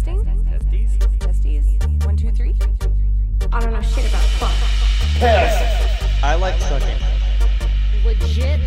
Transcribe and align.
Testing. 0.00 0.24
Testing? 0.24 0.88
Testes? 1.18 1.76
Testes? 1.78 2.06
One, 2.06 2.16
two, 2.16 2.30
three? 2.30 2.56
I 3.52 3.60
don't 3.60 3.74
know 3.74 3.82
shit 3.82 4.08
about 4.08 4.22
fuck. 4.40 4.50
I 6.22 6.36
like 6.36 6.58
sucking. 6.58 6.96
Legit 8.06 8.60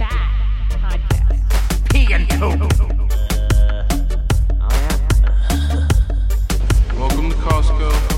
bad 0.00 0.68
podcast. 0.68 1.38
Uh, 4.60 4.66
oh, 6.92 6.98
Welcome 6.98 7.30
to 7.30 7.36
Costco. 7.36 8.09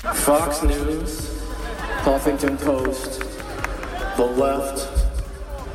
Fox 0.00 0.62
News, 0.62 1.42
Huffington 2.04 2.58
Post, 2.58 3.20
the 4.16 4.24
left, 4.24 5.06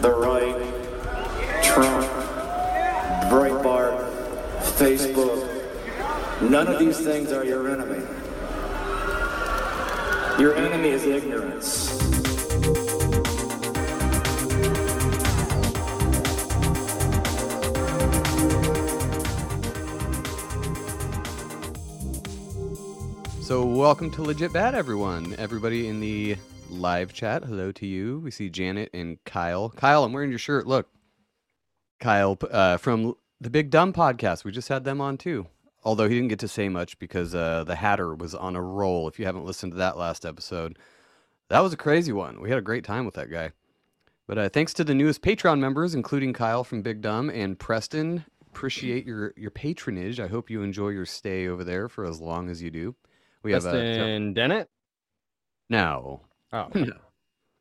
the 0.01 0.09
right, 0.09 0.57
Trump, 1.63 2.07
Breitbart, 3.31 4.09
Facebook. 4.79 5.47
None 6.41 6.67
of 6.67 6.79
these 6.79 6.99
things 6.99 7.31
are 7.31 7.45
your 7.45 7.69
enemy. 7.69 8.03
Your 10.39 10.55
enemy 10.55 10.89
is 10.89 11.03
ignorance. 11.03 12.04
Welcome 23.85 24.09
to 24.09 24.23
Legit 24.23 24.51
Bad, 24.51 24.73
everyone. 24.73 25.35
Everybody 25.37 25.87
in 25.87 25.99
the 25.99 26.37
live 26.71 27.13
chat, 27.13 27.43
hello 27.43 27.71
to 27.73 27.85
you. 27.85 28.17
We 28.17 28.31
see 28.31 28.49
Janet 28.49 28.89
and 28.95 29.23
Kyle. 29.25 29.69
Kyle, 29.69 30.03
I'm 30.03 30.11
wearing 30.11 30.31
your 30.31 30.39
shirt. 30.39 30.65
Look, 30.65 30.89
Kyle 31.99 32.35
uh, 32.49 32.77
from 32.77 33.13
the 33.39 33.51
Big 33.51 33.69
Dumb 33.69 33.93
podcast. 33.93 34.43
We 34.43 34.51
just 34.51 34.69
had 34.69 34.85
them 34.85 35.01
on 35.01 35.19
too. 35.19 35.45
Although 35.83 36.09
he 36.09 36.15
didn't 36.15 36.29
get 36.29 36.39
to 36.39 36.47
say 36.47 36.67
much 36.67 36.97
because 36.97 37.35
uh, 37.35 37.63
the 37.63 37.75
Hatter 37.75 38.15
was 38.15 38.33
on 38.33 38.55
a 38.55 38.61
roll. 38.61 39.07
If 39.07 39.19
you 39.19 39.27
haven't 39.27 39.45
listened 39.45 39.73
to 39.73 39.77
that 39.77 39.99
last 39.99 40.25
episode, 40.25 40.79
that 41.49 41.59
was 41.59 41.71
a 41.71 41.77
crazy 41.77 42.11
one. 42.11 42.41
We 42.41 42.49
had 42.49 42.57
a 42.57 42.63
great 42.63 42.85
time 42.85 43.05
with 43.05 43.13
that 43.13 43.29
guy. 43.29 43.51
But 44.25 44.37
uh, 44.39 44.49
thanks 44.49 44.73
to 44.73 44.83
the 44.83 44.95
newest 44.95 45.21
Patreon 45.21 45.59
members, 45.59 45.93
including 45.93 46.33
Kyle 46.33 46.63
from 46.63 46.81
Big 46.81 47.01
Dumb 47.01 47.29
and 47.29 47.59
Preston. 47.59 48.25
Appreciate 48.47 49.05
your 49.05 49.35
your 49.37 49.51
patronage. 49.51 50.19
I 50.19 50.25
hope 50.25 50.49
you 50.49 50.63
enjoy 50.63 50.89
your 50.89 51.05
stay 51.05 51.47
over 51.47 51.63
there 51.63 51.87
for 51.87 52.03
as 52.03 52.19
long 52.19 52.49
as 52.49 52.63
you 52.63 52.71
do. 52.71 52.95
We 53.45 53.51
have 53.53 53.65
uh, 53.65 53.71
Preston 53.71 54.33
Dennett. 54.33 54.67
no, 55.69 56.21
Oh, 56.51 56.67
no, 56.75 56.91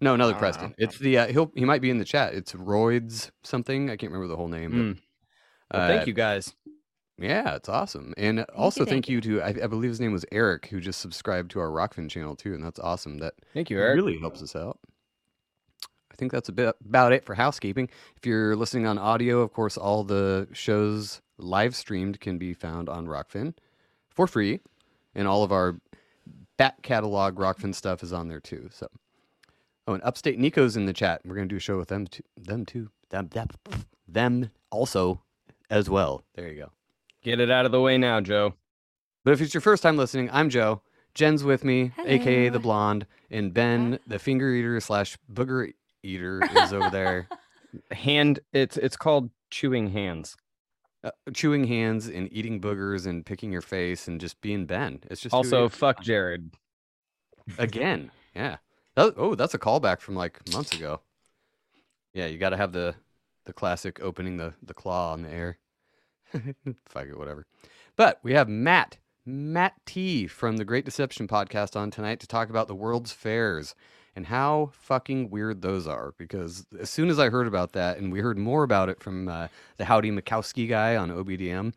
no, 0.00 0.14
another 0.14 0.34
Ah. 0.34 0.38
Preston. 0.38 0.74
It's 0.78 0.98
the 0.98 1.18
uh, 1.18 1.26
he'll 1.28 1.52
he 1.54 1.64
might 1.64 1.82
be 1.82 1.90
in 1.90 1.98
the 1.98 2.04
chat. 2.04 2.34
It's 2.34 2.52
Roids 2.54 3.30
something. 3.42 3.90
I 3.90 3.96
can't 3.96 4.10
remember 4.12 4.28
the 4.28 4.36
whole 4.36 4.48
name. 4.48 4.70
But, 4.70 4.78
Mm. 4.78 4.98
well, 5.72 5.82
uh, 5.82 5.88
thank 5.88 6.06
you 6.06 6.12
guys. 6.14 6.54
Yeah, 7.18 7.54
it's 7.54 7.68
awesome. 7.68 8.12
And 8.16 8.40
also 8.56 8.80
you, 8.80 8.86
thank 8.86 9.06
thank 9.06 9.08
you 9.08 9.20
to 9.20 9.40
I, 9.42 9.48
I 9.48 9.66
believe 9.68 9.90
his 9.90 10.00
name 10.00 10.12
was 10.12 10.24
Eric 10.32 10.66
who 10.66 10.80
just 10.80 11.00
subscribed 11.00 11.50
to 11.52 11.60
our 11.60 11.68
Rokfin 11.68 12.10
channel 12.10 12.34
too, 12.34 12.54
and 12.54 12.64
that's 12.64 12.78
awesome. 12.80 13.18
That 13.18 13.34
Thank 13.52 13.70
you, 13.70 13.78
Eric. 13.78 13.96
really 13.96 14.18
helps 14.18 14.42
us 14.42 14.56
out. 14.56 14.78
I 16.10 16.16
think 16.16 16.30
that's 16.32 16.48
a 16.48 16.52
bit 16.52 16.74
about 16.88 17.12
it 17.12 17.24
for 17.24 17.34
housekeeping. 17.34 17.88
If 18.16 18.24
you're 18.26 18.54
listening 18.56 18.86
on 18.86 18.98
audio, 18.98 19.40
of 19.40 19.52
course, 19.52 19.76
all 19.76 20.04
the 20.04 20.48
shows 20.52 21.20
live 21.38 21.74
streamed 21.74 22.20
can 22.20 22.38
be 22.38 22.54
found 22.54 22.88
on 22.88 23.06
Rokfin 23.06 23.54
for 24.10 24.26
free, 24.28 24.60
and 25.14 25.28
all 25.28 25.42
of 25.42 25.52
our 25.52 25.76
back 26.56 26.82
catalog 26.82 27.36
Rokfin 27.36 27.74
stuff 27.74 28.02
is 28.02 28.12
on 28.12 28.28
there 28.28 28.40
too. 28.40 28.68
So, 28.72 28.88
oh, 29.86 29.94
and 29.94 30.02
Upstate 30.02 30.38
Nico's 30.38 30.76
in 30.76 30.86
the 30.86 30.92
chat. 30.92 31.20
We're 31.24 31.34
gonna 31.34 31.46
do 31.46 31.56
a 31.56 31.60
show 31.60 31.76
with 31.76 31.88
them 31.88 32.06
too. 32.06 32.22
Them 32.36 32.64
too. 32.64 32.90
Them, 33.10 33.28
them, 33.28 33.48
them 34.08 34.50
also 34.70 35.22
as 35.70 35.88
well. 35.88 36.24
There 36.34 36.48
you 36.48 36.62
go. 36.62 36.72
Get 37.22 37.40
it 37.40 37.50
out 37.50 37.66
of 37.66 37.72
the 37.72 37.80
way 37.80 37.96
now, 37.98 38.20
Joe. 38.20 38.54
But 39.24 39.32
if 39.32 39.40
it's 39.40 39.54
your 39.54 39.60
first 39.60 39.82
time 39.82 39.96
listening, 39.96 40.28
I'm 40.32 40.50
Joe. 40.50 40.82
Jen's 41.14 41.44
with 41.44 41.64
me, 41.64 41.92
aka 42.04 42.48
the 42.48 42.58
blonde, 42.58 43.06
and 43.30 43.54
Ben, 43.54 44.00
the 44.06 44.18
finger 44.18 44.50
eater 44.52 44.80
slash 44.80 45.16
booger 45.32 45.72
eater, 46.02 46.42
is 46.56 46.72
over 46.72 46.90
there, 46.90 47.28
Hand. 47.92 48.40
It's 48.52 48.76
it's 48.76 48.96
called 48.96 49.30
chewing 49.50 49.90
hands. 49.90 50.36
Uh, 51.04 51.10
chewing 51.32 51.64
hands 51.64 52.08
and 52.08 52.28
eating 52.32 52.60
boogers 52.60 53.06
and 53.06 53.24
picking 53.24 53.52
your 53.52 53.60
face 53.60 54.08
and 54.08 54.20
just 54.20 54.40
being 54.40 54.66
Ben. 54.66 55.00
It's 55.10 55.20
just 55.20 55.34
Also, 55.34 55.68
fuck 55.68 56.00
Jared. 56.02 56.50
again. 57.58 58.10
Yeah. 58.34 58.56
That, 58.96 59.14
oh, 59.16 59.34
that's 59.34 59.54
a 59.54 59.58
callback 59.58 60.00
from 60.00 60.14
like 60.16 60.40
months 60.52 60.74
ago. 60.74 61.00
Yeah, 62.12 62.26
you 62.26 62.38
got 62.38 62.50
to 62.50 62.56
have 62.56 62.72
the 62.72 62.94
the 63.44 63.52
classic 63.52 64.00
opening 64.00 64.36
the 64.36 64.54
the 64.62 64.74
claw 64.74 65.12
on 65.12 65.22
the 65.22 65.30
air. 65.30 65.58
Fuck 66.86 67.06
it, 67.08 67.18
whatever. 67.18 67.46
But 67.96 68.20
we 68.22 68.32
have 68.32 68.48
Matt 68.48 68.98
Matt 69.26 69.74
T 69.86 70.26
from 70.26 70.58
the 70.58 70.66
Great 70.66 70.84
Deception 70.84 71.26
podcast 71.26 71.76
on 71.76 71.90
tonight 71.90 72.20
to 72.20 72.26
talk 72.26 72.50
about 72.50 72.68
the 72.68 72.74
World's 72.74 73.12
Fairs 73.12 73.74
and 74.14 74.26
how 74.26 74.70
fucking 74.74 75.30
weird 75.30 75.62
those 75.62 75.86
are. 75.86 76.12
Because 76.18 76.66
as 76.78 76.90
soon 76.90 77.08
as 77.08 77.18
I 77.18 77.30
heard 77.30 77.46
about 77.46 77.72
that, 77.72 77.96
and 77.96 78.12
we 78.12 78.20
heard 78.20 78.36
more 78.36 78.64
about 78.64 78.90
it 78.90 79.02
from 79.02 79.28
uh, 79.28 79.48
the 79.78 79.86
Howdy 79.86 80.10
Mikowski 80.10 80.68
guy 80.68 80.94
on 80.96 81.10
OBDM, 81.10 81.72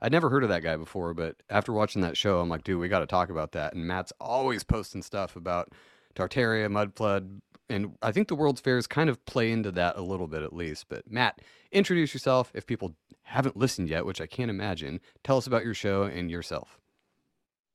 I'd 0.00 0.10
never 0.10 0.28
heard 0.28 0.42
of 0.42 0.48
that 0.48 0.64
guy 0.64 0.76
before. 0.76 1.14
But 1.14 1.36
after 1.48 1.72
watching 1.72 2.02
that 2.02 2.16
show, 2.16 2.40
I'm 2.40 2.48
like, 2.48 2.64
dude, 2.64 2.80
we 2.80 2.88
got 2.88 3.00
to 3.00 3.06
talk 3.06 3.30
about 3.30 3.52
that. 3.52 3.74
And 3.74 3.86
Matt's 3.86 4.12
always 4.20 4.64
posting 4.64 5.02
stuff 5.02 5.36
about 5.36 5.70
Tartaria, 6.16 6.68
Mudflood, 6.68 7.40
and 7.70 7.96
I 8.02 8.10
think 8.10 8.26
the 8.26 8.34
World's 8.34 8.60
Fairs 8.60 8.88
kind 8.88 9.08
of 9.08 9.24
play 9.24 9.52
into 9.52 9.70
that 9.72 9.96
a 9.96 10.02
little 10.02 10.26
bit 10.26 10.42
at 10.42 10.52
least. 10.52 10.86
But 10.88 11.08
Matt, 11.08 11.40
introduce 11.70 12.12
yourself 12.12 12.50
if 12.54 12.66
people 12.66 12.96
haven't 13.22 13.56
listened 13.56 13.88
yet, 13.88 14.04
which 14.04 14.20
I 14.20 14.26
can't 14.26 14.50
imagine. 14.50 15.00
Tell 15.22 15.36
us 15.36 15.46
about 15.46 15.64
your 15.64 15.74
show 15.74 16.02
and 16.02 16.28
yourself. 16.28 16.80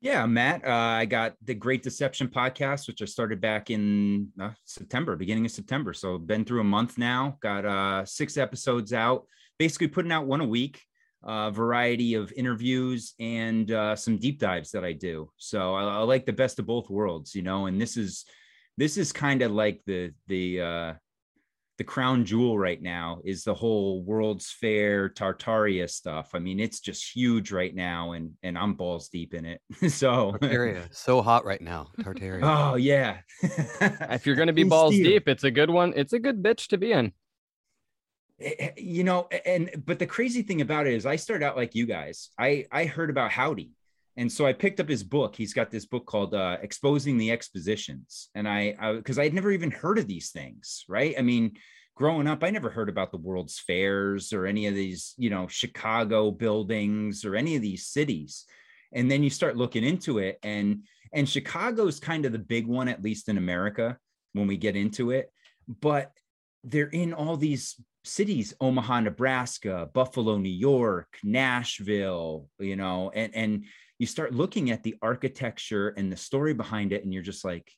Yeah, 0.03 0.25
Matt. 0.25 0.67
Uh, 0.67 0.69
I 0.69 1.05
got 1.05 1.35
the 1.45 1.53
Great 1.53 1.81
Deception 1.81 2.27
podcast, 2.27 2.87
which 2.87 3.01
I 3.01 3.05
started 3.05 3.39
back 3.39 3.69
in 3.69 4.27
uh, 4.37 4.49
September, 4.65 5.15
beginning 5.15 5.45
of 5.45 5.51
September. 5.51 5.93
So 5.93 6.17
been 6.17 6.43
through 6.43 6.59
a 6.59 6.65
month 6.65 6.97
now. 6.97 7.37
Got 7.41 7.63
uh, 7.63 8.03
six 8.03 8.35
episodes 8.35 8.91
out. 8.91 9.25
Basically, 9.57 9.87
putting 9.87 10.11
out 10.11 10.27
one 10.27 10.41
a 10.41 10.45
week. 10.45 10.81
A 11.23 11.51
variety 11.51 12.15
of 12.15 12.33
interviews 12.33 13.13
and 13.17 13.71
uh, 13.71 13.95
some 13.95 14.17
deep 14.17 14.39
dives 14.39 14.71
that 14.71 14.83
I 14.83 14.91
do. 14.91 15.31
So 15.37 15.73
I, 15.73 15.83
I 15.83 15.99
like 15.99 16.25
the 16.25 16.33
best 16.33 16.59
of 16.59 16.65
both 16.65 16.89
worlds, 16.89 17.33
you 17.33 17.41
know. 17.41 17.67
And 17.67 17.79
this 17.79 17.95
is 17.95 18.25
this 18.75 18.97
is 18.97 19.13
kind 19.13 19.41
of 19.41 19.53
like 19.53 19.79
the 19.85 20.11
the 20.27 20.59
uh, 20.59 20.93
the 21.77 21.83
crown 21.83 22.23
jewel 22.23 22.57
right 22.57 22.81
now 22.81 23.19
is 23.25 23.43
the 23.43 23.53
whole 23.53 24.03
World's 24.03 24.51
Fair 24.51 25.09
Tartaria 25.09 25.89
stuff. 25.89 26.31
I 26.33 26.39
mean, 26.39 26.59
it's 26.59 26.79
just 26.79 27.15
huge 27.15 27.51
right 27.51 27.73
now, 27.73 28.11
and 28.11 28.31
and 28.43 28.57
I'm 28.57 28.75
balls 28.75 29.09
deep 29.09 29.33
in 29.33 29.45
it. 29.45 29.61
so 29.91 30.33
Tartaria, 30.41 30.87
so 30.95 31.21
hot 31.21 31.45
right 31.45 31.61
now. 31.61 31.89
Tartaria. 31.99 32.41
Oh 32.73 32.75
yeah. 32.75 33.17
If 33.41 34.25
you're 34.25 34.35
going 34.35 34.47
to 34.53 34.53
be 34.53 34.63
Hey, 34.63 34.69
balls 34.69 34.93
Steve. 34.93 35.05
deep, 35.05 35.27
it's 35.27 35.43
a 35.43 35.51
good 35.51 35.69
one. 35.69 35.93
It's 35.95 36.13
a 36.13 36.19
good 36.19 36.43
bitch 36.43 36.67
to 36.67 36.77
be 36.77 36.91
in. 36.91 37.11
Eh, 38.39 38.71
you 38.77 39.03
know 39.03 39.27
and 39.45 39.69
but 39.85 39.99
the 39.99 40.07
crazy 40.07 40.41
thing 40.41 40.61
about 40.61 40.87
it 40.87 40.93
is 40.93 41.05
i 41.05 41.15
started 41.15 41.45
out 41.45 41.55
like 41.55 41.75
you 41.75 41.85
guys 41.85 42.29
i 42.39 42.65
i 42.71 42.85
heard 42.85 43.11
about 43.11 43.29
howdy 43.29 43.71
and 44.17 44.31
so 44.31 44.45
i 44.45 44.53
picked 44.53 44.79
up 44.79 44.89
his 44.89 45.03
book. 45.03 45.35
He's 45.35 45.53
got 45.53 45.71
this 45.71 45.85
book 45.85 46.05
called 46.05 46.33
uh 46.33 46.57
exposing 46.61 47.17
the 47.17 47.31
expositions. 47.31 48.29
And 48.35 48.47
i 48.47 48.93
because 48.95 49.19
I, 49.19 49.25
had 49.25 49.33
never 49.33 49.51
even 49.51 49.71
heard 49.71 49.97
of 49.97 50.07
these 50.07 50.31
things 50.31 50.85
right? 50.87 51.15
I 51.17 51.21
mean 51.21 51.57
growing 51.95 52.27
up 52.27 52.43
i 52.43 52.49
never 52.49 52.71
heard 52.71 52.89
about 52.89 53.11
the 53.11 53.17
world's 53.17 53.59
fairs 53.59 54.33
or 54.33 54.47
any 54.47 54.65
of 54.65 54.73
these 54.73 55.13
you 55.15 55.29
know 55.29 55.47
chicago 55.47 56.31
buildings 56.31 57.23
or 57.23 57.35
any 57.35 57.55
of 57.55 57.61
these 57.61 57.87
cities. 57.87 58.45
And 58.91 59.09
then 59.09 59.23
you 59.23 59.29
start 59.29 59.57
looking 59.57 59.83
into 59.83 60.19
it 60.19 60.39
and 60.43 60.83
and 61.13 61.27
chicago's 61.27 61.99
kind 61.99 62.25
of 62.25 62.31
the 62.31 62.39
big 62.39 62.67
one 62.67 62.87
at 62.87 63.03
least 63.03 63.29
in 63.29 63.37
america 63.37 63.97
when 64.33 64.47
we 64.47 64.57
get 64.57 64.75
into 64.75 65.11
it. 65.11 65.31
But 65.67 66.11
they're 66.63 66.87
in 66.87 67.13
all 67.13 67.37
these 67.37 67.75
cities 68.05 68.53
omaha 68.59 68.99
nebraska 68.99 69.89
buffalo 69.93 70.37
new 70.37 70.49
york 70.49 71.07
nashville 71.23 72.49
you 72.59 72.75
know 72.75 73.09
and 73.15 73.33
and 73.33 73.63
you 74.03 74.07
start 74.07 74.33
looking 74.33 74.69
at 74.69 74.83
the 74.83 74.95
architecture 75.01 75.89
and 75.97 76.11
the 76.11 76.17
story 76.17 76.53
behind 76.53 76.91
it 76.91 77.03
and 77.03 77.13
you're 77.13 77.23
just 77.23 77.45
like 77.45 77.71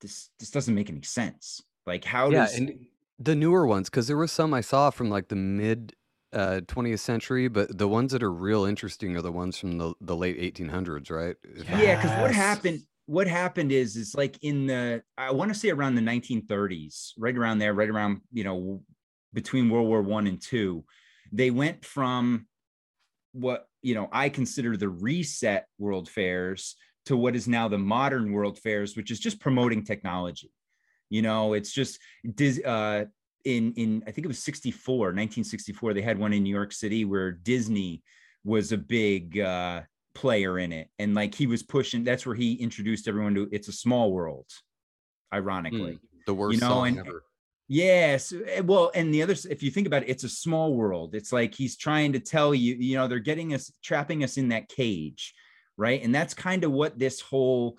this 0.00 0.30
this 0.38 0.50
doesn't 0.50 0.74
make 0.74 0.90
any 0.90 1.02
sense 1.02 1.62
like 1.86 2.04
how 2.04 2.28
yeah, 2.30 2.46
does 2.46 2.56
and 2.56 2.86
the 3.18 3.34
newer 3.34 3.66
ones, 3.66 3.90
because 3.90 4.06
there 4.06 4.16
was 4.16 4.30
some 4.30 4.54
I 4.54 4.60
saw 4.60 4.90
from 4.90 5.10
like 5.10 5.28
the 5.28 5.36
mid 5.36 5.94
uh, 6.32 6.60
20th 6.66 7.00
century, 7.00 7.48
but 7.48 7.76
the 7.76 7.88
ones 7.88 8.12
that 8.12 8.22
are 8.22 8.32
real 8.32 8.64
interesting 8.64 9.16
are 9.16 9.22
the 9.22 9.32
ones 9.32 9.58
from 9.58 9.78
the, 9.78 9.94
the 10.00 10.14
late 10.14 10.38
1800s, 10.38 11.10
right? 11.10 11.36
If 11.42 11.68
I'm- 11.70 11.80
yeah 11.80 11.96
because 11.96 12.20
what 12.20 12.32
happened 12.32 12.82
what 13.06 13.26
happened 13.26 13.72
is 13.72 13.96
is 13.96 14.14
like 14.14 14.38
in 14.42 14.66
the 14.66 15.02
i 15.16 15.30
want 15.30 15.50
to 15.50 15.58
say 15.58 15.70
around 15.70 15.94
the 15.94 16.02
1930s 16.02 17.12
right 17.16 17.34
around 17.34 17.56
there 17.56 17.72
right 17.72 17.88
around 17.88 18.20
you 18.30 18.44
know 18.44 18.82
between 19.32 19.70
world 19.70 19.88
war 19.88 20.02
one 20.02 20.26
and 20.26 20.42
two 20.42 20.84
they 21.32 21.50
went 21.50 21.82
from 21.86 22.46
what 23.32 23.66
you 23.82 23.94
know 23.94 24.08
i 24.12 24.28
consider 24.28 24.76
the 24.76 24.88
reset 24.88 25.66
world 25.78 26.08
fairs 26.08 26.76
to 27.06 27.16
what 27.16 27.36
is 27.36 27.46
now 27.48 27.68
the 27.68 27.78
modern 27.78 28.32
world 28.32 28.58
fairs 28.58 28.96
which 28.96 29.10
is 29.10 29.20
just 29.20 29.40
promoting 29.40 29.84
technology. 29.84 30.52
You 31.10 31.22
know 31.22 31.54
it's 31.54 31.72
just 31.72 31.98
Dis- 32.34 32.62
uh 32.64 33.06
in 33.44 33.72
in 33.74 34.02
i 34.06 34.10
think 34.10 34.24
it 34.24 34.28
was 34.28 34.40
64 34.40 35.06
1964 35.06 35.94
they 35.94 36.02
had 36.02 36.18
one 36.18 36.32
in 36.32 36.42
new 36.42 36.54
york 36.54 36.72
city 36.72 37.04
where 37.04 37.30
disney 37.30 38.02
was 38.44 38.72
a 38.72 38.76
big 38.76 39.38
uh 39.38 39.82
player 40.18 40.58
in 40.58 40.72
it. 40.72 40.88
And 40.98 41.14
like 41.14 41.32
he 41.32 41.46
was 41.46 41.62
pushing 41.62 42.02
that's 42.02 42.26
where 42.26 42.34
he 42.34 42.54
introduced 42.54 43.06
everyone 43.06 43.34
to 43.36 43.48
it's 43.52 43.68
a 43.68 43.72
small 43.72 44.12
world 44.12 44.46
ironically. 45.32 45.94
Mm, 45.94 46.00
the 46.26 46.34
worst 46.34 46.60
know, 46.60 46.68
song 46.68 46.88
and- 46.88 46.98
ever. 46.98 47.22
Yes. 47.68 48.32
eh, 48.46 48.60
Well, 48.60 48.90
and 48.94 49.12
the 49.12 49.22
other, 49.22 49.34
if 49.50 49.62
you 49.62 49.70
think 49.70 49.86
about 49.86 50.02
it, 50.02 50.08
it's 50.08 50.24
a 50.24 50.28
small 50.28 50.74
world. 50.74 51.14
It's 51.14 51.32
like 51.32 51.54
he's 51.54 51.76
trying 51.76 52.14
to 52.14 52.20
tell 52.20 52.54
you, 52.54 52.74
you 52.74 52.96
know, 52.96 53.06
they're 53.06 53.18
getting 53.18 53.52
us, 53.54 53.70
trapping 53.84 54.24
us 54.24 54.38
in 54.38 54.48
that 54.48 54.68
cage. 54.68 55.34
Right. 55.76 56.02
And 56.02 56.12
that's 56.14 56.34
kind 56.34 56.64
of 56.64 56.72
what 56.72 56.98
this 56.98 57.20
whole 57.20 57.78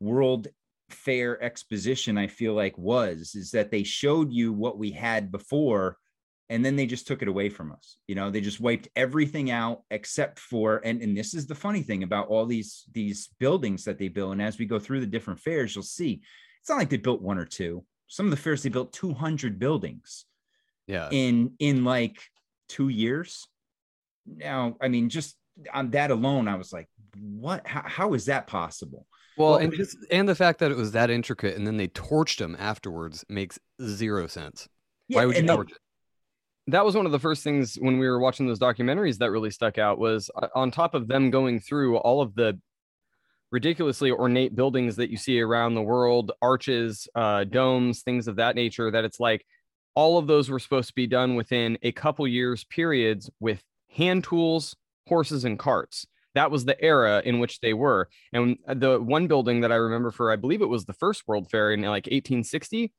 world 0.00 0.48
fair 0.90 1.40
exposition, 1.42 2.18
I 2.18 2.26
feel 2.26 2.54
like, 2.54 2.76
was 2.76 3.34
is 3.34 3.50
that 3.52 3.70
they 3.70 3.84
showed 3.84 4.32
you 4.32 4.52
what 4.52 4.78
we 4.78 4.90
had 4.90 5.30
before. 5.30 5.98
And 6.48 6.64
then 6.64 6.76
they 6.76 6.86
just 6.86 7.08
took 7.08 7.22
it 7.22 7.28
away 7.28 7.48
from 7.48 7.72
us. 7.72 7.98
You 8.06 8.14
know, 8.14 8.30
they 8.30 8.40
just 8.40 8.60
wiped 8.60 8.88
everything 8.96 9.50
out 9.50 9.82
except 9.90 10.38
for, 10.38 10.80
and, 10.84 11.02
and 11.02 11.16
this 11.16 11.34
is 11.34 11.46
the 11.46 11.56
funny 11.56 11.82
thing 11.82 12.04
about 12.04 12.28
all 12.28 12.46
these 12.46 12.84
these 12.92 13.28
buildings 13.40 13.84
that 13.84 13.98
they 13.98 14.08
build. 14.08 14.32
And 14.32 14.42
as 14.42 14.56
we 14.58 14.64
go 14.64 14.78
through 14.78 15.00
the 15.00 15.06
different 15.06 15.40
fairs, 15.40 15.74
you'll 15.74 15.82
see 15.82 16.22
it's 16.60 16.68
not 16.70 16.78
like 16.78 16.88
they 16.88 16.98
built 16.98 17.20
one 17.20 17.38
or 17.38 17.46
two 17.46 17.84
some 18.06 18.26
of 18.26 18.30
the 18.30 18.36
fairs 18.36 18.62
they 18.62 18.68
built 18.68 18.92
200 18.92 19.58
buildings 19.58 20.24
Yeah. 20.86 21.08
in 21.10 21.52
in 21.58 21.84
like 21.84 22.18
two 22.68 22.88
years 22.88 23.46
now 24.26 24.76
i 24.80 24.88
mean 24.88 25.08
just 25.08 25.36
on 25.72 25.90
that 25.90 26.10
alone 26.10 26.48
i 26.48 26.54
was 26.56 26.72
like 26.72 26.88
what 27.18 27.66
how, 27.66 27.82
how 27.86 28.14
is 28.14 28.26
that 28.26 28.46
possible 28.46 29.06
Well, 29.36 29.50
Well, 29.52 29.58
and 29.60 29.72
just 29.72 29.96
and 30.10 30.28
the 30.28 30.34
fact 30.34 30.58
that 30.60 30.70
it 30.70 30.76
was 30.76 30.92
that 30.92 31.10
intricate, 31.10 31.56
and 31.56 31.66
then 31.66 31.76
they 31.76 31.88
torched 31.88 32.40
him 32.40 32.56
afterwards 32.58 33.24
makes 33.28 33.58
zero 33.82 34.26
sense. 34.26 34.68
Why 35.08 35.24
would 35.26 35.36
you 35.36 35.46
torch 35.46 35.72
it? 35.72 35.78
that 36.68 36.84
was 36.84 36.96
one 36.96 37.06
of 37.06 37.12
the 37.12 37.18
first 37.20 37.44
things 37.44 37.76
when 37.76 37.98
we 37.98 38.08
were 38.08 38.18
watching 38.18 38.46
those 38.46 38.58
documentaries 38.58 39.18
that 39.18 39.30
really 39.30 39.50
stuck 39.52 39.78
out 39.78 39.98
was 39.98 40.30
uh, 40.42 40.48
on 40.54 40.70
top 40.70 40.94
of 40.94 41.06
them 41.06 41.30
going 41.30 41.60
through 41.60 41.96
all 41.98 42.20
of 42.20 42.34
the 42.34 42.58
ridiculously 43.50 44.10
ornate 44.10 44.54
buildings 44.54 44.96
that 44.96 45.10
you 45.10 45.16
see 45.16 45.40
around 45.40 45.74
the 45.74 45.82
world 45.82 46.32
arches 46.42 47.08
uh, 47.14 47.44
domes 47.44 48.02
things 48.02 48.28
of 48.28 48.36
that 48.36 48.54
nature 48.54 48.90
that 48.90 49.04
it's 49.04 49.20
like 49.20 49.44
all 49.94 50.18
of 50.18 50.26
those 50.26 50.50
were 50.50 50.58
supposed 50.58 50.88
to 50.88 50.94
be 50.94 51.06
done 51.06 51.36
within 51.36 51.78
a 51.82 51.92
couple 51.92 52.26
years 52.26 52.64
periods 52.64 53.30
with 53.40 53.62
hand 53.90 54.24
tools 54.24 54.74
horses 55.08 55.44
and 55.44 55.58
carts 55.58 56.06
that 56.34 56.50
was 56.50 56.64
the 56.64 56.78
era 56.82 57.22
in 57.24 57.38
which 57.38 57.60
they 57.60 57.72
were 57.72 58.08
and 58.32 58.58
the 58.66 59.00
one 59.00 59.26
building 59.26 59.60
that 59.60 59.72
i 59.72 59.76
remember 59.76 60.10
for 60.10 60.32
i 60.32 60.36
believe 60.36 60.60
it 60.60 60.66
was 60.66 60.84
the 60.84 60.92
first 60.92 61.26
world 61.26 61.48
fair 61.50 61.72
in 61.72 61.80
like 61.82 62.06
1860 62.06 62.92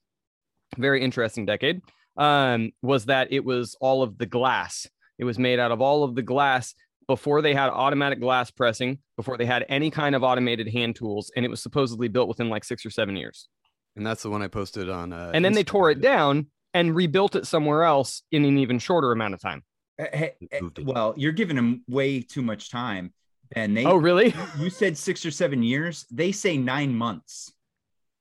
very 0.78 1.04
interesting 1.04 1.46
decade 1.46 1.82
um, 2.18 2.72
was 2.82 3.06
that 3.06 3.32
it 3.32 3.46
was 3.46 3.76
all 3.80 4.04
of 4.04 4.18
the 4.18 4.26
glass. 4.26 4.88
It 5.18 5.24
was 5.24 5.40
made 5.40 5.60
out 5.60 5.72
of 5.72 5.82
all 5.82 6.04
of 6.04 6.16
the 6.16 6.22
glass 6.22 6.74
before 7.08 7.42
they 7.42 7.54
had 7.54 7.70
automatic 7.70 8.20
glass 8.20 8.52
pressing, 8.52 9.00
before 9.16 9.38
they 9.38 9.46
had 9.46 9.66
any 9.70 9.90
kind 9.90 10.16
of 10.16 10.24
automated 10.24 10.68
hand 10.68 10.96
tools, 10.96 11.32
and 11.36 11.46
it 11.46 11.50
was 11.50 11.62
supposedly 11.62 12.08
built 12.08 12.28
within 12.28 12.50
like 12.50 12.64
six 12.64 12.86
or 12.86 12.90
seven 12.90 13.16
years. 13.16 13.48
And 13.96 14.06
that's 14.06 14.24
the 14.24 14.30
one 14.30 14.42
I 14.42 14.48
posted 14.48 14.90
on. 14.90 15.12
Uh, 15.12 15.32
and 15.34 15.44
then 15.44 15.54
they 15.54 15.64
tore 15.64 15.90
it 15.90 16.02
down 16.02 16.48
and 16.74 16.96
rebuilt 16.96 17.36
it 17.36 17.48
somewhere 17.48 17.84
else 17.84 18.22
in 18.32 18.46
an 18.46 18.58
even 18.58 18.78
shorter 18.78 19.12
amount 19.12 19.34
of 19.34 19.42
time. 19.42 19.64
Eh, 20.00 20.06
eh, 20.12 20.30
eh, 20.52 20.60
well 20.84 21.16
you're 21.18 21.32
giving 21.32 21.56
them 21.56 21.84
way 21.88 22.22
too 22.22 22.44
much 22.44 22.70
time 22.70 23.12
and 23.54 23.76
they 23.76 23.84
Oh, 23.84 23.96
really? 23.96 24.32
you 24.60 24.70
said 24.70 24.96
six 24.96 25.26
or 25.26 25.32
seven 25.32 25.64
years 25.64 26.06
they 26.12 26.32
say 26.32 26.56
nine 26.56 26.94
months 26.94 27.52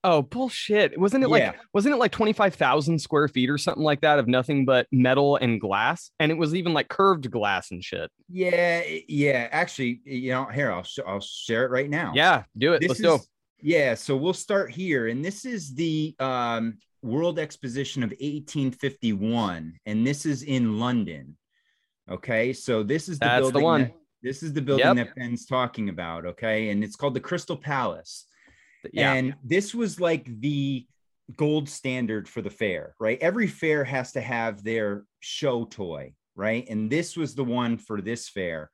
Oh, 0.09 0.23
bullshit. 0.23 0.97
Wasn't 0.99 1.25
it 1.25 1.29
like 1.29 1.43
Yeah. 1.43 1.53
wasn't 1.75 1.95
it 1.95 1.99
like 1.99 2.13
25,000 2.13 2.99
square 3.01 3.27
feet 3.27 3.51
or 3.51 3.59
something 3.59 3.83
like 3.83 4.03
that 4.03 4.19
of 4.21 4.29
nothing 4.29 4.65
but 4.65 4.87
metal 4.93 5.35
and 5.37 5.61
glass? 5.61 6.11
And 6.21 6.31
it 6.31 6.39
was 6.39 6.55
even 6.55 6.73
like 6.73 6.89
curved 6.89 7.29
glass 7.31 7.73
and 7.73 7.83
shit. 7.83 8.11
yeah 8.29 8.83
yeah 9.09 9.49
actually 9.51 10.01
you 10.05 10.31
know 10.31 10.45
here 10.47 10.71
i'll, 10.73 10.83
sh- 10.85 11.01
I'll 11.07 11.21
share 11.21 11.65
it 11.65 11.71
right 11.71 11.91
now 11.91 12.13
Yeah, 12.15 12.45
do 12.57 12.73
it. 12.75 12.81
this 12.81 12.89
Let's 12.91 13.01
is, 13.01 13.07
go. 13.07 13.19
Yeah, 13.63 13.95
so 13.95 14.17
we'll 14.17 14.33
start 14.35 14.71
here, 14.71 15.09
and 15.09 15.25
this 15.25 15.45
is 15.45 15.75
the 15.75 16.15
um, 16.21 16.77
World 17.03 17.39
Exposition 17.39 18.03
of 18.03 18.11
1851, 18.11 19.75
and 19.87 20.07
this 20.07 20.27
is 20.27 20.43
in 20.43 20.79
London. 20.79 21.37
Okay, 22.11 22.53
so 22.53 22.83
this 22.83 23.09
is 23.09 23.19
the 23.19 23.25
That's 23.27 23.47
the 23.47 23.53
building. 23.53 23.65
one. 23.65 23.81
that- 23.83 23.93
this 24.23 24.43
is 24.43 24.53
the 24.53 24.63
building 24.63 24.87
Yep. 24.87 24.97
that 24.97 25.15
Ben's 25.15 25.47
talking 25.47 25.89
about. 25.89 26.27
Okay, 26.27 26.71
and 26.71 26.83
it's 26.85 26.97
called 26.97 27.15
the 27.15 27.21
Crystal 27.21 27.57
Palace. 27.57 28.27
Yeah. 28.93 29.15
And 29.15 29.35
this 29.45 29.75
was 29.75 30.01
like 30.01 30.25
the 30.41 30.87
gold 31.37 31.69
standard 31.69 32.29
for 32.29 32.43
the 32.43 32.51
fair, 32.51 32.95
right? 33.01 33.19
Every 33.21 33.47
fair 33.47 33.85
has 33.85 34.13
to 34.13 34.21
have 34.21 34.63
their 34.63 35.05
show 35.21 35.65
toy, 35.65 36.15
right? 36.35 36.67
And 36.69 36.91
this 36.91 37.17
was 37.17 37.35
the 37.35 37.45
one 37.45 37.79
for 37.79 38.01
this 38.01 38.29
fair. 38.29 38.71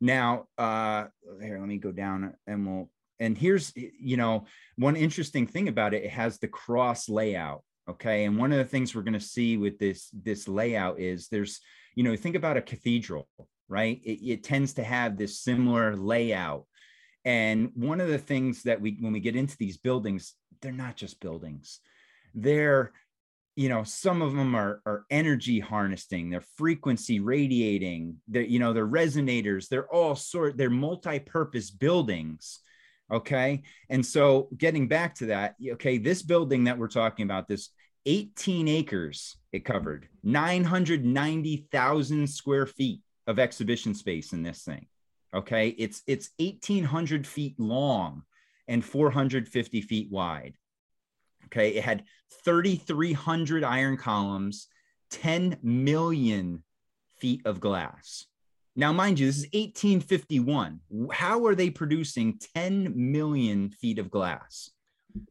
Now, 0.00 0.46
uh 0.58 1.06
here, 1.40 1.58
let 1.58 1.68
me 1.68 1.78
go 1.78 1.92
down 1.92 2.34
and 2.46 2.66
we'll 2.66 2.90
and 3.20 3.38
here's 3.38 3.72
you 3.76 4.16
know, 4.16 4.46
one 4.76 4.96
interesting 4.96 5.46
thing 5.46 5.68
about 5.68 5.94
it, 5.94 6.04
it 6.04 6.10
has 6.10 6.38
the 6.38 6.48
cross 6.48 7.08
layout. 7.08 7.62
Okay. 7.88 8.24
And 8.24 8.36
one 8.36 8.52
of 8.52 8.58
the 8.58 8.64
things 8.64 8.94
we're 8.94 9.02
going 9.02 9.12
to 9.14 9.20
see 9.20 9.56
with 9.56 9.78
this 9.78 10.08
this 10.12 10.48
layout 10.48 10.98
is 10.98 11.28
there's, 11.28 11.60
you 11.94 12.02
know, 12.02 12.16
think 12.16 12.36
about 12.36 12.56
a 12.56 12.62
cathedral, 12.62 13.28
right? 13.68 14.00
It, 14.04 14.24
it 14.28 14.44
tends 14.44 14.74
to 14.74 14.84
have 14.84 15.16
this 15.16 15.40
similar 15.40 15.96
layout. 15.96 16.66
And 17.24 17.70
one 17.74 18.00
of 18.00 18.08
the 18.08 18.18
things 18.18 18.64
that 18.64 18.80
we, 18.80 18.96
when 19.00 19.12
we 19.12 19.20
get 19.20 19.36
into 19.36 19.56
these 19.56 19.76
buildings, 19.76 20.34
they're 20.60 20.72
not 20.72 20.96
just 20.96 21.20
buildings. 21.20 21.80
They're, 22.34 22.92
you 23.54 23.68
know, 23.68 23.84
some 23.84 24.22
of 24.22 24.34
them 24.34 24.54
are, 24.54 24.80
are 24.86 25.04
energy 25.10 25.60
harnessing, 25.60 26.30
they're 26.30 26.44
frequency 26.56 27.20
radiating, 27.20 28.16
they're, 28.26 28.42
you 28.42 28.58
know, 28.58 28.72
they're 28.72 28.86
resonators, 28.86 29.68
they're 29.68 29.92
all 29.92 30.16
sort, 30.16 30.56
they're 30.56 30.70
multi-purpose 30.70 31.70
buildings 31.70 32.60
Okay. 33.12 33.62
And 33.90 34.04
so 34.04 34.48
getting 34.56 34.88
back 34.88 35.14
to 35.16 35.26
that, 35.26 35.56
okay, 35.72 35.98
this 35.98 36.22
building 36.22 36.64
that 36.64 36.78
we're 36.78 36.88
talking 36.88 37.24
about, 37.24 37.46
this 37.46 37.68
18 38.06 38.66
acres 38.68 39.36
it 39.52 39.66
covered, 39.66 40.08
990,000 40.24 42.26
square 42.26 42.66
feet 42.66 43.02
of 43.26 43.38
exhibition 43.38 43.94
space 43.94 44.32
in 44.32 44.42
this 44.42 44.62
thing. 44.62 44.86
Okay. 45.34 45.68
It's 45.68 46.02
it's 46.06 46.30
1800 46.38 47.26
feet 47.26 47.58
long 47.58 48.22
and 48.68 48.84
450 48.84 49.80
feet 49.82 50.10
wide. 50.10 50.54
Okay. 51.46 51.70
It 51.70 51.84
had 51.84 52.04
3,300 52.44 53.64
iron 53.64 53.96
columns, 53.96 54.68
10 55.10 55.58
million 55.62 56.62
feet 57.18 57.42
of 57.44 57.60
glass. 57.60 58.26
Now, 58.74 58.92
mind 58.92 59.18
you, 59.18 59.26
this 59.26 59.36
is 59.36 59.48
1851. 59.52 60.80
How 61.12 61.44
are 61.46 61.54
they 61.54 61.68
producing 61.70 62.38
10 62.54 62.92
million 62.96 63.70
feet 63.70 63.98
of 63.98 64.10
glass? 64.10 64.70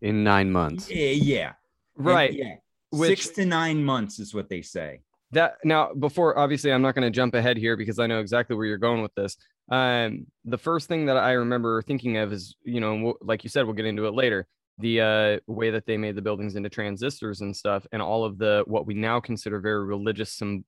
In 0.01 0.23
nine 0.23 0.51
months. 0.51 0.91
Yeah. 0.91 1.09
yeah. 1.09 1.51
Right. 1.95 2.29
And 2.29 2.39
yeah. 2.39 2.55
Which- 2.91 3.23
Six 3.23 3.35
to 3.35 3.45
nine 3.45 3.83
months 3.83 4.19
is 4.19 4.33
what 4.33 4.49
they 4.49 4.61
say. 4.61 5.01
that 5.31 5.55
now 5.63 5.93
before 5.93 6.37
obviously 6.37 6.73
i'm 6.73 6.81
not 6.81 6.93
going 6.93 7.07
to 7.09 7.15
jump 7.21 7.33
ahead 7.35 7.55
here 7.55 7.77
because 7.77 7.99
i 7.99 8.05
know 8.05 8.19
exactly 8.19 8.53
where 8.53 8.65
you're 8.65 8.77
going 8.89 9.01
with 9.01 9.15
this 9.15 9.37
um 9.71 10.25
the 10.45 10.57
first 10.57 10.87
thing 10.87 11.05
that 11.05 11.17
i 11.17 11.31
remember 11.31 11.81
thinking 11.81 12.17
of 12.17 12.31
is 12.31 12.55
you 12.63 12.79
know 12.79 13.15
like 13.21 13.43
you 13.43 13.49
said 13.49 13.65
we'll 13.65 13.73
get 13.73 13.85
into 13.85 14.05
it 14.05 14.13
later 14.13 14.47
the 14.77 15.01
uh 15.01 15.39
way 15.47 15.69
that 15.71 15.85
they 15.85 15.97
made 15.97 16.15
the 16.15 16.21
buildings 16.21 16.55
into 16.55 16.69
transistors 16.69 17.41
and 17.41 17.55
stuff 17.55 17.85
and 17.91 18.01
all 18.01 18.23
of 18.23 18.37
the 18.37 18.63
what 18.67 18.85
we 18.85 18.93
now 18.93 19.19
consider 19.19 19.59
very 19.59 19.85
religious 19.85 20.33
some 20.33 20.63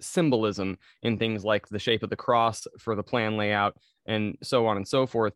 symbolism 0.00 0.78
in 1.02 1.18
things 1.18 1.44
like 1.44 1.66
the 1.68 1.78
shape 1.78 2.02
of 2.02 2.10
the 2.10 2.16
cross 2.16 2.66
for 2.78 2.94
the 2.94 3.02
plan 3.02 3.36
layout 3.36 3.76
and 4.06 4.36
so 4.42 4.66
on 4.66 4.76
and 4.76 4.86
so 4.86 5.06
forth. 5.06 5.34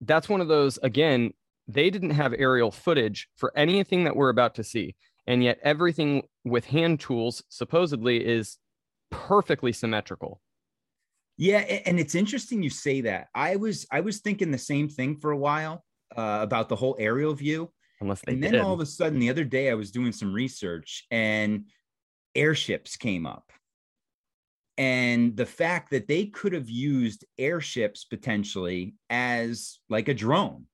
That's 0.00 0.28
one 0.28 0.40
of 0.40 0.48
those 0.48 0.78
again 0.82 1.32
they 1.68 1.90
didn't 1.90 2.10
have 2.10 2.34
aerial 2.36 2.72
footage 2.72 3.28
for 3.36 3.52
anything 3.56 4.04
that 4.04 4.16
we're 4.16 4.30
about 4.30 4.56
to 4.56 4.64
see 4.64 4.96
and 5.28 5.44
yet 5.44 5.58
everything 5.62 6.24
with 6.44 6.64
hand 6.64 6.98
tools 6.98 7.44
supposedly 7.48 8.24
is 8.24 8.58
perfectly 9.10 9.72
symmetrical 9.72 10.40
Yeah, 11.38 11.58
and 11.58 11.98
it's 11.98 12.14
interesting 12.14 12.62
you 12.62 12.70
say 12.70 13.02
that. 13.02 13.28
I 13.34 13.56
was 13.56 13.86
I 13.90 14.00
was 14.00 14.20
thinking 14.20 14.50
the 14.50 14.58
same 14.58 14.88
thing 14.88 15.16
for 15.16 15.30
a 15.30 15.36
while 15.36 15.84
uh, 16.16 16.38
about 16.42 16.68
the 16.68 16.76
whole 16.76 16.96
aerial 16.98 17.34
view, 17.34 17.72
unless 18.00 18.20
they 18.20 18.34
and 18.34 18.42
then 18.42 18.52
did. 18.52 18.60
all 18.60 18.74
of 18.74 18.80
a 18.80 18.86
sudden 18.86 19.18
the 19.18 19.30
other 19.30 19.44
day 19.44 19.70
I 19.70 19.74
was 19.74 19.90
doing 19.90 20.12
some 20.12 20.32
research 20.32 21.06
and 21.10 21.66
airships 22.34 22.96
came 22.96 23.26
up. 23.26 23.50
And 24.78 25.36
the 25.36 25.46
fact 25.46 25.90
that 25.90 26.08
they 26.08 26.26
could 26.26 26.54
have 26.54 26.70
used 26.70 27.24
airships 27.38 28.04
potentially 28.04 28.94
as 29.10 29.78
like 29.88 30.08
a 30.08 30.14
drone 30.14 30.66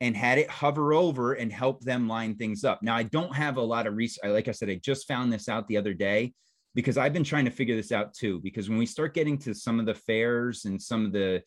and 0.00 0.16
had 0.16 0.38
it 0.38 0.50
hover 0.50 0.92
over 0.92 1.32
and 1.32 1.50
help 1.50 1.82
them 1.82 2.06
line 2.06 2.36
things 2.36 2.64
up. 2.64 2.82
Now, 2.82 2.94
I 2.94 3.04
don't 3.04 3.34
have 3.34 3.56
a 3.56 3.62
lot 3.62 3.86
of 3.86 3.96
research. 3.96 4.28
Like 4.28 4.48
I 4.48 4.52
said, 4.52 4.68
I 4.68 4.74
just 4.74 5.08
found 5.08 5.32
this 5.32 5.48
out 5.48 5.66
the 5.68 5.78
other 5.78 5.94
day 5.94 6.34
because 6.76 6.98
I've 6.98 7.14
been 7.14 7.24
trying 7.24 7.46
to 7.46 7.50
figure 7.50 7.74
this 7.74 7.90
out 7.90 8.12
too. 8.12 8.38
Because 8.40 8.68
when 8.68 8.76
we 8.76 8.84
start 8.84 9.14
getting 9.14 9.38
to 9.38 9.54
some 9.54 9.80
of 9.80 9.86
the 9.86 9.94
fairs 9.94 10.66
and 10.66 10.80
some 10.80 11.06
of 11.06 11.12
the, 11.12 11.42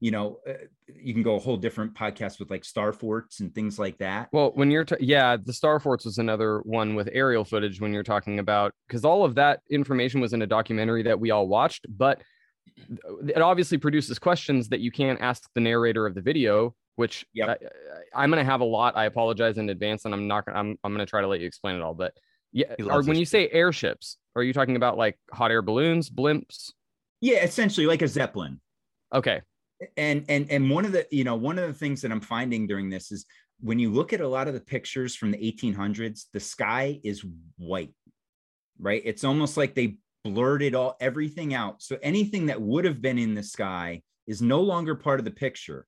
you 0.00 0.10
know, 0.10 0.40
uh, 0.46 0.54
you 0.92 1.14
can 1.14 1.22
go 1.22 1.36
a 1.36 1.38
whole 1.38 1.56
different 1.56 1.94
podcast 1.94 2.40
with 2.40 2.50
like 2.50 2.64
star 2.64 2.92
forts 2.92 3.38
and 3.38 3.54
things 3.54 3.78
like 3.78 3.96
that. 3.98 4.28
Well, 4.32 4.50
when 4.56 4.72
you're, 4.72 4.84
t- 4.84 4.96
yeah, 4.98 5.36
the 5.36 5.52
Star 5.52 5.78
Forts 5.78 6.04
was 6.04 6.18
another 6.18 6.58
one 6.64 6.96
with 6.96 7.08
aerial 7.12 7.44
footage 7.44 7.80
when 7.80 7.92
you're 7.92 8.02
talking 8.02 8.40
about, 8.40 8.72
because 8.88 9.04
all 9.04 9.24
of 9.24 9.36
that 9.36 9.60
information 9.70 10.20
was 10.20 10.32
in 10.32 10.42
a 10.42 10.46
documentary 10.48 11.04
that 11.04 11.20
we 11.20 11.30
all 11.30 11.46
watched, 11.46 11.86
but 11.88 12.20
it 13.28 13.40
obviously 13.40 13.78
produces 13.78 14.18
questions 14.18 14.68
that 14.70 14.80
you 14.80 14.90
can't 14.90 15.20
ask 15.20 15.48
the 15.54 15.60
narrator 15.60 16.04
of 16.06 16.16
the 16.16 16.20
video, 16.20 16.74
which 16.96 17.24
Yep. 17.34 17.62
I, 18.16 18.24
am 18.24 18.30
going 18.30 18.44
to 18.44 18.50
have 18.50 18.60
a 18.60 18.64
lot. 18.64 18.96
I 18.96 19.04
apologize 19.04 19.58
in 19.58 19.70
advance, 19.70 20.04
and 20.04 20.12
I'm 20.12 20.26
not 20.26 20.46
gonna, 20.46 20.58
I'm, 20.58 20.76
I'm 20.82 20.92
going 20.92 21.06
to 21.06 21.08
try 21.08 21.20
to 21.20 21.28
let 21.28 21.38
you 21.38 21.46
explain 21.46 21.76
it 21.76 21.82
all. 21.82 21.94
But 21.94 22.14
yeah, 22.52 22.74
or 22.78 23.02
when 23.02 23.06
this 23.06 23.18
you 23.18 23.24
say 23.26 23.48
airships, 23.50 24.18
are 24.36 24.42
you 24.42 24.52
talking 24.52 24.76
about 24.76 24.96
like 24.96 25.18
hot 25.32 25.50
air 25.50 25.62
balloons, 25.62 26.10
blimps? 26.10 26.72
Yeah, 27.20 27.42
essentially 27.44 27.86
like 27.86 28.02
a 28.02 28.08
zeppelin. 28.08 28.60
Okay. 29.14 29.42
and 29.96 30.24
and 30.28 30.50
and 30.50 30.70
one 30.70 30.84
of 30.84 30.92
the 30.92 31.06
you 31.10 31.24
know 31.24 31.34
one 31.34 31.58
of 31.58 31.66
the 31.66 31.74
things 31.74 32.00
that 32.02 32.12
i'm 32.12 32.20
finding 32.20 32.66
during 32.66 32.88
this 32.88 33.10
is 33.12 33.26
when 33.60 33.78
you 33.78 33.90
look 33.90 34.12
at 34.12 34.20
a 34.20 34.28
lot 34.28 34.48
of 34.48 34.54
the 34.54 34.60
pictures 34.60 35.14
from 35.16 35.30
the 35.30 35.38
1800s 35.38 36.26
the 36.32 36.40
sky 36.40 37.00
is 37.04 37.24
white 37.58 37.94
right 38.78 39.02
it's 39.04 39.24
almost 39.24 39.56
like 39.56 39.74
they 39.74 39.96
blurred 40.24 40.62
it 40.62 40.74
all 40.74 40.96
everything 41.00 41.52
out 41.52 41.82
so 41.82 41.98
anything 42.02 42.46
that 42.46 42.60
would 42.60 42.84
have 42.84 43.02
been 43.02 43.18
in 43.18 43.34
the 43.34 43.42
sky 43.42 44.00
is 44.26 44.40
no 44.40 44.60
longer 44.60 44.94
part 44.94 45.18
of 45.18 45.24
the 45.24 45.30
picture 45.30 45.86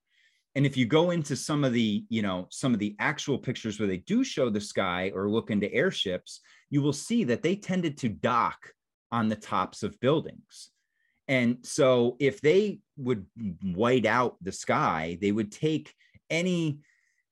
and 0.55 0.65
if 0.65 0.77
you 0.77 0.85
go 0.85 1.11
into 1.11 1.35
some 1.35 1.63
of 1.63 1.73
the 1.73 2.05
you 2.09 2.21
know 2.21 2.47
some 2.49 2.73
of 2.73 2.79
the 2.79 2.95
actual 2.99 3.37
pictures 3.37 3.79
where 3.79 3.87
they 3.87 3.97
do 3.97 4.23
show 4.23 4.49
the 4.49 4.61
sky 4.61 5.11
or 5.13 5.29
look 5.29 5.51
into 5.51 5.71
airships 5.73 6.41
you 6.69 6.81
will 6.81 6.93
see 6.93 7.23
that 7.23 7.43
they 7.43 7.55
tended 7.55 7.97
to 7.97 8.09
dock 8.09 8.71
on 9.11 9.29
the 9.29 9.35
tops 9.35 9.83
of 9.83 9.99
buildings 9.99 10.71
and 11.27 11.57
so 11.63 12.17
if 12.19 12.41
they 12.41 12.79
would 12.97 13.25
white 13.61 14.05
out 14.05 14.37
the 14.41 14.51
sky, 14.51 15.17
they 15.21 15.31
would 15.31 15.51
take 15.51 15.93
any 16.29 16.79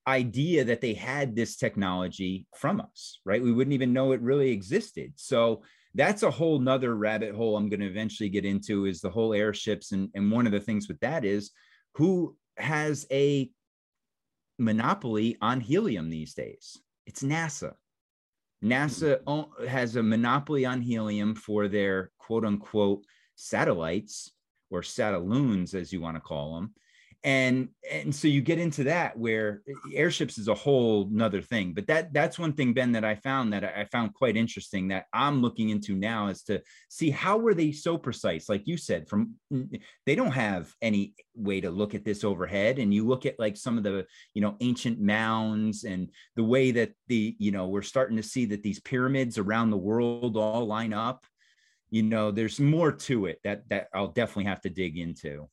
idea 0.08 0.64
that 0.66 0.82
they 0.82 0.94
had 0.94 1.36
this 1.36 1.56
technology 1.56 2.48
from 2.56 2.82
us, 2.82 3.20
right? 3.24 3.42
We 3.42 3.52
wouldn't 3.52 3.74
even 3.74 3.94
know 3.94 4.12
it 4.12 4.22
really 4.22 4.52
existed. 4.52 5.14
So 5.16 5.64
that's 5.96 6.24
a 6.24 6.32
whole 6.32 6.60
nother 6.60 6.96
rabbit 6.96 7.36
hole 7.36 7.56
I'm 7.56 7.70
going 7.70 7.80
to 7.80 7.86
eventually 7.86 8.30
get 8.30 8.46
into 8.46 8.86
is 8.86 9.00
the 9.00 9.12
whole 9.12 9.34
airships. 9.34 9.92
And, 9.92 10.10
and 10.16 10.32
one 10.32 10.48
of 10.48 10.52
the 10.52 10.60
things 10.60 10.88
with 10.88 11.00
that 11.02 11.24
is 11.24 11.52
who 11.94 12.36
has 12.58 13.06
a 13.12 13.50
monopoly 14.60 15.38
on 15.42 15.60
helium 15.60 16.10
these 16.10 16.34
days? 16.34 16.80
It's 17.06 17.24
NASA. 17.24 17.74
NASA 18.64 19.20
has 19.68 19.96
a 19.96 20.04
monopoly 20.04 20.66
on 20.66 20.82
helium 20.82 21.36
for 21.36 21.68
their 21.68 22.12
quote 22.18 22.46
unquote 22.46 23.04
satellites 23.36 24.32
or 24.70 24.82
satelloons 24.82 25.74
as 25.74 25.92
you 25.92 26.00
want 26.00 26.16
to 26.16 26.22
call 26.22 26.56
them 26.56 26.74
and 27.24 27.70
and 27.90 28.14
so 28.14 28.28
you 28.28 28.42
get 28.42 28.60
into 28.60 28.84
that 28.84 29.18
where 29.18 29.62
airships 29.94 30.38
is 30.38 30.50
a 30.50 30.54
whole 30.54 31.08
nother 31.10 31.42
thing 31.42 31.74
but 31.74 31.88
that 31.88 32.12
that's 32.12 32.38
one 32.38 32.52
thing 32.52 32.74
ben 32.74 32.92
that 32.92 33.06
i 33.06 33.16
found 33.16 33.54
that 33.54 33.64
i 33.64 33.86
found 33.86 34.14
quite 34.14 34.36
interesting 34.36 34.90
that 34.90 35.06
i'm 35.14 35.42
looking 35.42 35.70
into 35.70 35.96
now 35.96 36.28
is 36.28 36.44
to 36.44 36.62
see 36.90 37.10
how 37.10 37.38
were 37.38 37.54
they 37.54 37.72
so 37.72 37.98
precise 37.98 38.50
like 38.50 38.68
you 38.68 38.76
said 38.76 39.08
from 39.08 39.34
they 40.06 40.16
don't 40.16 40.32
have 40.32 40.74
any 40.82 41.14
way 41.34 41.62
to 41.62 41.72
look 41.72 41.96
at 41.96 42.04
this 42.04 42.26
overhead 42.26 42.78
and 42.78 42.94
you 42.94 43.08
look 43.08 43.26
at 43.26 43.40
like 43.40 43.56
some 43.56 43.78
of 43.78 43.84
the 43.84 44.06
you 44.34 44.42
know 44.42 44.58
ancient 44.60 45.00
mounds 45.00 45.86
and 45.86 46.10
the 46.36 46.44
way 46.44 46.72
that 46.72 46.92
the 47.08 47.36
you 47.40 47.52
know 47.52 47.68
we're 47.68 47.82
starting 47.82 48.18
to 48.18 48.24
see 48.24 48.46
that 48.46 48.64
these 48.64 48.82
pyramids 48.82 49.38
around 49.38 49.70
the 49.70 49.78
world 49.78 50.36
all 50.36 50.66
line 50.66 50.94
up 50.94 51.26
you 51.90 52.04
know 52.04 52.32
there's 52.32 52.60
more 52.60 52.92
to 52.92 53.28
it 53.28 53.40
that 53.46 53.64
that 53.70 53.88
i'll 53.94 54.08
definitely 54.08 54.44
have 54.44 54.60
to 54.60 54.70
dig 54.70 54.98
into 54.98 55.48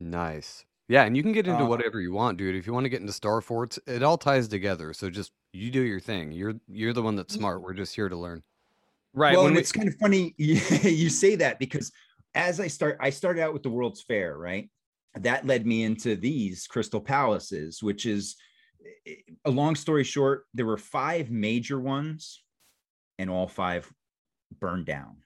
Nice. 0.00 0.64
Yeah, 0.88 1.04
and 1.04 1.16
you 1.16 1.22
can 1.22 1.32
get 1.32 1.46
into 1.48 1.64
Uh, 1.64 1.68
whatever 1.68 2.00
you 2.00 2.12
want, 2.12 2.38
dude. 2.38 2.54
If 2.54 2.66
you 2.66 2.72
want 2.72 2.84
to 2.84 2.90
get 2.90 3.00
into 3.00 3.12
Star 3.12 3.40
Forts, 3.40 3.78
it 3.86 4.02
all 4.02 4.16
ties 4.18 4.46
together. 4.46 4.92
So 4.92 5.10
just 5.10 5.32
you 5.52 5.70
do 5.70 5.80
your 5.82 5.98
thing. 6.00 6.30
You're 6.32 6.54
you're 6.68 6.92
the 6.92 7.02
one 7.02 7.16
that's 7.16 7.34
smart. 7.34 7.62
We're 7.62 7.74
just 7.74 7.94
here 7.94 8.08
to 8.08 8.16
learn. 8.16 8.42
Right. 9.14 9.32
well 9.32 9.44
when 9.44 9.48
and 9.52 9.56
we- 9.56 9.60
it's 9.62 9.72
kind 9.72 9.88
of 9.88 9.94
funny 9.96 10.34
you, 10.38 11.08
say 11.08 11.36
that 11.36 11.58
because 11.58 11.90
as 12.34 12.60
i 12.60 12.66
start 12.66 12.98
i 13.00 13.08
started 13.08 13.40
out 13.42 13.54
with 13.54 13.62
the 13.62 13.70
world's 13.70 14.02
fair 14.02 14.36
right 14.36 14.68
that 15.14 15.46
led 15.46 15.66
me 15.66 15.84
into 15.84 16.16
these 16.16 16.66
crystal 16.66 17.00
palaces 17.00 17.82
which 17.82 18.04
is 18.04 18.36
a 19.46 19.50
long 19.50 19.74
story 19.74 20.04
short 20.04 20.44
there 20.52 20.66
were 20.66 20.76
five 20.76 21.30
major 21.30 21.80
ones 21.80 22.42
and 23.18 23.30
all 23.30 23.48
five 23.48 23.90
burned 24.60 24.84
down 24.84 25.16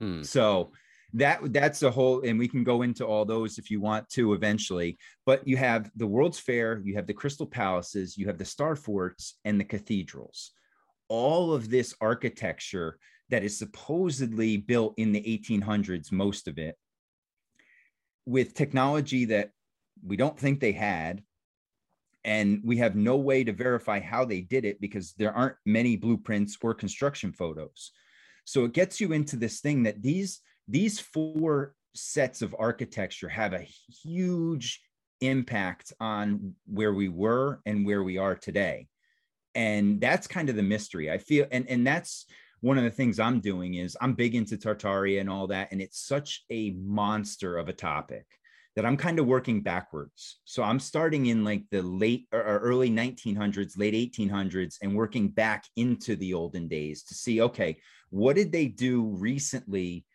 Hmm. 0.00 0.22
so 0.22 0.72
that 1.14 1.40
that's 1.52 1.82
a 1.82 1.90
whole 1.90 2.22
and 2.22 2.38
we 2.38 2.48
can 2.48 2.64
go 2.64 2.82
into 2.82 3.06
all 3.06 3.24
those 3.24 3.58
if 3.58 3.70
you 3.70 3.80
want 3.80 4.08
to 4.08 4.32
eventually 4.32 4.96
but 5.26 5.46
you 5.46 5.56
have 5.56 5.90
the 5.96 6.06
world's 6.06 6.38
fair 6.38 6.80
you 6.84 6.94
have 6.94 7.06
the 7.06 7.12
crystal 7.12 7.46
palaces 7.46 8.16
you 8.16 8.26
have 8.26 8.38
the 8.38 8.44
star 8.44 8.76
forts 8.76 9.38
and 9.44 9.60
the 9.60 9.64
cathedrals. 9.64 10.52
All 11.08 11.52
of 11.52 11.68
this 11.68 11.94
architecture 12.00 12.98
that 13.28 13.44
is 13.44 13.58
supposedly 13.58 14.56
built 14.56 14.94
in 14.96 15.12
the 15.12 15.20
1800s 15.20 16.10
most 16.10 16.48
of 16.48 16.58
it 16.58 16.76
with 18.24 18.54
technology 18.54 19.26
that 19.26 19.50
we 20.04 20.16
don't 20.16 20.38
think 20.38 20.60
they 20.60 20.72
had 20.72 21.22
and 22.24 22.60
we 22.64 22.76
have 22.76 22.94
no 22.94 23.16
way 23.16 23.44
to 23.44 23.52
verify 23.52 24.00
how 24.00 24.24
they 24.24 24.40
did 24.40 24.64
it 24.64 24.80
because 24.80 25.12
there 25.14 25.32
aren't 25.32 25.56
many 25.66 25.96
blueprints 25.96 26.56
or 26.62 26.72
construction 26.72 27.32
photos. 27.32 27.90
So 28.44 28.64
it 28.64 28.72
gets 28.72 29.00
you 29.00 29.12
into 29.12 29.36
this 29.36 29.60
thing 29.60 29.82
that 29.84 30.02
these 30.02 30.40
these 30.72 30.98
four 30.98 31.74
sets 31.94 32.40
of 32.40 32.56
architecture 32.58 33.28
have 33.28 33.52
a 33.52 33.68
huge 34.02 34.80
impact 35.20 35.92
on 36.00 36.54
where 36.66 36.94
we 36.94 37.08
were 37.08 37.60
and 37.66 37.86
where 37.86 38.02
we 38.02 38.18
are 38.18 38.34
today 38.34 38.88
and 39.54 40.00
that's 40.00 40.26
kind 40.26 40.48
of 40.48 40.56
the 40.56 40.62
mystery 40.62 41.10
i 41.10 41.18
feel 41.18 41.46
and 41.52 41.68
and 41.68 41.86
that's 41.86 42.26
one 42.60 42.78
of 42.78 42.84
the 42.84 42.90
things 42.90 43.20
i'm 43.20 43.38
doing 43.38 43.74
is 43.74 43.96
i'm 44.00 44.14
big 44.14 44.34
into 44.34 44.56
tartaria 44.56 45.20
and 45.20 45.30
all 45.30 45.46
that 45.46 45.68
and 45.70 45.80
it's 45.80 46.04
such 46.04 46.44
a 46.50 46.70
monster 46.70 47.56
of 47.58 47.68
a 47.68 47.72
topic 47.72 48.24
that 48.74 48.86
I'm 48.86 48.96
kind 48.96 49.18
of 49.18 49.26
working 49.26 49.60
backwards. 49.60 50.40
So 50.44 50.62
I'm 50.62 50.80
starting 50.80 51.26
in 51.26 51.44
like 51.44 51.64
the 51.70 51.82
late 51.82 52.26
or 52.32 52.40
early 52.40 52.90
1900s, 52.90 53.76
late 53.76 53.92
1800s, 54.14 54.76
and 54.80 54.96
working 54.96 55.28
back 55.28 55.64
into 55.76 56.16
the 56.16 56.32
olden 56.32 56.68
days 56.68 57.02
to 57.04 57.14
see, 57.14 57.42
okay, 57.42 57.78
what 58.08 58.36
did 58.36 58.50
they 58.50 58.68
do 58.68 59.02
recently 59.02 60.06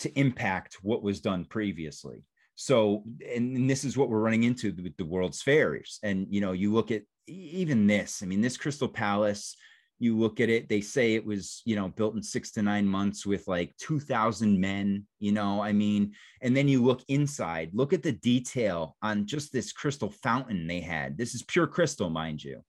to 0.00 0.18
impact 0.18 0.78
what 0.82 1.02
was 1.02 1.20
done 1.20 1.44
previously? 1.44 2.24
So, 2.54 3.04
and 3.32 3.70
this 3.70 3.84
is 3.84 3.96
what 3.96 4.08
we're 4.08 4.20
running 4.20 4.44
into 4.44 4.74
with 4.82 4.96
the 4.96 5.04
World's 5.04 5.42
Fairs. 5.42 5.98
And, 6.02 6.26
you 6.30 6.40
know, 6.40 6.52
you 6.52 6.72
look 6.72 6.90
at 6.90 7.02
even 7.26 7.86
this, 7.86 8.22
I 8.22 8.26
mean, 8.26 8.40
this 8.40 8.56
Crystal 8.56 8.88
Palace, 8.88 9.54
you 9.98 10.16
look 10.16 10.40
at 10.40 10.48
it 10.48 10.68
they 10.68 10.80
say 10.80 11.14
it 11.14 11.24
was 11.24 11.62
you 11.64 11.74
know 11.74 11.88
built 11.88 12.14
in 12.14 12.22
six 12.22 12.50
to 12.52 12.62
nine 12.62 12.86
months 12.86 13.26
with 13.26 13.46
like 13.48 13.74
2000 13.78 14.58
men 14.58 15.04
you 15.18 15.32
know 15.32 15.60
i 15.60 15.72
mean 15.72 16.12
and 16.40 16.56
then 16.56 16.68
you 16.68 16.82
look 16.82 17.02
inside 17.08 17.70
look 17.72 17.92
at 17.92 18.02
the 18.02 18.12
detail 18.12 18.96
on 19.02 19.26
just 19.26 19.52
this 19.52 19.72
crystal 19.72 20.10
fountain 20.22 20.66
they 20.66 20.80
had 20.80 21.18
this 21.18 21.34
is 21.34 21.42
pure 21.42 21.66
crystal 21.66 22.10
mind 22.10 22.42
you 22.42 22.62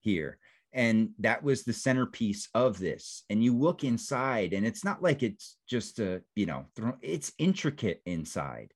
here 0.00 0.38
and 0.72 1.10
that 1.18 1.42
was 1.42 1.64
the 1.64 1.72
centerpiece 1.72 2.48
of 2.54 2.78
this 2.78 3.22
and 3.30 3.42
you 3.42 3.56
look 3.56 3.84
inside 3.84 4.52
and 4.52 4.66
it's 4.66 4.84
not 4.84 5.02
like 5.02 5.22
it's 5.22 5.56
just 5.68 5.98
a 5.98 6.22
you 6.34 6.46
know 6.46 6.66
it's 7.02 7.32
intricate 7.38 8.00
inside 8.06 8.72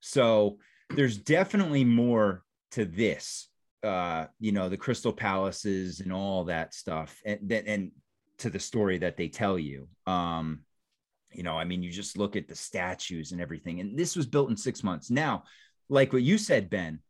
so 0.00 0.58
there's 0.90 1.16
definitely 1.16 1.84
more 1.84 2.42
to 2.70 2.84
this 2.84 3.48
uh, 3.82 4.26
you 4.38 4.52
know, 4.52 4.68
the 4.68 4.76
Crystal 4.76 5.12
Palaces 5.12 6.00
and 6.00 6.12
all 6.12 6.44
that 6.44 6.74
stuff, 6.74 7.20
and 7.24 7.50
and 7.50 7.90
to 8.38 8.50
the 8.50 8.60
story 8.60 8.98
that 8.98 9.16
they 9.16 9.28
tell 9.28 9.58
you. 9.58 9.88
Um, 10.06 10.60
you 11.32 11.42
know, 11.42 11.56
I 11.56 11.64
mean, 11.64 11.82
you 11.82 11.90
just 11.90 12.18
look 12.18 12.36
at 12.36 12.48
the 12.48 12.54
statues 12.54 13.32
and 13.32 13.40
everything, 13.40 13.80
and 13.80 13.98
this 13.98 14.14
was 14.14 14.26
built 14.26 14.50
in 14.50 14.56
six 14.56 14.84
months. 14.84 15.10
Now, 15.10 15.44
like 15.88 16.12
what 16.12 16.22
you 16.22 16.38
said, 16.38 16.70
Ben, 16.70 17.00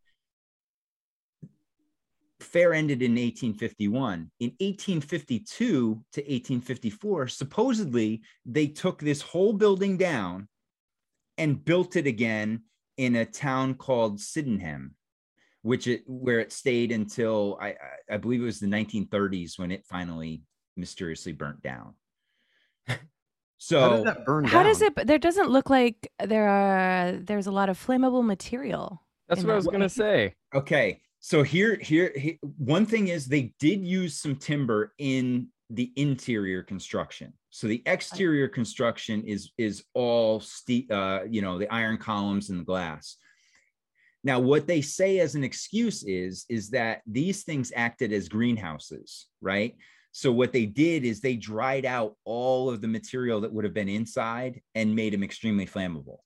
fair 2.42 2.74
ended 2.74 3.02
in 3.02 3.12
1851. 3.12 4.30
In 4.40 4.48
1852 4.60 5.44
to 5.54 6.20
1854, 6.20 7.28
supposedly 7.28 8.22
they 8.44 8.66
took 8.66 9.00
this 9.00 9.22
whole 9.22 9.52
building 9.52 9.96
down 9.96 10.48
and 11.38 11.64
built 11.64 11.96
it 11.96 12.06
again 12.06 12.62
in 12.96 13.16
a 13.16 13.24
town 13.24 13.74
called 13.74 14.20
Sydenham 14.20 14.94
which 15.62 15.86
it 15.86 16.02
where 16.06 16.40
it 16.40 16.52
stayed 16.52 16.92
until 16.92 17.56
I 17.60 17.76
I 18.10 18.16
believe 18.16 18.42
it 18.42 18.44
was 18.44 18.60
the 18.60 18.66
1930s 18.66 19.58
when 19.58 19.70
it 19.70 19.86
finally 19.86 20.42
mysteriously 20.76 21.32
burnt 21.32 21.62
down. 21.62 21.94
So 23.58 23.78
how 23.78 23.90
does 23.90 24.04
that 24.06 24.26
burn 24.26 24.44
How 24.44 24.64
down? 24.64 24.72
does 24.72 24.82
it? 24.82 25.06
There 25.06 25.20
doesn't 25.20 25.48
look 25.48 25.70
like 25.70 26.10
there 26.18 26.48
are. 26.48 27.12
There's 27.12 27.46
a 27.46 27.52
lot 27.52 27.68
of 27.68 27.78
flammable 27.78 28.24
material. 28.24 29.00
That's 29.28 29.42
in 29.42 29.46
what 29.46 29.52
I 29.52 29.54
that. 29.54 29.58
was 29.58 29.66
gonna 29.68 29.88
say. 29.88 30.34
Okay, 30.52 31.00
so 31.22 31.44
here, 31.44 31.76
here, 31.80 32.12
he- 32.16 32.40
one 32.58 32.84
thing 32.84 33.06
is 33.08 33.26
they 33.26 33.54
did 33.60 33.86
use 33.86 34.18
some 34.18 34.34
timber 34.34 34.92
in 34.98 35.46
the 35.70 35.92
interior 35.94 36.64
construction. 36.64 37.32
So 37.50 37.68
the 37.68 37.80
exterior 37.86 38.48
construction 38.48 39.22
is 39.22 39.52
is 39.56 39.84
all 39.94 40.40
ste- 40.40 40.90
uh, 40.90 41.20
you 41.30 41.40
know, 41.40 41.58
the 41.58 41.72
iron 41.72 41.96
columns 41.96 42.50
and 42.50 42.58
the 42.58 42.64
glass. 42.64 43.16
Now, 44.24 44.40
what 44.40 44.66
they 44.66 44.82
say 44.82 45.20
as 45.20 45.36
an 45.36 45.44
excuse 45.44 46.02
is 46.02 46.44
is 46.48 46.70
that 46.70 47.02
these 47.06 47.44
things 47.44 47.72
acted 47.76 48.12
as 48.12 48.28
greenhouses, 48.28 49.28
right? 49.40 49.76
So 50.10 50.32
what 50.32 50.52
they 50.52 50.66
did 50.66 51.04
is 51.04 51.20
they 51.20 51.36
dried 51.36 51.86
out 51.86 52.16
all 52.24 52.68
of 52.68 52.80
the 52.80 52.88
material 52.88 53.40
that 53.42 53.52
would 53.52 53.64
have 53.64 53.74
been 53.74 53.88
inside 53.88 54.60
and 54.74 54.96
made 54.96 55.12
them 55.12 55.22
extremely 55.22 55.66
flammable. 55.66 56.18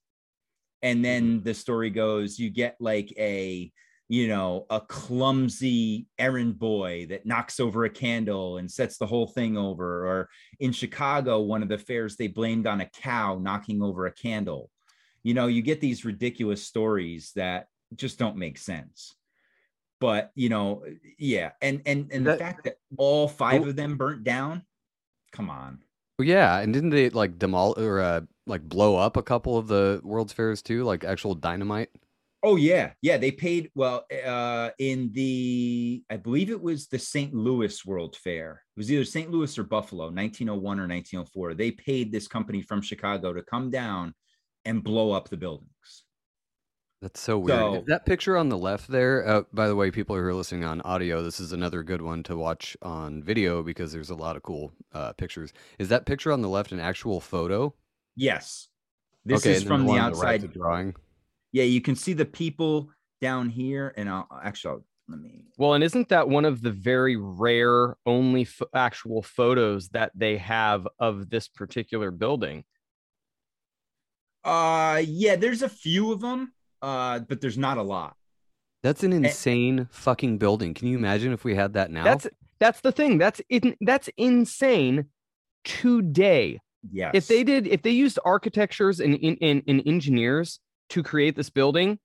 And 0.81 1.05
then 1.05 1.43
the 1.43 1.53
story 1.53 1.91
goes, 1.91 2.39
you 2.39 2.49
get 2.49 2.77
like 2.81 3.13
a 3.19 3.71
you 4.09 4.29
know, 4.29 4.67
a 4.71 4.81
clumsy 4.81 6.07
errand 6.19 6.59
boy 6.59 7.07
that 7.09 7.27
knocks 7.27 7.59
over 7.59 7.85
a 7.85 7.91
candle 7.91 8.59
and 8.59 8.71
sets 8.71 8.99
the 8.99 9.07
whole 9.07 9.27
thing 9.27 9.57
over. 9.57 10.07
Or 10.07 10.29
in 10.61 10.73
Chicago, 10.73 11.41
one 11.41 11.63
of 11.63 11.69
the 11.69 11.79
fairs, 11.79 12.17
they 12.17 12.29
blamed 12.29 12.67
on 12.67 12.81
a 12.81 12.87
cow 12.87 13.39
knocking 13.41 13.83
over 13.83 14.07
a 14.07 14.13
candle. 14.13 14.71
You 15.25 15.35
know, 15.35 15.49
you 15.49 15.61
get 15.61 15.81
these 15.81 16.05
ridiculous 16.05 16.65
stories 16.65 17.33
that 17.35 17.67
just 17.97 18.19
don't 18.19 18.37
make 18.37 18.59
sense. 18.59 19.17
But 19.99 20.31
you 20.35 20.51
know, 20.51 20.85
yeah, 21.19 21.53
and 21.63 21.81
and 21.87 22.13
and 22.13 22.27
the 22.27 22.37
fact 22.37 22.65
that 22.65 22.77
all 22.99 23.27
five 23.27 23.67
of 23.67 23.77
them 23.77 23.97
burnt 23.97 24.25
down, 24.25 24.63
come 25.33 25.49
on. 25.49 25.79
Well, 26.19 26.29
yeah, 26.29 26.59
and 26.59 26.73
didn't 26.73 26.91
they 26.91 27.09
like 27.09 27.39
demol 27.39 27.77
or 27.79 28.01
uh, 28.01 28.21
like 28.47 28.63
blow 28.63 28.97
up 28.97 29.17
a 29.17 29.23
couple 29.23 29.57
of 29.57 29.69
the 29.69 30.01
World's 30.05 30.35
Fairs 30.35 30.61
too, 30.61 30.85
like 30.85 31.03
actual 31.03 31.35
dynamite? 31.35 31.89
Oh 32.47 32.55
yeah, 32.55 32.93
yeah. 33.03 33.17
They 33.17 33.33
paid 33.33 33.73
well 33.75 34.07
uh, 34.25 34.71
in 34.79 35.11
the 35.13 36.05
I 36.09 36.17
believe 36.17 36.49
it 36.49 36.63
was 36.63 36.87
the 36.87 36.99
St. 36.99 37.35
Louis 37.35 37.85
World 37.85 38.15
Fair. 38.15 38.63
It 38.77 38.79
was 38.79 38.93
either 38.93 39.05
St. 39.05 39.33
Louis 39.33 39.59
or 39.59 39.65
Buffalo, 39.65 40.05
1901 40.05 40.79
or 40.79 40.87
1904. 40.87 41.55
They 41.55 41.73
paid 41.73 42.13
this 42.13 42.29
company 42.29 42.63
from 42.63 42.83
Chicago 42.83 43.33
to 43.33 43.43
come 43.43 43.69
down 43.69 44.15
and 44.65 44.85
blow 44.85 45.11
up 45.11 45.29
the 45.29 45.37
buildings. 45.37 46.05
That's 47.03 47.19
so 47.19 47.37
weird. 47.37 47.59
So- 47.59 47.85
that 47.89 48.07
picture 48.07 48.37
on 48.37 48.49
the 48.49 48.57
left 48.57 48.87
there, 48.87 49.27
uh, 49.27 49.43
by 49.53 49.67
the 49.67 49.75
way, 49.75 49.91
people 49.91 50.15
who 50.15 50.23
are 50.23 50.33
listening 50.33 50.63
on 50.63 50.81
audio, 50.83 51.25
this 51.25 51.41
is 51.41 51.51
another 51.53 51.83
good 51.83 52.01
one 52.01 52.23
to 52.23 52.37
watch 52.37 52.77
on 52.81 53.25
video 53.25 53.65
because 53.65 53.93
there's 53.93 54.11
a 54.11 54.15
lot 54.15 54.37
of 54.37 54.45
cool 54.45 54.73
uh, 54.93 55.13
pictures. 55.15 55.53
Is 55.81 55.89
that 55.89 56.07
picture 56.07 56.31
on 56.31 56.43
the 56.43 56.49
left 56.49 56.71
an 56.71 56.79
actual 56.79 57.21
photo? 57.21 57.75
Yes, 58.15 58.69
this 59.25 59.45
okay, 59.45 59.57
is 59.57 59.65
from 59.65 59.81
the 59.81 59.89
one 59.89 59.99
on 59.99 60.13
right's 60.13 60.45
outside. 60.45 60.53
drawing. 60.53 60.95
Yeah, 61.57 61.65
you 61.65 61.81
can 61.81 61.97
see 61.97 62.13
the 62.13 62.27
people 62.27 62.91
down 63.23 63.49
here, 63.49 63.95
and 63.97 64.11
I'll 64.11 64.29
actually 64.43 64.73
I'll, 64.73 64.85
let 65.09 65.19
me. 65.19 65.47
Well, 65.57 65.73
and 65.73 65.83
isn't 65.83 66.11
that 66.11 66.29
one 66.29 66.45
of 66.45 66.61
the 66.61 66.71
very 66.71 67.17
rare, 67.17 67.97
only 68.05 68.43
f- 68.43 68.61
actual 68.75 69.23
photos 69.23 69.89
that 69.91 70.13
they 70.15 70.37
have 70.37 70.87
of 70.99 71.31
this 71.31 71.49
particular 71.49 72.11
building? 72.11 72.65
Uh, 74.45 75.03
yeah, 75.07 75.37
there's 75.37 75.63
a 75.63 75.69
few 75.71 76.13
of 76.13 76.21
them, 76.21 76.53
uh, 76.83 77.21
but 77.21 77.41
there's 77.41 77.57
not 77.57 77.79
a 77.79 77.83
lot. 77.83 78.17
That's 78.83 79.03
an 79.03 79.15
insane 79.15 79.89
fucking 79.91 80.37
building. 80.37 80.75
Can 80.75 80.89
you 80.89 80.99
imagine 80.99 81.33
if 81.33 81.43
we 81.43 81.55
had 81.55 81.73
that 81.73 81.91
now? 81.91 82.05
That's 82.05 82.27
that's 82.59 82.83
the 82.83 82.93
thing. 82.93 83.17
That's 83.17 83.41
in, 83.49 83.75
that's 83.81 84.11
insane 84.19 85.07
today. 85.65 86.61
Yes. 86.93 87.13
If 87.15 87.29
they 87.29 87.45
did, 87.45 87.67
if 87.67 87.81
they 87.81 87.91
used 87.93 88.19
architectures 88.27 89.01
and, 89.01 89.19
and, 89.23 89.39
and, 89.41 89.63
and 89.67 89.83
engineers 89.87 90.61
to 90.91 91.03
create 91.03 91.37
this 91.37 91.51
building, 91.51 91.99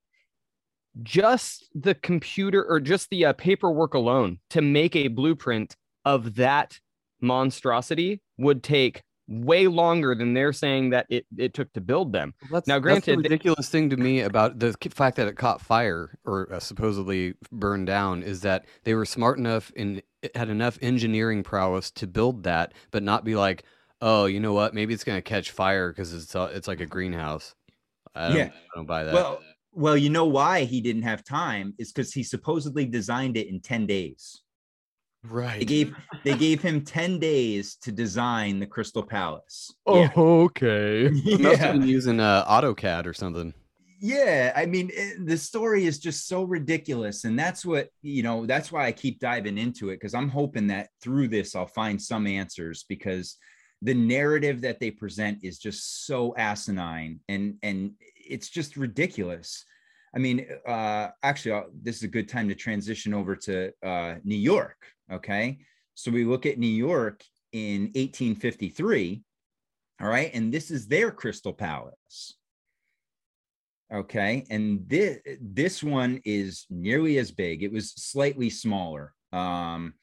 just 1.03 1.69
the 1.73 1.95
computer 1.95 2.63
or 2.63 2.79
just 2.79 3.09
the 3.09 3.25
uh, 3.25 3.33
paperwork 3.33 3.93
alone 3.93 4.39
to 4.49 4.61
make 4.61 4.95
a 4.95 5.07
blueprint 5.07 5.75
of 6.05 6.35
that 6.35 6.79
monstrosity 7.21 8.21
would 8.37 8.63
take 8.63 9.03
way 9.27 9.67
longer 9.67 10.13
than 10.13 10.33
they're 10.33 10.51
saying 10.51 10.89
that 10.89 11.05
it, 11.09 11.25
it 11.37 11.53
took 11.53 11.71
to 11.73 11.79
build 11.79 12.11
them. 12.11 12.33
That's, 12.51 12.67
now, 12.67 12.75
the 12.75 12.81
granted, 12.81 13.05
th- 13.05 13.17
ridiculous 13.17 13.69
thing 13.69 13.89
to 13.91 13.97
me 13.97 14.21
about 14.21 14.59
the 14.59 14.75
fact 14.89 15.15
that 15.17 15.27
it 15.27 15.37
caught 15.37 15.61
fire 15.61 16.17
or 16.25 16.51
uh, 16.51 16.59
supposedly 16.59 17.35
burned 17.51 17.87
down 17.87 18.23
is 18.23 18.41
that 18.41 18.65
they 18.83 18.93
were 18.93 19.05
smart 19.05 19.37
enough 19.37 19.71
and 19.77 20.01
had 20.35 20.49
enough 20.49 20.77
engineering 20.81 21.43
prowess 21.43 21.91
to 21.91 22.07
build 22.07 22.43
that, 22.43 22.73
but 22.91 23.03
not 23.03 23.23
be 23.23 23.35
like, 23.35 23.63
oh, 24.01 24.25
you 24.25 24.39
know 24.39 24.53
what? 24.53 24.73
Maybe 24.73 24.93
it's 24.93 25.03
gonna 25.03 25.21
catch 25.21 25.51
fire 25.51 25.91
because 25.91 26.13
it's 26.13 26.35
uh, 26.35 26.51
it's 26.53 26.67
like 26.67 26.81
a 26.81 26.85
greenhouse. 26.85 27.55
I 28.15 28.27
don't, 28.27 28.37
Yeah. 28.37 28.49
I 28.53 28.75
don't 28.75 28.85
buy 28.85 29.03
that. 29.05 29.13
Well, 29.13 29.41
well, 29.73 29.95
you 29.97 30.09
know 30.09 30.25
why 30.25 30.65
he 30.65 30.81
didn't 30.81 31.03
have 31.03 31.23
time 31.23 31.73
is 31.79 31.91
because 31.91 32.13
he 32.13 32.23
supposedly 32.23 32.85
designed 32.85 33.37
it 33.37 33.47
in 33.47 33.61
10 33.61 33.85
days. 33.87 34.41
right. 35.23 35.59
They 35.59 35.65
gave 35.65 35.95
they 36.23 36.35
gave 36.35 36.61
him 36.61 36.83
10 36.83 37.19
days 37.19 37.75
to 37.83 37.91
design 37.91 38.59
the 38.59 38.65
Crystal 38.65 39.03
Palace. 39.03 39.71
Oh, 39.85 40.01
Yeah. 40.01 40.11
okay. 40.17 41.09
He 41.13 41.37
must 41.37 41.59
have 41.59 41.73
been 41.79 41.87
using 41.87 42.19
uh, 42.19 42.43
AutoCAD 42.45 43.05
or 43.05 43.13
something. 43.13 43.53
yeah 44.03 44.51
i 44.55 44.65
mean 44.65 44.89
it- 44.93 45.23
the 45.27 45.37
story 45.37 45.85
is 45.85 45.99
just 45.99 46.27
so 46.27 46.41
ridiculous 46.43 47.23
and 47.27 47.37
that's 47.37 47.63
what 47.63 47.85
you 48.01 48.23
know 48.23 48.47
that's 48.47 48.71
why 48.71 48.83
i 48.87 48.91
keep 48.91 49.19
diving 49.19 49.59
into 49.59 49.89
it 49.91 49.97
because 49.97 50.15
i'm 50.15 50.27
hoping 50.39 50.65
that 50.73 50.85
through 51.03 51.27
this 51.27 51.53
i'll 51.55 51.67
find 51.81 52.01
some 52.01 52.25
answers 52.25 52.83
because 52.89 53.37
the 53.81 53.93
narrative 53.93 54.61
that 54.61 54.79
they 54.79 54.91
present 54.91 55.39
is 55.43 55.57
just 55.57 56.05
so 56.05 56.35
asinine 56.37 57.19
and 57.27 57.55
and 57.63 57.91
it's 58.15 58.49
just 58.49 58.77
ridiculous 58.77 59.65
i 60.15 60.19
mean 60.19 60.45
uh 60.67 61.07
actually 61.23 61.53
I'll, 61.53 61.69
this 61.81 61.97
is 61.97 62.03
a 62.03 62.07
good 62.07 62.29
time 62.29 62.47
to 62.49 62.55
transition 62.55 63.13
over 63.13 63.35
to 63.37 63.71
uh 63.83 64.15
new 64.23 64.37
york 64.37 64.77
okay 65.11 65.59
so 65.95 66.11
we 66.11 66.23
look 66.23 66.45
at 66.45 66.59
new 66.59 66.67
york 66.67 67.23
in 67.51 67.83
1853 67.95 69.23
all 70.01 70.07
right 70.07 70.31
and 70.33 70.53
this 70.53 70.71
is 70.71 70.87
their 70.87 71.11
crystal 71.11 71.53
palace 71.53 72.35
Okay. 73.93 74.45
And 74.49 74.87
this 74.87 75.19
this 75.41 75.83
one 75.83 76.21
is 76.23 76.65
nearly 76.69 77.17
as 77.17 77.31
big. 77.31 77.61
It 77.61 77.71
was 77.71 77.91
slightly 77.91 78.49
smaller. 78.49 79.13
Um, 79.33 79.95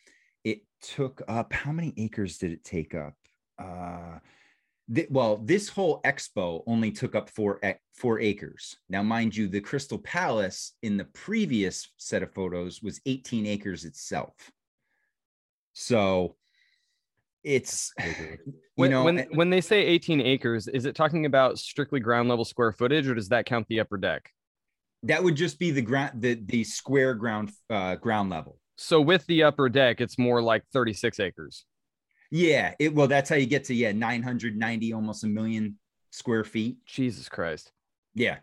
it 0.44 0.60
took 0.82 1.22
up 1.26 1.52
how 1.52 1.72
many 1.72 1.94
acres 1.96 2.36
did 2.38 2.52
it 2.52 2.64
take 2.64 2.94
up? 2.94 3.14
Uh 3.58 4.18
Th- 4.94 5.08
well, 5.10 5.36
this 5.36 5.68
whole 5.68 6.00
expo 6.02 6.62
only 6.66 6.90
took 6.90 7.14
up 7.14 7.28
four 7.28 7.58
ac- 7.62 7.78
four 7.92 8.20
acres. 8.20 8.74
Now, 8.88 9.02
mind 9.02 9.36
you, 9.36 9.46
the 9.46 9.60
Crystal 9.60 9.98
Palace 9.98 10.72
in 10.82 10.96
the 10.96 11.04
previous 11.04 11.92
set 11.98 12.22
of 12.22 12.32
photos 12.32 12.82
was 12.82 13.00
18 13.04 13.44
acres 13.46 13.84
itself. 13.84 14.32
So 15.74 16.36
it's 17.44 17.92
you 17.98 18.44
When, 18.76 18.90
know 18.90 19.04
when 19.04 19.18
eh, 19.18 19.24
when 19.34 19.50
they 19.50 19.60
say 19.60 19.84
18 19.84 20.20
acres, 20.22 20.68
is 20.68 20.86
it 20.86 20.94
talking 20.94 21.26
about 21.26 21.58
strictly 21.58 22.00
ground 22.00 22.28
level 22.30 22.44
square 22.46 22.72
footage, 22.72 23.06
or 23.08 23.14
does 23.14 23.28
that 23.28 23.44
count 23.44 23.66
the 23.68 23.80
upper 23.80 23.98
deck? 23.98 24.30
that 25.04 25.22
would 25.22 25.36
just 25.36 25.58
be 25.58 25.70
the 25.70 25.82
ground 25.82 26.20
the 26.20 26.34
the 26.34 26.64
square 26.64 27.14
ground 27.14 27.50
uh 27.70 27.94
ground 27.96 28.30
level. 28.30 28.58
So 28.76 29.00
with 29.00 29.26
the 29.26 29.42
upper 29.42 29.68
deck, 29.68 30.00
it's 30.00 30.18
more 30.18 30.40
like 30.40 30.64
36 30.72 31.20
acres. 31.20 31.64
Yeah, 32.30 32.74
it 32.78 32.94
well 32.94 33.08
that's 33.08 33.30
how 33.30 33.36
you 33.36 33.46
get 33.46 33.64
to 33.64 33.74
yeah 33.74 33.92
990 33.92 34.92
almost 34.92 35.24
a 35.24 35.26
million 35.26 35.78
square 36.10 36.44
feet. 36.44 36.78
Jesus 36.86 37.28
Christ. 37.28 37.72
Yeah. 38.14 38.38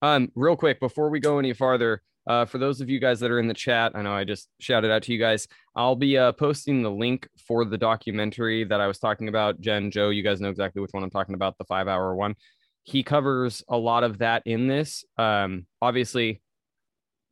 Um, 0.00 0.32
real 0.34 0.56
quick 0.56 0.80
before 0.80 1.10
we 1.10 1.20
go 1.20 1.38
any 1.38 1.52
farther, 1.52 2.02
uh, 2.26 2.44
for 2.44 2.58
those 2.58 2.80
of 2.80 2.88
you 2.88 3.00
guys 3.00 3.20
that 3.20 3.30
are 3.30 3.40
in 3.40 3.48
the 3.48 3.54
chat, 3.54 3.92
I 3.94 4.02
know 4.02 4.12
I 4.12 4.24
just 4.24 4.48
shouted 4.60 4.90
out 4.90 5.02
to 5.04 5.12
you 5.12 5.18
guys. 5.18 5.48
I'll 5.74 5.96
be 5.96 6.16
uh, 6.18 6.32
posting 6.32 6.82
the 6.82 6.90
link 6.90 7.28
for 7.46 7.64
the 7.64 7.78
documentary 7.78 8.64
that 8.64 8.80
I 8.80 8.86
was 8.86 8.98
talking 8.98 9.28
about. 9.28 9.60
Jen, 9.60 9.90
Joe, 9.90 10.10
you 10.10 10.22
guys 10.22 10.40
know 10.40 10.50
exactly 10.50 10.80
which 10.80 10.92
one 10.92 11.02
I'm 11.02 11.10
talking 11.10 11.34
about, 11.34 11.58
the 11.58 11.64
five 11.64 11.88
hour 11.88 12.14
one. 12.14 12.36
He 12.84 13.02
covers 13.02 13.62
a 13.68 13.76
lot 13.76 14.04
of 14.04 14.18
that 14.18 14.42
in 14.44 14.66
this. 14.66 15.04
Um, 15.16 15.66
obviously, 15.80 16.42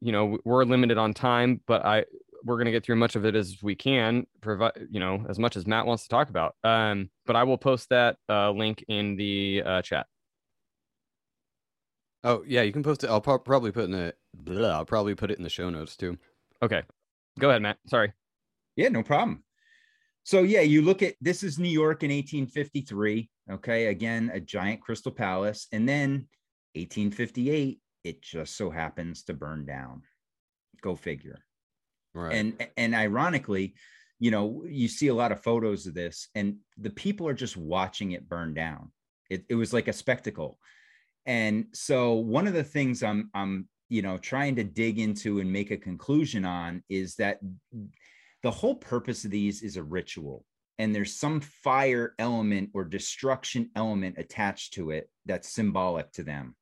you 0.00 0.12
know, 0.12 0.38
we're 0.44 0.64
limited 0.64 0.98
on 0.98 1.12
time, 1.12 1.60
but 1.66 1.84
I 1.84 2.04
we're 2.44 2.58
gonna 2.58 2.70
get 2.70 2.84
through 2.84 2.96
much 2.96 3.16
of 3.16 3.24
it 3.24 3.34
as 3.34 3.62
we 3.62 3.74
can, 3.74 4.26
provide 4.40 4.72
you 4.90 5.00
know, 5.00 5.24
as 5.28 5.38
much 5.38 5.56
as 5.56 5.66
Matt 5.66 5.86
wants 5.86 6.04
to 6.04 6.08
talk 6.08 6.30
about. 6.30 6.54
Um, 6.64 7.10
but 7.26 7.36
I 7.36 7.44
will 7.44 7.58
post 7.58 7.88
that 7.90 8.16
uh, 8.28 8.50
link 8.50 8.84
in 8.88 9.16
the 9.16 9.62
uh, 9.64 9.82
chat. 9.82 10.06
Oh 12.22 12.42
yeah, 12.46 12.62
you 12.62 12.72
can 12.72 12.82
post 12.82 13.04
it. 13.04 13.10
I'll 13.10 13.20
pro- 13.20 13.38
probably 13.38 13.72
put 13.72 13.84
in 13.84 13.92
the. 13.92 14.14
Blah, 14.34 14.70
I'll 14.70 14.84
probably 14.84 15.14
put 15.14 15.30
it 15.30 15.38
in 15.38 15.42
the 15.42 15.50
show 15.50 15.70
notes 15.70 15.96
too. 15.96 16.16
Okay, 16.62 16.82
go 17.38 17.50
ahead, 17.50 17.62
Matt. 17.62 17.78
Sorry. 17.86 18.12
Yeah, 18.76 18.88
no 18.88 19.02
problem. 19.02 19.42
So 20.24 20.42
yeah, 20.42 20.60
you 20.60 20.82
look 20.82 21.02
at 21.02 21.14
this 21.20 21.42
is 21.42 21.58
New 21.58 21.70
York 21.70 22.02
in 22.02 22.10
1853. 22.10 23.30
Okay, 23.52 23.86
again, 23.86 24.30
a 24.32 24.40
giant 24.40 24.80
crystal 24.80 25.10
palace, 25.10 25.66
and 25.72 25.88
then 25.88 26.28
1858, 26.74 27.80
it 28.04 28.22
just 28.22 28.56
so 28.56 28.70
happens 28.70 29.24
to 29.24 29.34
burn 29.34 29.64
down. 29.64 30.02
Go 30.82 30.94
figure. 30.94 31.40
Right. 32.14 32.34
And 32.34 32.68
and 32.76 32.94
ironically, 32.94 33.74
you 34.18 34.30
know, 34.30 34.64
you 34.66 34.88
see 34.88 35.08
a 35.08 35.14
lot 35.14 35.32
of 35.32 35.42
photos 35.42 35.86
of 35.86 35.94
this, 35.94 36.28
and 36.34 36.56
the 36.78 36.90
people 36.90 37.26
are 37.28 37.34
just 37.34 37.56
watching 37.56 38.12
it 38.12 38.28
burn 38.28 38.54
down. 38.54 38.92
It, 39.30 39.44
it 39.48 39.54
was 39.54 39.72
like 39.72 39.88
a 39.88 39.92
spectacle. 39.92 40.58
And 41.24 41.66
so 41.72 42.14
one 42.14 42.46
of 42.46 42.54
the 42.54 42.64
things 42.64 43.02
I'm 43.02 43.30
I'm 43.34 43.68
you 43.90 44.00
know 44.02 44.16
trying 44.16 44.56
to 44.56 44.64
dig 44.64 44.98
into 44.98 45.40
and 45.40 45.52
make 45.52 45.70
a 45.70 45.76
conclusion 45.76 46.46
on 46.46 46.82
is 46.88 47.16
that 47.16 47.40
the 48.42 48.50
whole 48.50 48.76
purpose 48.76 49.24
of 49.24 49.30
these 49.30 49.62
is 49.62 49.76
a 49.76 49.82
ritual 49.82 50.46
and 50.78 50.94
there's 50.94 51.18
some 51.18 51.40
fire 51.40 52.14
element 52.18 52.70
or 52.72 52.84
destruction 52.84 53.68
element 53.76 54.16
attached 54.16 54.72
to 54.74 54.90
it 54.90 55.10
that's 55.26 55.50
symbolic 55.50 56.10
to 56.12 56.22
them 56.22 56.54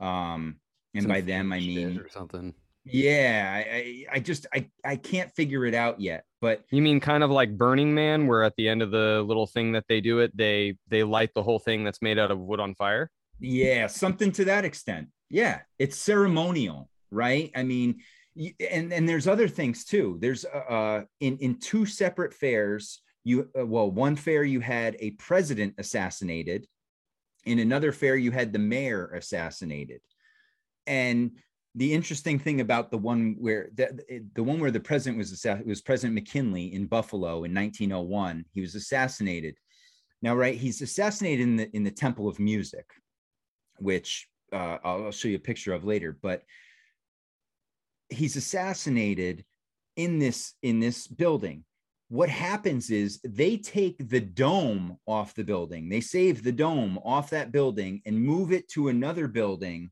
um 0.00 0.56
and 0.94 1.02
Some 1.02 1.10
by 1.10 1.20
them 1.20 1.52
i 1.52 1.58
mean 1.58 2.02
something. 2.10 2.54
Yeah 2.84 3.52
I, 3.54 3.74
I 3.74 4.04
i 4.12 4.20
just 4.20 4.46
i 4.54 4.66
i 4.84 4.96
can't 4.96 5.30
figure 5.34 5.66
it 5.66 5.74
out 5.74 6.00
yet 6.00 6.24
but 6.40 6.64
You 6.70 6.80
mean 6.80 7.00
kind 7.00 7.22
of 7.22 7.30
like 7.30 7.56
Burning 7.56 7.94
Man, 7.94 8.26
where 8.26 8.42
at 8.42 8.56
the 8.56 8.68
end 8.68 8.80
of 8.82 8.90
the 8.90 9.22
little 9.26 9.46
thing 9.46 9.72
that 9.72 9.84
they 9.88 10.00
do 10.00 10.20
it, 10.20 10.34
they 10.36 10.76
they 10.88 11.02
light 11.02 11.30
the 11.34 11.42
whole 11.42 11.58
thing 11.58 11.84
that's 11.84 12.00
made 12.00 12.18
out 12.18 12.30
of 12.30 12.38
wood 12.38 12.60
on 12.60 12.74
fire? 12.74 13.10
Yeah, 13.38 13.86
something 13.86 14.32
to 14.32 14.44
that 14.46 14.64
extent. 14.64 15.08
Yeah, 15.28 15.60
it's 15.78 15.96
ceremonial, 15.96 16.88
right? 17.10 17.50
I 17.54 17.62
mean, 17.62 18.00
and 18.36 18.92
and 18.92 19.08
there's 19.08 19.28
other 19.28 19.48
things 19.48 19.84
too. 19.84 20.18
There's 20.20 20.44
uh 20.44 20.72
uh, 20.72 21.02
in 21.20 21.36
in 21.38 21.58
two 21.58 21.84
separate 21.84 22.32
fairs. 22.32 23.02
You 23.22 23.50
uh, 23.58 23.66
well, 23.66 23.90
one 23.90 24.16
fair 24.16 24.42
you 24.42 24.60
had 24.60 24.96
a 24.98 25.10
president 25.12 25.74
assassinated. 25.76 26.66
In 27.44 27.58
another 27.58 27.92
fair, 27.92 28.16
you 28.16 28.30
had 28.30 28.52
the 28.52 28.58
mayor 28.58 29.12
assassinated. 29.14 30.00
And 30.86 31.32
the 31.74 31.92
interesting 31.92 32.38
thing 32.38 32.60
about 32.60 32.90
the 32.90 32.98
one 32.98 33.36
where 33.38 33.70
the, 33.74 34.24
the 34.34 34.42
one 34.42 34.58
where 34.58 34.72
the 34.72 34.80
president 34.80 35.18
was 35.18 35.30
assassinated 35.32 35.68
was 35.68 35.80
President 35.80 36.14
McKinley 36.14 36.74
in 36.74 36.86
Buffalo 36.86 37.44
in 37.44 37.54
1901. 37.54 38.44
He 38.52 38.60
was 38.60 38.74
assassinated. 38.74 39.54
Now, 40.20 40.34
right, 40.34 40.56
he's 40.56 40.82
assassinated 40.82 41.40
in 41.40 41.56
the 41.56 41.70
in 41.76 41.84
the 41.84 41.90
Temple 41.90 42.28
of 42.28 42.38
Music 42.38 42.86
which 43.80 44.28
uh, 44.52 44.78
I'll 44.84 45.04
I'll 45.04 45.10
show 45.10 45.28
you 45.28 45.36
a 45.36 45.40
picture 45.40 45.72
of 45.72 45.84
later. 45.84 46.16
But 46.20 46.42
he's 48.08 48.36
assassinated 48.36 49.44
in 49.96 50.18
this 50.18 50.54
in 50.62 50.80
this 50.80 51.06
building. 51.06 51.64
What 52.08 52.28
happens 52.28 52.90
is 52.90 53.20
they 53.22 53.56
take 53.56 54.08
the 54.08 54.20
dome 54.20 54.98
off 55.06 55.34
the 55.34 55.44
building. 55.44 55.88
They 55.88 56.00
save 56.00 56.42
the 56.42 56.52
dome 56.52 56.98
off 57.04 57.30
that 57.30 57.52
building 57.52 58.02
and 58.04 58.20
move 58.20 58.52
it 58.52 58.68
to 58.70 58.88
another 58.88 59.28
building. 59.28 59.90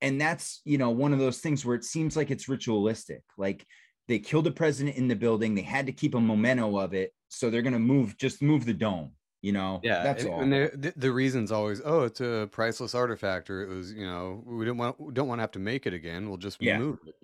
And 0.00 0.20
that's 0.20 0.60
you 0.64 0.78
know 0.78 0.90
one 0.90 1.12
of 1.12 1.18
those 1.18 1.38
things 1.38 1.64
where 1.64 1.74
it 1.76 1.84
seems 1.84 2.16
like 2.16 2.30
it's 2.30 2.48
ritualistic. 2.48 3.22
Like 3.36 3.66
they 4.06 4.18
killed 4.18 4.46
the 4.46 4.52
president 4.52 4.96
in 4.96 5.08
the 5.08 5.16
building. 5.16 5.54
They 5.54 5.62
had 5.62 5.86
to 5.86 5.92
keep 5.92 6.14
a 6.14 6.20
memento 6.20 6.78
of 6.78 6.94
it, 6.94 7.12
so 7.28 7.50
they're 7.50 7.62
gonna 7.62 7.78
move 7.78 8.16
just 8.16 8.40
move 8.42 8.64
the 8.64 8.74
dome. 8.74 9.12
You 9.40 9.52
know, 9.52 9.80
Yeah, 9.84 10.02
that's 10.02 10.24
and, 10.24 10.32
all. 10.32 10.40
and 10.40 10.52
the, 10.52 10.92
the 10.96 11.12
reason's 11.12 11.52
always, 11.52 11.80
oh, 11.84 12.02
it's 12.02 12.20
a 12.20 12.48
priceless 12.50 12.92
artifact, 12.92 13.48
or 13.50 13.62
it 13.62 13.68
was, 13.68 13.92
you 13.92 14.04
know, 14.04 14.42
we 14.44 14.64
don't 14.64 14.76
want 14.76 15.00
we 15.00 15.12
don't 15.12 15.28
want 15.28 15.38
to 15.38 15.42
have 15.42 15.52
to 15.52 15.60
make 15.60 15.86
it 15.86 15.94
again. 15.94 16.28
We'll 16.28 16.38
just 16.38 16.60
Yeah. 16.60 16.78
move 16.78 16.98
it. 17.06 17.14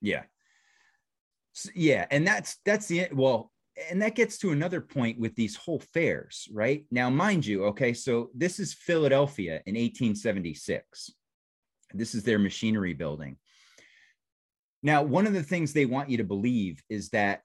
Yeah. 0.00 0.22
S- 1.54 1.70
yeah, 1.74 2.06
and 2.10 2.26
that's 2.26 2.56
that's 2.64 2.86
the 2.86 3.08
well, 3.12 3.52
and 3.90 4.00
that 4.00 4.14
gets 4.14 4.38
to 4.38 4.50
another 4.52 4.80
point 4.80 5.18
with 5.20 5.34
these 5.34 5.56
whole 5.56 5.80
fairs, 5.80 6.48
right? 6.52 6.86
Now, 6.90 7.10
mind 7.10 7.44
you, 7.44 7.64
okay, 7.66 7.92
so 7.92 8.30
this 8.34 8.58
is 8.58 8.72
Philadelphia 8.72 9.60
in 9.66 9.74
1876. 9.74 11.10
This 11.94 12.14
is 12.14 12.22
their 12.24 12.38
machinery 12.38 12.94
building. 12.94 13.36
Now, 14.82 15.02
one 15.02 15.26
of 15.26 15.32
the 15.32 15.42
things 15.42 15.72
they 15.72 15.86
want 15.86 16.08
you 16.10 16.18
to 16.18 16.24
believe 16.24 16.82
is 16.88 17.08
that 17.10 17.42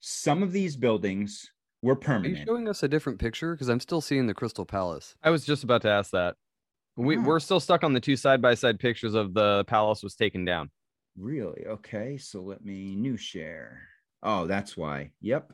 some 0.00 0.42
of 0.42 0.52
these 0.52 0.76
buildings 0.76 1.50
were 1.82 1.96
permanent. 1.96 2.36
Are 2.36 2.38
you 2.38 2.44
showing 2.46 2.68
us 2.68 2.82
a 2.82 2.88
different 2.88 3.18
picture? 3.18 3.52
Because 3.54 3.68
I'm 3.68 3.80
still 3.80 4.00
seeing 4.00 4.26
the 4.26 4.34
Crystal 4.34 4.64
Palace. 4.64 5.16
I 5.22 5.30
was 5.30 5.44
just 5.44 5.64
about 5.64 5.82
to 5.82 5.88
ask 5.90 6.10
that. 6.12 6.36
We 6.96 7.16
Ah. 7.16 7.22
we're 7.22 7.40
still 7.40 7.60
stuck 7.60 7.84
on 7.84 7.92
the 7.92 8.00
two 8.00 8.16
side 8.16 8.42
by 8.42 8.54
side 8.54 8.78
pictures 8.80 9.14
of 9.14 9.34
the 9.34 9.64
palace 9.66 10.02
was 10.02 10.14
taken 10.14 10.44
down. 10.44 10.70
Really? 11.16 11.66
Okay, 11.66 12.16
so 12.18 12.42
let 12.42 12.64
me 12.64 12.94
new 12.94 13.16
share. 13.16 13.80
Oh, 14.22 14.46
that's 14.46 14.76
why. 14.76 15.10
Yep. 15.20 15.52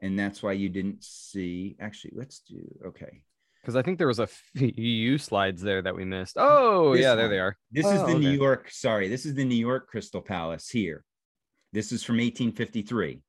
And 0.00 0.18
that's 0.18 0.42
why 0.42 0.52
you 0.52 0.68
didn't 0.70 1.04
see. 1.04 1.76
Actually, 1.80 2.14
let's 2.16 2.40
do 2.40 2.62
okay. 2.86 3.22
Because 3.60 3.76
I 3.76 3.82
think 3.82 3.98
there 3.98 4.06
was 4.06 4.18
a 4.18 4.26
few 4.26 5.18
slides 5.18 5.62
there 5.62 5.82
that 5.82 5.94
we 5.94 6.04
missed. 6.04 6.36
Oh 6.38 6.92
This 6.92 7.02
yeah, 7.02 7.14
there 7.14 7.28
they 7.28 7.38
are. 7.38 7.56
This 7.70 7.86
is 7.86 8.00
Oh, 8.00 8.06
the 8.06 8.18
New. 8.18 8.30
York, 8.30 8.70
sorry, 8.70 9.08
this 9.08 9.26
is 9.26 9.34
the 9.34 9.44
New 9.44 9.54
York 9.54 9.88
Crystal 9.88 10.22
Palace 10.22 10.68
here. 10.68 11.04
This 11.72 11.92
is 11.92 12.02
from 12.02 12.16
1853. 12.16 13.20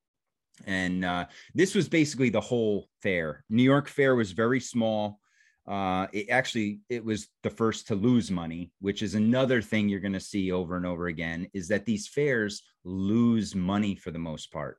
And 0.65 1.03
uh, 1.05 1.25
this 1.53 1.75
was 1.75 1.89
basically 1.89 2.29
the 2.29 2.41
whole 2.41 2.87
fair. 3.01 3.43
New 3.49 3.63
York 3.63 3.87
Fair 3.87 4.15
was 4.15 4.31
very 4.31 4.59
small. 4.59 5.19
Uh, 5.67 6.07
it 6.11 6.29
actually 6.29 6.81
it 6.89 7.03
was 7.05 7.27
the 7.43 7.49
first 7.49 7.87
to 7.87 7.95
lose 7.95 8.31
money, 8.31 8.71
which 8.79 9.01
is 9.01 9.15
another 9.15 9.61
thing 9.61 9.87
you're 9.89 9.99
going 9.99 10.11
to 10.13 10.19
see 10.19 10.51
over 10.51 10.75
and 10.75 10.85
over 10.85 11.07
again. 11.07 11.47
Is 11.53 11.67
that 11.69 11.85
these 11.85 12.07
fairs 12.07 12.63
lose 12.83 13.55
money 13.55 13.95
for 13.95 14.11
the 14.11 14.19
most 14.19 14.51
part. 14.51 14.77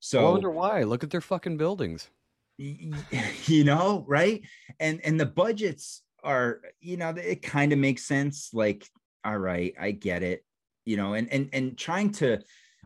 So 0.00 0.26
I 0.26 0.30
wonder 0.30 0.50
why. 0.50 0.84
Look 0.84 1.02
at 1.04 1.10
their 1.10 1.20
fucking 1.20 1.56
buildings. 1.56 2.08
you 3.46 3.64
know 3.64 4.04
right? 4.08 4.42
And 4.80 5.00
and 5.04 5.18
the 5.18 5.26
budgets 5.26 6.02
are 6.24 6.60
you 6.80 6.96
know 6.96 7.10
it 7.10 7.42
kind 7.42 7.72
of 7.72 7.78
makes 7.78 8.04
sense 8.04 8.50
like 8.52 8.86
all 9.24 9.38
right 9.38 9.74
i 9.80 9.90
get 9.90 10.22
it 10.22 10.44
you 10.84 10.96
know 10.96 11.14
and 11.14 11.32
and 11.32 11.48
and 11.52 11.78
trying 11.78 12.10
to 12.10 12.38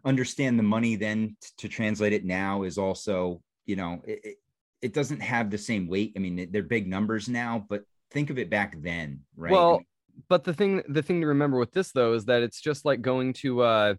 understand 0.04 0.58
the 0.58 0.62
money 0.62 0.96
then 0.96 1.36
t- 1.40 1.48
to 1.58 1.68
translate 1.68 2.12
it 2.12 2.24
now 2.24 2.62
is 2.62 2.76
also 2.76 3.40
you 3.66 3.76
know 3.76 4.00
it, 4.04 4.36
it, 4.82 4.92
doesn't 4.92 5.20
have 5.20 5.48
the 5.48 5.58
same 5.58 5.86
weight. 5.86 6.12
I 6.16 6.18
mean 6.18 6.48
they're 6.50 6.62
big 6.62 6.88
numbers 6.88 7.28
now 7.28 7.64
but 7.68 7.84
think 8.10 8.30
of 8.30 8.38
it 8.38 8.50
back 8.50 8.76
then 8.82 9.20
right? 9.36 9.50
I 9.50 9.52
Well, 9.52 9.72
mean, 9.72 9.86
but 10.28 10.44
the 10.44 10.52
thing 10.52 10.82
the 10.88 11.02
thing 11.02 11.20
to 11.20 11.28
remember 11.28 11.58
with 11.58 11.72
this 11.72 11.92
though 11.92 12.14
is 12.14 12.24
that 12.26 12.42
it's 12.42 12.60
just 12.60 12.84
like 12.84 13.00
going 13.00 13.32
to 13.34 13.62
uh 13.62 13.94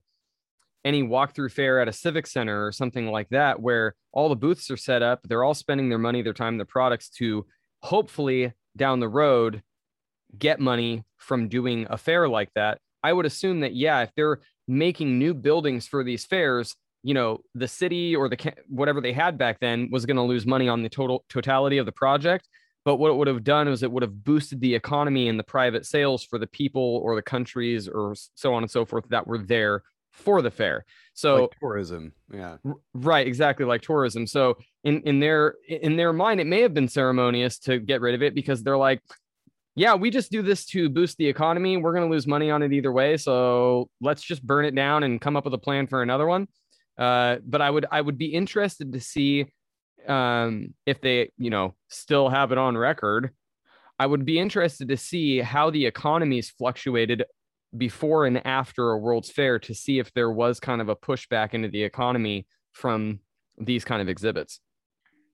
any 0.85 1.03
walkthrough 1.03 1.51
fair 1.51 1.79
at 1.79 1.87
a 1.87 1.93
civic 1.93 2.27
center 2.27 2.65
or 2.65 2.71
something 2.71 3.07
like 3.07 3.29
that 3.29 3.61
where 3.61 3.95
all 4.11 4.29
the 4.29 4.35
booths 4.35 4.69
are 4.69 4.77
set 4.77 5.01
up 5.01 5.21
they're 5.23 5.43
all 5.43 5.53
spending 5.53 5.89
their 5.89 5.97
money 5.97 6.21
their 6.21 6.33
time 6.33 6.57
their 6.57 6.65
products 6.65 7.09
to 7.09 7.45
hopefully 7.81 8.51
down 8.75 8.99
the 8.99 9.07
road 9.07 9.61
get 10.37 10.59
money 10.59 11.03
from 11.17 11.47
doing 11.47 11.85
a 11.89 11.97
fair 11.97 12.27
like 12.27 12.49
that. 12.55 12.79
I 13.03 13.13
would 13.13 13.25
assume 13.25 13.61
that 13.61 13.75
yeah 13.75 14.01
if 14.01 14.11
they're 14.15 14.39
making 14.67 15.19
new 15.19 15.33
buildings 15.33 15.87
for 15.87 16.03
these 16.03 16.25
fairs 16.25 16.75
you 17.05 17.13
know 17.13 17.41
the 17.53 17.67
city 17.67 18.15
or 18.15 18.29
the 18.29 18.53
whatever 18.69 19.01
they 19.01 19.11
had 19.11 19.37
back 19.37 19.59
then 19.59 19.89
was 19.91 20.05
going 20.05 20.15
to 20.15 20.23
lose 20.23 20.45
money 20.45 20.69
on 20.69 20.83
the 20.83 20.89
total 20.89 21.25
totality 21.29 21.77
of 21.77 21.85
the 21.85 21.91
project. 21.91 22.47
But 22.85 22.97
what 22.97 23.11
it 23.11 23.15
would 23.15 23.27
have 23.27 23.45
done 23.45 23.69
is 23.69 23.81
it 23.81 23.91
would 23.91 24.03
have 24.03 24.23
boosted 24.25 24.59
the 24.59 24.75
economy 24.75 25.29
and 25.29 25.39
the 25.39 25.43
private 25.43 25.85
sales 25.85 26.23
for 26.23 26.37
the 26.37 26.47
people 26.47 26.99
or 27.03 27.15
the 27.15 27.21
countries 27.21 27.87
or 27.87 28.13
so 28.35 28.53
on 28.53 28.61
and 28.61 28.71
so 28.71 28.83
forth 28.83 29.05
that 29.09 29.25
were 29.25 29.37
there 29.37 29.83
for 30.13 30.41
the 30.41 30.51
fair. 30.51 30.85
So 31.13 31.41
like 31.41 31.59
tourism. 31.59 32.13
Yeah. 32.31 32.57
R- 32.65 32.75
right 32.93 33.27
exactly 33.27 33.65
like 33.65 33.81
tourism. 33.81 34.25
So 34.27 34.57
in 34.83 35.01
in 35.01 35.19
their 35.19 35.55
in 35.67 35.97
their 35.97 36.13
mind 36.13 36.39
it 36.39 36.47
may 36.47 36.61
have 36.61 36.73
been 36.73 36.87
ceremonious 36.87 37.59
to 37.59 37.79
get 37.79 38.01
rid 38.01 38.15
of 38.15 38.23
it 38.23 38.33
because 38.33 38.63
they're 38.63 38.77
like 38.77 39.01
yeah 39.75 39.95
we 39.95 40.11
just 40.11 40.31
do 40.31 40.43
this 40.43 40.65
to 40.67 40.89
boost 40.89 41.17
the 41.17 41.27
economy. 41.27 41.77
We're 41.77 41.93
going 41.93 42.07
to 42.07 42.11
lose 42.11 42.27
money 42.27 42.51
on 42.51 42.61
it 42.61 42.71
either 42.71 42.91
way. 42.91 43.17
So 43.17 43.89
let's 44.01 44.21
just 44.23 44.45
burn 44.45 44.65
it 44.65 44.75
down 44.75 45.03
and 45.03 45.19
come 45.19 45.35
up 45.35 45.45
with 45.45 45.53
a 45.53 45.59
plan 45.59 45.87
for 45.87 46.01
another 46.01 46.27
one. 46.27 46.47
Uh 46.97 47.37
but 47.43 47.61
i 47.61 47.69
would 47.69 47.87
i 47.91 47.99
would 47.99 48.19
be 48.19 48.27
interested 48.27 48.93
to 48.93 48.99
see 48.99 49.47
um 50.07 50.73
if 50.85 51.01
they 51.01 51.31
you 51.37 51.49
know 51.49 51.73
still 51.89 52.29
have 52.29 52.51
it 52.51 52.57
on 52.57 52.77
record. 52.77 53.31
I 53.99 54.05
would 54.05 54.25
be 54.25 54.39
interested 54.39 54.89
to 54.89 54.97
see 54.97 55.39
how 55.39 55.69
the 55.69 55.85
economies 55.85 56.49
fluctuated 56.49 57.23
before 57.75 58.25
and 58.25 58.45
after 58.45 58.91
a 58.91 58.97
World's 58.97 59.31
Fair 59.31 59.59
to 59.59 59.73
see 59.73 59.99
if 59.99 60.13
there 60.13 60.31
was 60.31 60.59
kind 60.59 60.81
of 60.81 60.89
a 60.89 60.95
pushback 60.95 61.53
into 61.53 61.67
the 61.69 61.83
economy 61.83 62.45
from 62.71 63.19
these 63.57 63.83
kind 63.85 64.01
of 64.01 64.09
exhibits. 64.09 64.59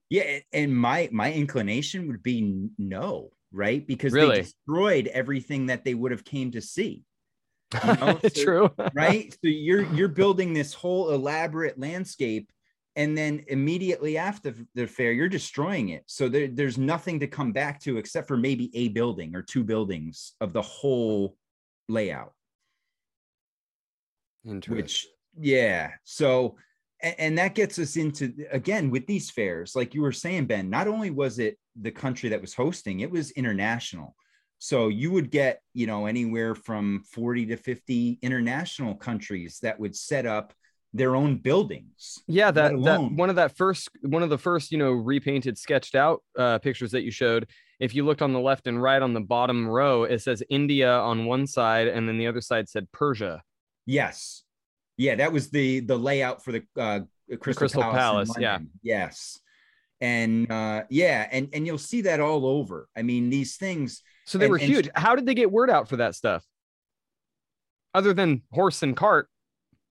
Yeah, 0.10 0.39
and 0.54 0.75
my 0.75 1.10
my 1.12 1.32
inclination 1.32 2.08
would 2.08 2.23
be 2.23 2.69
no, 2.78 3.30
right? 3.52 3.86
Because 3.86 4.12
Really? 4.13 4.38
they 4.38 4.41
destroyed 4.41 5.08
everything 5.08 5.67
that 5.67 5.86
they 5.86 5.93
would 5.93 6.12
have 6.12 6.23
came 6.25 6.52
to 6.52 6.62
see. 6.62 7.04
You 7.86 7.93
know? 7.93 8.19
So- 8.34 8.43
True. 8.43 8.71
right? 8.93 9.32
So 9.34 9.39
you're 9.43 9.84
you're 9.93 10.08
building 10.08 10.54
this 10.54 10.73
whole 10.73 11.12
elaborate 11.12 11.80
landscape, 11.80 12.49
and 12.95 13.15
then 13.15 13.43
immediately 13.47 14.17
after 14.17 14.56
the 14.73 14.88
fair, 14.88 15.12
you're 15.12 15.30
destroying 15.30 15.89
it. 15.89 16.04
So 16.08 16.28
there, 16.28 16.47
there's 16.47 16.78
nothing 16.80 17.19
to 17.19 17.28
come 17.28 17.52
back 17.52 17.80
to 17.82 17.97
except 17.97 18.28
for 18.28 18.38
maybe 18.38 18.71
a 18.75 18.88
building 18.89 19.36
or 19.36 19.43
two 19.43 19.63
buildings 19.63 20.34
of 20.41 20.54
the 20.54 20.62
whole 20.63 21.36
layout. 21.89 22.34
Which, 24.43 25.08
yeah. 25.38 25.91
So, 26.04 26.56
and, 27.02 27.15
and 27.17 27.38
that 27.38 27.56
gets 27.56 27.78
us 27.80 27.97
into 27.97 28.34
again 28.52 28.89
with 28.89 29.06
these 29.08 29.30
fairs, 29.30 29.75
like 29.75 29.93
you 29.93 30.02
were 30.02 30.12
saying, 30.12 30.45
Ben. 30.45 30.69
Not 30.69 30.88
only 30.88 31.10
was 31.10 31.39
it 31.39 31.58
the 31.80 31.91
country 31.91 32.30
that 32.30 32.41
was 32.41 32.54
hosting, 32.54 33.02
it 33.02 33.12
was 33.12 33.32
international. 33.32 34.15
So 34.60 34.89
you 34.89 35.12
would 35.12 35.32
get, 35.32 35.62
you 35.73 35.88
know, 35.88 36.06
anywhere 36.06 36.54
from 36.54 37.04
40 37.13 37.47
to 37.47 37.58
50 37.58 38.19
international 38.21 38.95
countries 38.95 39.60
that 39.62 39.80
would 39.80 39.95
set 39.95 40.25
up 40.25 40.54
their 40.93 41.15
own 41.15 41.38
buildings. 41.38 42.19
Yeah, 42.28 42.52
that, 42.52 42.71
that 42.84 43.12
one 43.12 43.30
of 43.30 43.38
that 43.38 43.56
first 43.56 43.89
one 44.02 44.23
of 44.23 44.30
the 44.30 44.38
first, 44.38 44.71
you 44.71 44.78
know, 44.78 44.91
repainted, 44.91 45.58
sketched 45.58 45.95
out 45.95 46.21
uh, 46.38 46.60
pictures 46.60 46.91
that 46.91 47.04
you 47.04 47.12
showed. 47.12 47.47
If 47.80 47.96
you 47.96 48.04
looked 48.06 48.22
on 48.22 48.34
the 48.34 48.39
left 48.39 48.68
and 48.68 48.82
right 48.82 49.02
on 49.02 49.13
the 49.13 49.22
bottom 49.22 49.68
row, 49.68 50.04
it 50.04 50.20
says 50.22 50.44
India 50.50 50.92
on 50.92 51.26
one 51.26 51.48
side, 51.48 51.88
and 51.88 52.08
then 52.08 52.18
the 52.18 52.28
other 52.28 52.42
side 52.42 52.68
said 52.68 52.92
Persia. 52.92 53.42
Yes. 53.86 54.44
Yeah, 54.98 55.15
that 55.15 55.32
was 55.32 55.50
the 55.50 55.80
the 55.80 55.98
layout 55.98 56.44
for 56.44 56.52
the 56.52 56.63
uh 56.78 57.00
Crystal, 57.39 57.54
Crystal 57.62 57.82
Palace. 57.84 57.96
Palace, 58.30 58.32
yeah. 58.38 58.60
Yes. 58.84 59.39
And 60.02 60.52
uh 60.52 60.84
yeah, 60.89 61.28
and 61.32 61.48
and 61.54 61.65
you'll 61.65 61.78
see 61.78 62.02
that 62.02 62.20
all 62.20 62.46
over. 62.46 62.89
I 62.98 63.02
mean, 63.02 63.30
these 63.30 63.56
things 63.56 64.02
So 64.26 64.38
they 64.38 64.46
and- 64.46 64.52
were 64.52 64.58
and- 64.58 64.68
huge. 64.68 64.89
How 64.96 65.15
did 65.15 65.26
they 65.26 65.34
get 65.36 65.50
word 65.52 65.70
out 65.70 65.88
for 65.88 65.98
that 65.98 66.15
stuff? 66.15 66.46
Other 67.94 68.13
than 68.13 68.44
horse 68.52 68.84
and 68.84 68.96
cart. 68.96 69.30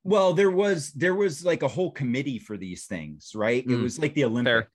Well, 0.04 0.32
there 0.34 0.50
was 0.50 0.92
there 0.92 1.14
was 1.14 1.44
like 1.44 1.62
a 1.62 1.68
whole 1.68 1.90
committee 1.90 2.38
for 2.38 2.56
these 2.56 2.84
things, 2.86 3.32
right? 3.34 3.64
It 3.64 3.68
Mm, 3.68 3.82
was 3.82 3.98
like 3.98 4.14
the 4.14 4.24
Olympics. 4.24 4.68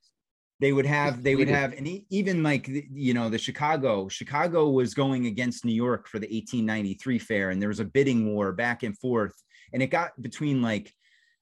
They 0.60 0.72
would 0.72 0.86
have 0.86 1.22
they 1.22 1.34
would 1.36 1.48
have 1.48 1.72
and 1.72 2.00
even 2.10 2.42
like 2.42 2.68
you 2.68 3.12
know 3.14 3.28
the 3.28 3.38
Chicago 3.38 4.08
Chicago 4.08 4.70
was 4.70 4.94
going 4.94 5.26
against 5.26 5.64
New 5.64 5.74
York 5.74 6.06
for 6.08 6.18
the 6.18 6.26
1893 6.26 7.18
fair 7.18 7.50
and 7.50 7.60
there 7.60 7.68
was 7.68 7.80
a 7.80 7.84
bidding 7.84 8.32
war 8.32 8.52
back 8.52 8.82
and 8.82 8.96
forth 8.98 9.34
and 9.72 9.82
it 9.82 9.88
got 9.88 10.10
between 10.22 10.62
like 10.62 10.92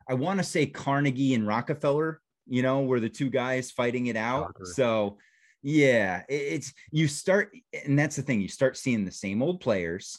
I 0.09 0.15
want 0.15 0.41
to 0.41 0.45
say 0.45 0.67
Carnegie 0.67 1.35
and 1.35 1.47
Rockefeller, 1.47 2.21
you 2.49 2.63
know, 2.63 2.83
were 2.83 2.99
the 3.01 3.09
two 3.09 3.31
guys 3.31 3.71
fighting 3.71 4.07
it 4.07 4.17
out. 4.17 4.47
So 4.75 5.19
yeah, 5.63 6.23
it- 6.29 6.35
it's 6.55 6.73
you 6.91 7.07
start 7.07 7.53
and 7.85 7.97
that's 7.99 8.17
the 8.17 8.23
thing, 8.23 8.41
you 8.41 8.49
start 8.49 8.77
seeing 8.77 9.05
the 9.05 9.13
same 9.13 9.43
old 9.43 9.61
players 9.61 10.19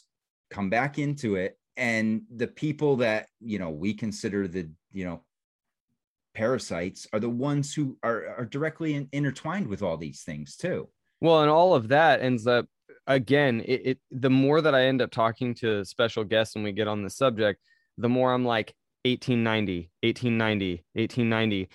come 0.50 0.70
back 0.70 0.98
into 0.98 1.34
it 1.34 1.58
and 1.76 2.22
the 2.34 2.46
people 2.46 2.96
that 2.96 3.26
you 3.40 3.58
know 3.58 3.70
we 3.70 3.92
consider 3.92 4.46
the 4.46 4.70
you 4.92 5.04
know 5.04 5.24
parasites 6.34 7.06
are 7.12 7.20
the 7.20 7.28
ones 7.28 7.72
who 7.74 7.96
are, 8.02 8.34
are 8.38 8.44
directly 8.44 8.94
in, 8.94 9.08
intertwined 9.12 9.66
with 9.66 9.82
all 9.82 9.96
these 9.96 10.22
things 10.22 10.56
too 10.56 10.88
Well, 11.20 11.42
and 11.42 11.50
all 11.50 11.74
of 11.74 11.88
that 11.88 12.20
ends 12.20 12.46
up 12.46 12.66
again. 13.06 13.62
It, 13.64 13.86
it 13.86 13.98
the 14.10 14.30
more 14.30 14.60
that 14.60 14.74
I 14.74 14.84
end 14.84 15.02
up 15.02 15.10
talking 15.10 15.54
to 15.56 15.84
special 15.84 16.24
guests 16.24 16.56
and 16.56 16.64
we 16.64 16.72
get 16.72 16.88
on 16.88 17.02
the 17.02 17.10
subject, 17.10 17.60
the 17.98 18.08
more 18.08 18.32
I'm 18.32 18.44
like 18.44 18.74
1890, 19.04 19.90
1890, 20.02 20.84
1890. 20.94 21.68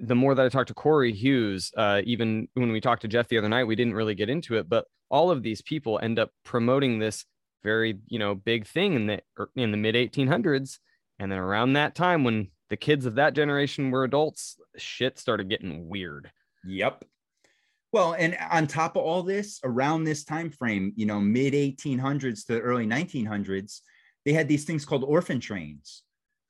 The 0.00 0.14
more 0.14 0.34
that 0.34 0.46
I 0.46 0.48
talk 0.48 0.68
to 0.68 0.74
Corey 0.74 1.12
Hughes, 1.12 1.72
uh, 1.76 2.02
even 2.04 2.46
when 2.54 2.70
we 2.70 2.80
talked 2.80 3.02
to 3.02 3.08
Jeff 3.08 3.26
the 3.26 3.38
other 3.38 3.48
night, 3.48 3.64
we 3.64 3.74
didn't 3.74 3.94
really 3.94 4.14
get 4.14 4.30
into 4.30 4.56
it, 4.56 4.68
but 4.68 4.84
all 5.10 5.30
of 5.30 5.42
these 5.42 5.60
people 5.60 5.98
end 6.00 6.18
up 6.18 6.30
promoting 6.44 6.98
this 6.98 7.24
very 7.64 7.98
you 8.06 8.20
know 8.20 8.36
big 8.36 8.66
thing 8.66 8.94
in 8.94 9.06
the 9.06 9.20
er, 9.38 9.50
in 9.56 9.72
the 9.72 9.76
mid 9.76 9.96
1800s, 9.96 10.78
and 11.18 11.32
then 11.32 11.38
around 11.38 11.72
that 11.72 11.96
time 11.96 12.22
when 12.22 12.48
the 12.70 12.76
kids 12.76 13.06
of 13.06 13.14
that 13.16 13.34
generation 13.34 13.90
were 13.90 14.04
adults, 14.04 14.56
shit 14.76 15.18
started 15.18 15.48
getting 15.48 15.88
weird. 15.88 16.30
yep. 16.64 17.04
Well 17.92 18.12
and 18.12 18.36
on 18.50 18.66
top 18.66 18.96
of 18.96 19.02
all 19.02 19.22
this 19.22 19.60
around 19.64 20.04
this 20.04 20.22
time 20.24 20.50
frame 20.50 20.92
you 20.94 21.06
know 21.06 21.20
mid 21.20 21.54
1800s 21.54 22.46
to 22.46 22.60
early 22.60 22.86
1900s 22.86 23.80
they 24.26 24.34
had 24.34 24.46
these 24.46 24.66
things 24.66 24.84
called 24.84 25.04
orphan 25.04 25.40
trains 25.40 26.02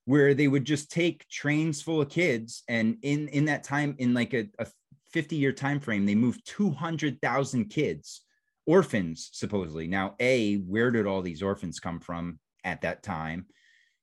where 0.05 0.35
they 0.35 0.49
would 0.49 0.65
just 0.65 0.91
take 0.91 1.29
trains 1.29 1.81
full 1.81 2.01
of 2.01 2.09
kids 2.09 2.65
and 2.69 2.97
in 3.03 3.29
in 3.29 3.45
that 3.45 3.63
time 3.63 3.95
in 3.99 4.15
like 4.15 4.35
a, 4.35 4.49
a 4.59 4.67
50 5.13 5.37
year 5.37 5.53
time 5.53 5.79
frame 5.79 6.07
they 6.07 6.17
moved 6.17 6.41
200,000 6.47 7.67
kids 7.67 8.23
orphans 8.69 9.31
supposedly. 9.33 9.87
Now 9.89 10.15
a 10.21 10.57
where 10.57 10.91
did 10.91 11.07
all 11.07 11.23
these 11.23 11.43
orphans 11.43 11.81
come 11.81 12.01
from 12.01 12.39
at 12.65 12.83
that 12.83 13.03
time? 13.03 13.47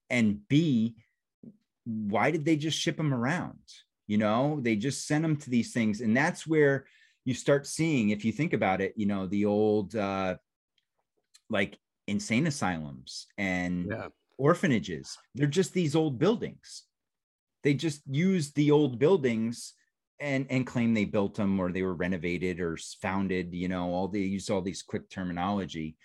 And 0.09 0.39
b 0.47 0.95
why 1.85 2.31
did 2.31 2.45
they 2.45 2.55
just 2.55 2.77
ship 2.77 2.97
them 2.97 3.13
around? 3.13 3.59
You 4.07 4.17
know 4.17 4.59
they 4.61 4.75
just 4.75 5.07
sent 5.07 5.23
them 5.23 5.37
to 5.37 5.49
these 5.49 5.71
things. 5.73 6.01
And 6.01 6.15
that's 6.15 6.45
where 6.45 6.85
you 7.23 7.33
start 7.33 7.65
seeing 7.65 8.09
if 8.09 8.23
you 8.23 8.31
think 8.31 8.53
about 8.53 8.81
it 8.81 8.93
you 8.95 9.07
know 9.07 9.25
the 9.25 9.45
old 9.45 9.95
uh 9.95 10.35
like 11.49 11.79
insane 12.07 12.47
asylums 12.47 13.27
and 13.37 13.87
Yeah. 13.89 14.07
orphanages. 14.37 15.17
They're 15.33 15.47
just 15.47 15.73
these 15.73 15.95
old 15.95 16.19
buildings. 16.19 16.83
They 17.63 17.73
just 17.73 18.01
use 18.07 18.51
the 18.51 18.71
old 18.71 18.99
buildings 18.99 19.73
and 20.19 20.45
and 20.49 20.65
claim 20.67 20.93
they 20.93 21.05
built 21.05 21.35
them 21.35 21.59
or 21.59 21.71
they 21.71 21.81
were 21.81 21.93
renovated 21.93 22.61
or 22.61 22.77
founded 23.01 23.53
you 23.53 23.67
know 23.67 23.91
all 23.91 24.07
they 24.07 24.19
use 24.19 24.49
all 24.49 24.61
these 24.61 24.81
quick 24.81 25.09
terminology 25.09 25.97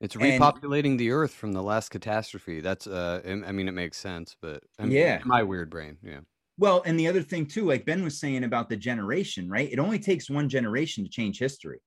It's 0.00 0.14
And- 0.14 0.24
repopulating 0.24 0.98
the 0.98 1.10
earth 1.10 1.32
from 1.32 1.52
the 1.52 1.62
last 1.62 1.90
catastrophe. 1.90 2.60
That's 2.60 2.86
uh 2.86 3.22
I 3.24 3.48
I 3.48 3.52
mean 3.52 3.68
it 3.68 3.72
makes 3.72 3.98
sense, 3.98 4.36
but 4.40 4.62
I'm, 4.78 4.90
Yeah. 4.90 5.22
my 5.24 5.42
weird 5.42 5.70
brain. 5.70 5.98
Yeah. 6.02 6.20
Well, 6.58 6.82
and 6.86 6.98
the 6.98 7.06
other 7.08 7.22
thing 7.22 7.46
too, 7.46 7.64
like 7.66 7.84
Ben 7.84 8.02
was 8.04 8.18
saying 8.18 8.44
about 8.44 8.68
the 8.68 8.76
generation, 8.76 9.48
right? 9.48 9.70
It 9.70 9.78
only 9.78 9.98
takes 9.98 10.30
one 10.30 10.48
generation 10.48 11.04
to 11.04 11.10
change 11.10 11.38
history. 11.38 11.80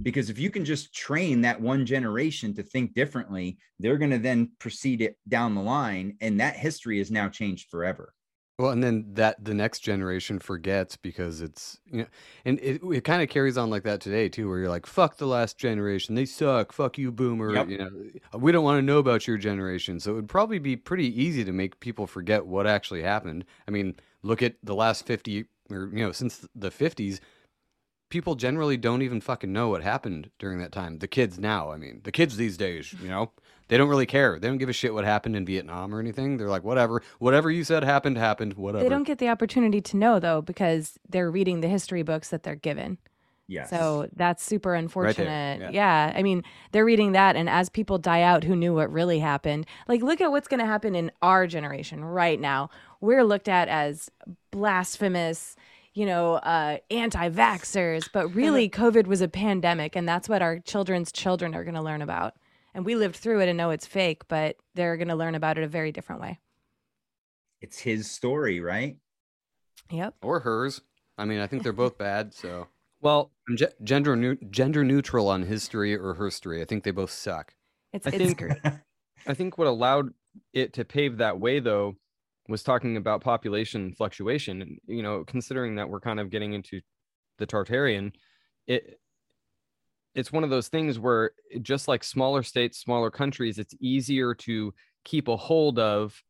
Because 0.00 0.30
if 0.30 0.38
you 0.38 0.48
can 0.50 0.64
just 0.64 0.94
train 0.94 1.40
that 1.40 1.60
one 1.60 1.84
generation 1.84 2.54
to 2.54 2.62
think 2.62 2.94
differently, 2.94 3.58
they're 3.80 3.98
going 3.98 4.12
to 4.12 4.18
then 4.18 4.52
proceed 4.60 5.02
it 5.02 5.16
down 5.28 5.56
the 5.56 5.60
line, 5.60 6.16
and 6.20 6.38
that 6.38 6.54
history 6.56 7.00
is 7.00 7.10
now 7.10 7.28
changed 7.28 7.68
forever. 7.68 8.14
Well, 8.58 8.72
and 8.72 8.82
then 8.82 9.14
that 9.14 9.44
the 9.44 9.54
next 9.54 9.80
generation 9.80 10.40
forgets 10.40 10.96
because 10.96 11.40
it's 11.40 11.78
you 11.86 11.98
know, 11.98 12.06
and 12.44 12.58
it 12.58 12.82
it 12.82 13.04
kind 13.04 13.22
of 13.22 13.28
carries 13.28 13.56
on 13.56 13.70
like 13.70 13.84
that 13.84 14.00
today 14.00 14.28
too, 14.28 14.48
where 14.48 14.58
you're 14.58 14.68
like, 14.68 14.84
"Fuck 14.84 15.16
the 15.18 15.28
last 15.28 15.58
generation, 15.58 16.16
they 16.16 16.24
suck. 16.24 16.72
Fuck 16.72 16.98
you, 16.98 17.12
boomer." 17.12 17.54
Yep. 17.54 17.68
You 17.68 17.78
know, 17.78 17.90
we 18.36 18.50
don't 18.50 18.64
want 18.64 18.78
to 18.78 18.82
know 18.82 18.98
about 18.98 19.28
your 19.28 19.38
generation, 19.38 20.00
so 20.00 20.10
it 20.10 20.14
would 20.14 20.28
probably 20.28 20.58
be 20.58 20.74
pretty 20.74 21.06
easy 21.22 21.44
to 21.44 21.52
make 21.52 21.78
people 21.78 22.08
forget 22.08 22.46
what 22.46 22.66
actually 22.66 23.02
happened. 23.02 23.44
I 23.68 23.70
mean, 23.70 23.94
look 24.22 24.42
at 24.42 24.56
the 24.64 24.74
last 24.74 25.06
fifty 25.06 25.44
or 25.70 25.88
you 25.92 26.04
know 26.04 26.10
since 26.10 26.44
the 26.56 26.72
fifties. 26.72 27.20
People 28.10 28.34
generally 28.34 28.78
don't 28.78 29.02
even 29.02 29.20
fucking 29.20 29.52
know 29.52 29.68
what 29.68 29.82
happened 29.82 30.30
during 30.38 30.58
that 30.60 30.72
time. 30.72 30.98
The 30.98 31.06
kids 31.06 31.38
now, 31.38 31.70
I 31.70 31.76
mean, 31.76 32.00
the 32.04 32.10
kids 32.10 32.38
these 32.38 32.56
days, 32.56 32.94
you 33.02 33.08
know, 33.08 33.32
they 33.68 33.76
don't 33.76 33.88
really 33.88 34.06
care. 34.06 34.38
They 34.38 34.48
don't 34.48 34.58
give 34.58 34.68
a 34.68 34.72
shit 34.72 34.92
what 34.92 35.04
happened 35.04 35.36
in 35.36 35.44
Vietnam 35.44 35.94
or 35.94 36.00
anything. 36.00 36.36
They're 36.36 36.48
like, 36.48 36.64
whatever, 36.64 37.02
whatever 37.18 37.50
you 37.50 37.64
said 37.64 37.84
happened, 37.84 38.18
happened, 38.18 38.54
whatever. 38.54 38.82
They 38.82 38.88
don't 38.88 39.04
get 39.04 39.18
the 39.18 39.28
opportunity 39.28 39.80
to 39.80 39.96
know 39.96 40.18
though 40.18 40.42
because 40.42 40.98
they're 41.08 41.30
reading 41.30 41.60
the 41.60 41.68
history 41.68 42.02
books 42.02 42.28
that 42.28 42.42
they're 42.42 42.56
given. 42.56 42.98
Yes. 43.48 43.70
So 43.70 44.08
that's 44.14 44.42
super 44.42 44.70
there, 44.70 44.76
unfortunate. 44.76 45.60
yeah. 45.60 45.70
yeah. 45.70 46.12
I 46.14 46.22
mean, 46.22 46.44
they're 46.72 46.84
reading 46.84 47.12
that, 47.12 47.34
and 47.34 47.48
as 47.48 47.70
people 47.70 47.96
die 47.96 48.20
out 48.20 48.44
who 48.44 48.54
knew 48.54 48.74
what 48.74 48.92
really 48.92 49.20
happened, 49.20 49.66
like, 49.88 50.02
look 50.02 50.20
at 50.20 50.30
what's 50.30 50.48
going 50.48 50.60
to 50.60 50.66
happen 50.66 50.94
in 50.94 51.10
our 51.22 51.46
generation 51.46 52.04
right 52.04 52.38
now. 52.38 52.68
We're 53.00 53.24
looked 53.24 53.48
at 53.48 53.68
as 53.68 54.10
blasphemous, 54.50 55.56
you 55.94 56.04
know, 56.04 56.34
uh, 56.34 56.76
anti 56.90 57.30
vaxxers, 57.30 58.10
but 58.12 58.28
really, 58.34 58.68
COVID 58.68 59.06
was 59.06 59.22
a 59.22 59.28
pandemic, 59.28 59.96
and 59.96 60.06
that's 60.06 60.28
what 60.28 60.42
our 60.42 60.58
children's 60.58 61.10
children 61.10 61.54
are 61.54 61.64
going 61.64 61.74
to 61.74 61.82
learn 61.82 62.02
about. 62.02 62.34
And 62.74 62.84
we 62.84 62.94
lived 62.94 63.16
through 63.16 63.40
it 63.40 63.48
and 63.48 63.56
know 63.56 63.70
it's 63.70 63.86
fake, 63.86 64.28
but 64.28 64.56
they're 64.74 64.96
going 64.96 65.08
to 65.08 65.14
learn 65.16 65.34
about 65.34 65.58
it 65.58 65.64
a 65.64 65.68
very 65.68 65.92
different 65.92 66.20
way. 66.22 66.38
it's 67.60 67.78
his 67.78 68.10
story, 68.10 68.60
right? 68.60 68.96
Yep. 69.90 70.14
Or 70.22 70.40
hers. 70.40 70.80
I 71.16 71.24
mean, 71.24 71.40
I 71.40 71.46
think 71.46 71.62
they're 71.62 71.72
both 71.72 71.98
bad. 71.98 72.34
So 72.34 72.68
Well, 73.00 73.30
I'm 73.48 73.56
ge- 73.56 73.74
gender 73.84 74.16
new- 74.16 74.36
gender 74.50 74.84
neutral 74.84 75.28
on 75.28 75.42
history 75.44 75.94
or 75.96 76.14
herstory. 76.14 76.60
I 76.60 76.64
think 76.64 76.84
they 76.84 76.90
both 76.90 77.10
suck. 77.10 77.54
It's, 77.92 78.06
I 78.06 78.10
it's 78.10 78.18
think- 78.18 78.38
great. 78.38 78.58
I 79.26 79.34
think 79.34 79.58
what 79.58 79.66
allowed 79.66 80.12
it 80.52 80.72
to 80.74 80.84
pave 80.84 81.18
that 81.18 81.40
way, 81.40 81.58
though, 81.60 81.96
was 82.48 82.62
talking 82.62 82.96
about 82.96 83.20
population 83.20 83.92
fluctuation. 83.92 84.62
And, 84.62 84.78
you 84.86 85.02
know, 85.02 85.24
considering 85.24 85.74
that 85.76 85.88
we're 85.88 86.00
kind 86.00 86.20
of 86.20 86.30
getting 86.30 86.52
into 86.52 86.80
the 87.38 87.46
Tartarian, 87.46 88.12
it 88.66 89.00
it's 90.18 90.32
one 90.32 90.42
of 90.42 90.50
those 90.50 90.66
things 90.66 90.98
where 90.98 91.30
just 91.62 91.86
like 91.86 92.02
smaller 92.02 92.42
states, 92.42 92.76
smaller 92.76 93.08
countries, 93.08 93.56
it's 93.56 93.74
easier 93.78 94.34
to 94.34 94.74
keep 95.04 95.28
a 95.28 95.36
hold 95.36 95.78
of 95.78 96.20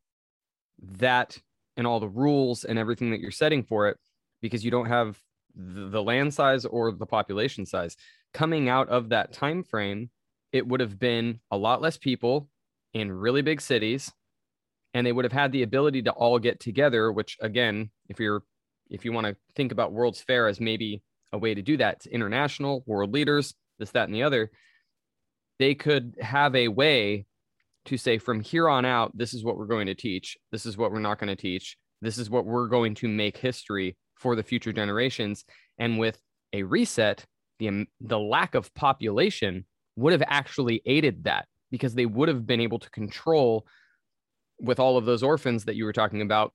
that 0.98 1.38
and 1.74 1.86
all 1.86 1.98
the 1.98 2.06
rules 2.06 2.64
and 2.64 2.78
everything 2.78 3.10
that 3.12 3.20
you're 3.20 3.30
setting 3.30 3.62
for 3.62 3.88
it 3.88 3.96
because 4.42 4.62
you 4.62 4.70
don't 4.70 4.88
have 4.88 5.18
the, 5.56 6.02
land 6.02 6.34
size 6.34 6.66
or 6.66 6.92
the 6.92 7.06
population 7.06 7.64
size. 7.64 7.96
Coming 8.34 8.68
out 8.68 8.90
of 8.90 9.08
that 9.08 9.32
time 9.32 9.62
frame 9.62 10.10
it 10.52 10.66
would 10.66 10.80
have 10.80 10.98
been 10.98 11.40
a 11.50 11.56
lot 11.56 11.80
less 11.80 11.96
people 11.96 12.50
in 12.92 13.10
really 13.10 13.40
big 13.40 13.60
cities 13.60 14.12
and 14.92 15.06
they 15.06 15.12
would 15.12 15.24
have 15.24 15.32
had 15.32 15.50
the 15.50 15.62
ability 15.62 16.02
to 16.02 16.10
all 16.10 16.38
get 16.38 16.58
together 16.60 17.12
which 17.12 17.36
again 17.40 17.90
if 18.08 18.18
you're 18.18 18.42
if 18.88 19.04
you 19.04 19.12
want 19.12 19.26
to 19.26 19.36
think 19.54 19.72
about 19.72 19.92
world's 19.92 20.22
fair 20.22 20.48
as 20.48 20.58
maybe 20.58 21.02
a 21.32 21.38
way 21.38 21.54
to 21.54 21.60
do 21.60 21.76
that 21.76 21.96
it's 21.96 22.06
international 22.06 22.82
world 22.86 23.12
leaders 23.12 23.54
this 23.78 23.90
that 23.92 24.04
and 24.04 24.14
the 24.14 24.22
other 24.22 24.50
they 25.58 25.74
could 25.74 26.14
have 26.20 26.54
a 26.54 26.68
way 26.68 27.26
to 27.84 27.96
say 27.96 28.18
from 28.18 28.40
here 28.40 28.68
on 28.68 28.84
out 28.84 29.16
this 29.16 29.34
is 29.34 29.44
what 29.44 29.56
we're 29.56 29.66
going 29.66 29.86
to 29.86 29.94
teach. 29.94 30.36
This 30.52 30.66
is 30.66 30.76
what 30.76 30.92
we're 30.92 31.00
not 31.00 31.18
going 31.18 31.34
to 31.34 31.40
teach. 31.40 31.76
This 32.00 32.18
is 32.18 32.30
what 32.30 32.44
we're 32.44 32.68
going 32.68 32.94
to 32.96 33.08
make 33.08 33.36
history 33.36 33.96
for 34.14 34.36
the 34.36 34.42
future 34.42 34.72
generations. 34.72 35.44
And 35.78 35.98
with 35.98 36.20
a 36.52 36.62
reset 36.62 37.24
the 37.58 37.68
um, 37.68 37.86
the 38.00 38.18
lack 38.18 38.54
of 38.54 38.72
population 38.74 39.64
would 39.96 40.12
have 40.12 40.22
actually 40.26 40.80
aided 40.86 41.24
that 41.24 41.46
because 41.70 41.94
they 41.94 42.06
would 42.06 42.28
have 42.28 42.46
been 42.46 42.60
able 42.60 42.78
to 42.78 42.90
control 42.90 43.66
with 44.60 44.78
all 44.78 44.96
of 44.96 45.04
those 45.04 45.22
orphans 45.22 45.64
that 45.64 45.74
you 45.74 45.84
were 45.84 45.92
talking 45.92 46.22
about 46.22 46.52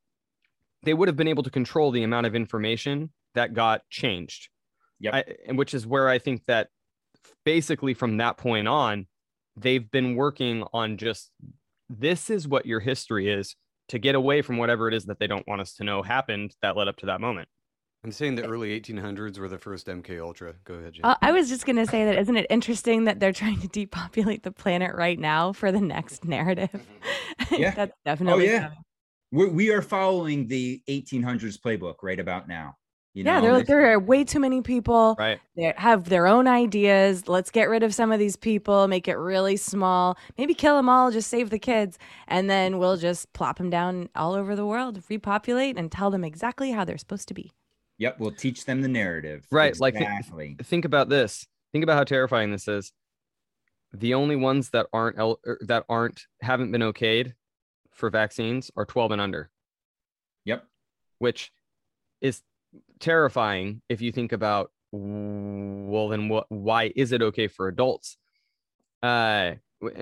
they 0.83 0.93
would 0.93 1.07
have 1.07 1.17
been 1.17 1.27
able 1.27 1.43
to 1.43 1.49
control 1.49 1.91
the 1.91 2.03
amount 2.03 2.25
of 2.25 2.35
information 2.35 3.09
that 3.35 3.53
got 3.53 3.81
changed. 3.89 4.49
Yep. 4.99 5.13
I, 5.13 5.23
and 5.47 5.57
which 5.57 5.73
is 5.73 5.85
where 5.85 6.07
i 6.07 6.19
think 6.19 6.43
that 6.47 6.69
basically 7.45 7.93
from 7.93 8.17
that 8.17 8.37
point 8.37 8.67
on 8.67 9.07
they've 9.55 9.89
been 9.91 10.15
working 10.15 10.63
on 10.73 10.97
just 10.97 11.31
this 11.89 12.29
is 12.29 12.47
what 12.47 12.65
your 12.65 12.79
history 12.79 13.31
is 13.31 13.55
to 13.89 13.99
get 13.99 14.15
away 14.15 14.41
from 14.41 14.57
whatever 14.57 14.87
it 14.87 14.93
is 14.93 15.05
that 15.05 15.19
they 15.19 15.27
don't 15.27 15.47
want 15.47 15.61
us 15.61 15.73
to 15.75 15.83
know 15.83 16.01
happened 16.01 16.55
that 16.61 16.75
led 16.75 16.87
up 16.87 16.97
to 16.97 17.05
that 17.05 17.21
moment 17.21 17.47
I'm 18.03 18.11
saying 18.11 18.35
the 18.35 18.45
early 18.45 18.77
1800s 18.79 19.39
were 19.39 19.47
the 19.47 19.57
first 19.57 19.87
MK 19.87 20.21
Ultra. 20.21 20.55
Go 20.65 20.73
ahead, 20.73 20.93
Jay. 20.93 21.01
Uh, 21.03 21.15
I 21.21 21.31
was 21.31 21.47
just 21.47 21.65
going 21.65 21.77
to 21.77 21.85
say 21.85 22.03
that 22.03 22.17
isn't 22.17 22.35
it 22.35 22.45
interesting 22.49 23.05
that 23.05 23.21
they're 23.21 23.31
trying 23.31 23.61
to 23.61 23.67
depopulate 23.69 24.43
the 24.43 24.51
planet 24.51 24.93
right 24.93 25.17
now 25.17 25.53
for 25.53 25.71
the 25.71 25.81
next 25.81 26.25
narrative? 26.25 26.85
Yeah. 27.51 27.71
That's 27.71 27.93
definitely. 28.05 28.49
Oh 28.49 28.51
yeah, 28.51 28.61
coming. 28.61 28.77
we 29.31 29.45
we 29.47 29.71
are 29.71 29.81
following 29.81 30.47
the 30.47 30.81
1800s 30.87 31.59
playbook 31.59 31.95
right 32.01 32.19
about 32.19 32.47
now. 32.47 32.75
You 33.13 33.23
yeah, 33.23 33.35
know, 33.35 33.41
they're 33.41 33.53
like 33.53 33.67
there 33.67 33.91
are 33.93 33.99
way 33.99 34.23
too 34.23 34.39
many 34.39 34.61
people. 34.61 35.15
right 35.19 35.39
They 35.55 35.71
have 35.77 36.09
their 36.09 36.25
own 36.25 36.47
ideas. 36.47 37.27
Let's 37.27 37.51
get 37.51 37.69
rid 37.69 37.83
of 37.83 37.93
some 37.93 38.11
of 38.11 38.17
these 38.17 38.35
people, 38.35 38.87
make 38.87 39.07
it 39.07 39.15
really 39.15 39.55
small. 39.55 40.17
Maybe 40.37 40.55
kill 40.55 40.75
them 40.75 40.89
all, 40.89 41.11
just 41.11 41.29
save 41.29 41.51
the 41.51 41.59
kids, 41.59 41.99
and 42.27 42.49
then 42.49 42.79
we'll 42.79 42.97
just 42.97 43.31
plop 43.33 43.57
them 43.59 43.69
down 43.69 44.09
all 44.15 44.33
over 44.33 44.55
the 44.55 44.65
world, 44.65 45.03
repopulate, 45.09 45.77
and 45.77 45.91
tell 45.91 46.09
them 46.09 46.23
exactly 46.23 46.71
how 46.71 46.83
they're 46.83 46.97
supposed 46.97 47.27
to 47.27 47.35
be. 47.35 47.51
Yep, 47.99 48.19
we'll 48.19 48.31
teach 48.31 48.65
them 48.65 48.81
the 48.81 48.87
narrative. 48.87 49.45
Right, 49.51 49.79
like, 49.79 49.95
th- 49.95 50.57
think 50.63 50.85
about 50.85 51.09
this 51.09 51.45
think 51.73 51.83
about 51.83 51.97
how 51.97 52.03
terrifying 52.03 52.51
this 52.51 52.67
is 52.67 52.93
the 53.91 54.13
only 54.13 54.35
ones 54.35 54.69
that 54.69 54.87
aren't 54.93 55.17
el- 55.19 55.39
er, 55.45 55.57
that 55.61 55.83
aren't 55.89 56.27
haven't 56.41 56.71
been 56.71 56.81
okayed 56.81 57.33
for 57.91 58.09
vaccines 58.09 58.71
are 58.77 58.85
12 58.85 59.11
and 59.11 59.21
under 59.21 59.49
Yep. 60.45 60.65
which 61.19 61.51
is 62.21 62.41
terrifying 62.99 63.81
if 63.89 64.01
you 64.01 64.11
think 64.11 64.31
about 64.31 64.71
well 64.91 66.07
then 66.09 66.29
what 66.29 66.45
why 66.49 66.91
is 66.95 67.11
it 67.11 67.21
okay 67.21 67.47
for 67.47 67.67
adults? 67.67 68.17
Uh 69.01 69.53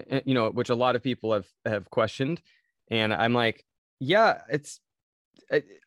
eh, 0.10 0.22
you 0.26 0.34
know 0.34 0.50
which 0.50 0.70
a 0.70 0.76
lot 0.76 0.96
of 0.96 1.04
people 1.04 1.34
have 1.34 1.48
have 1.66 1.90
questioned. 1.90 2.42
And 2.90 3.14
i'm 3.14 3.34
like 3.34 3.66
yeah 4.00 4.42
it's 4.50 4.82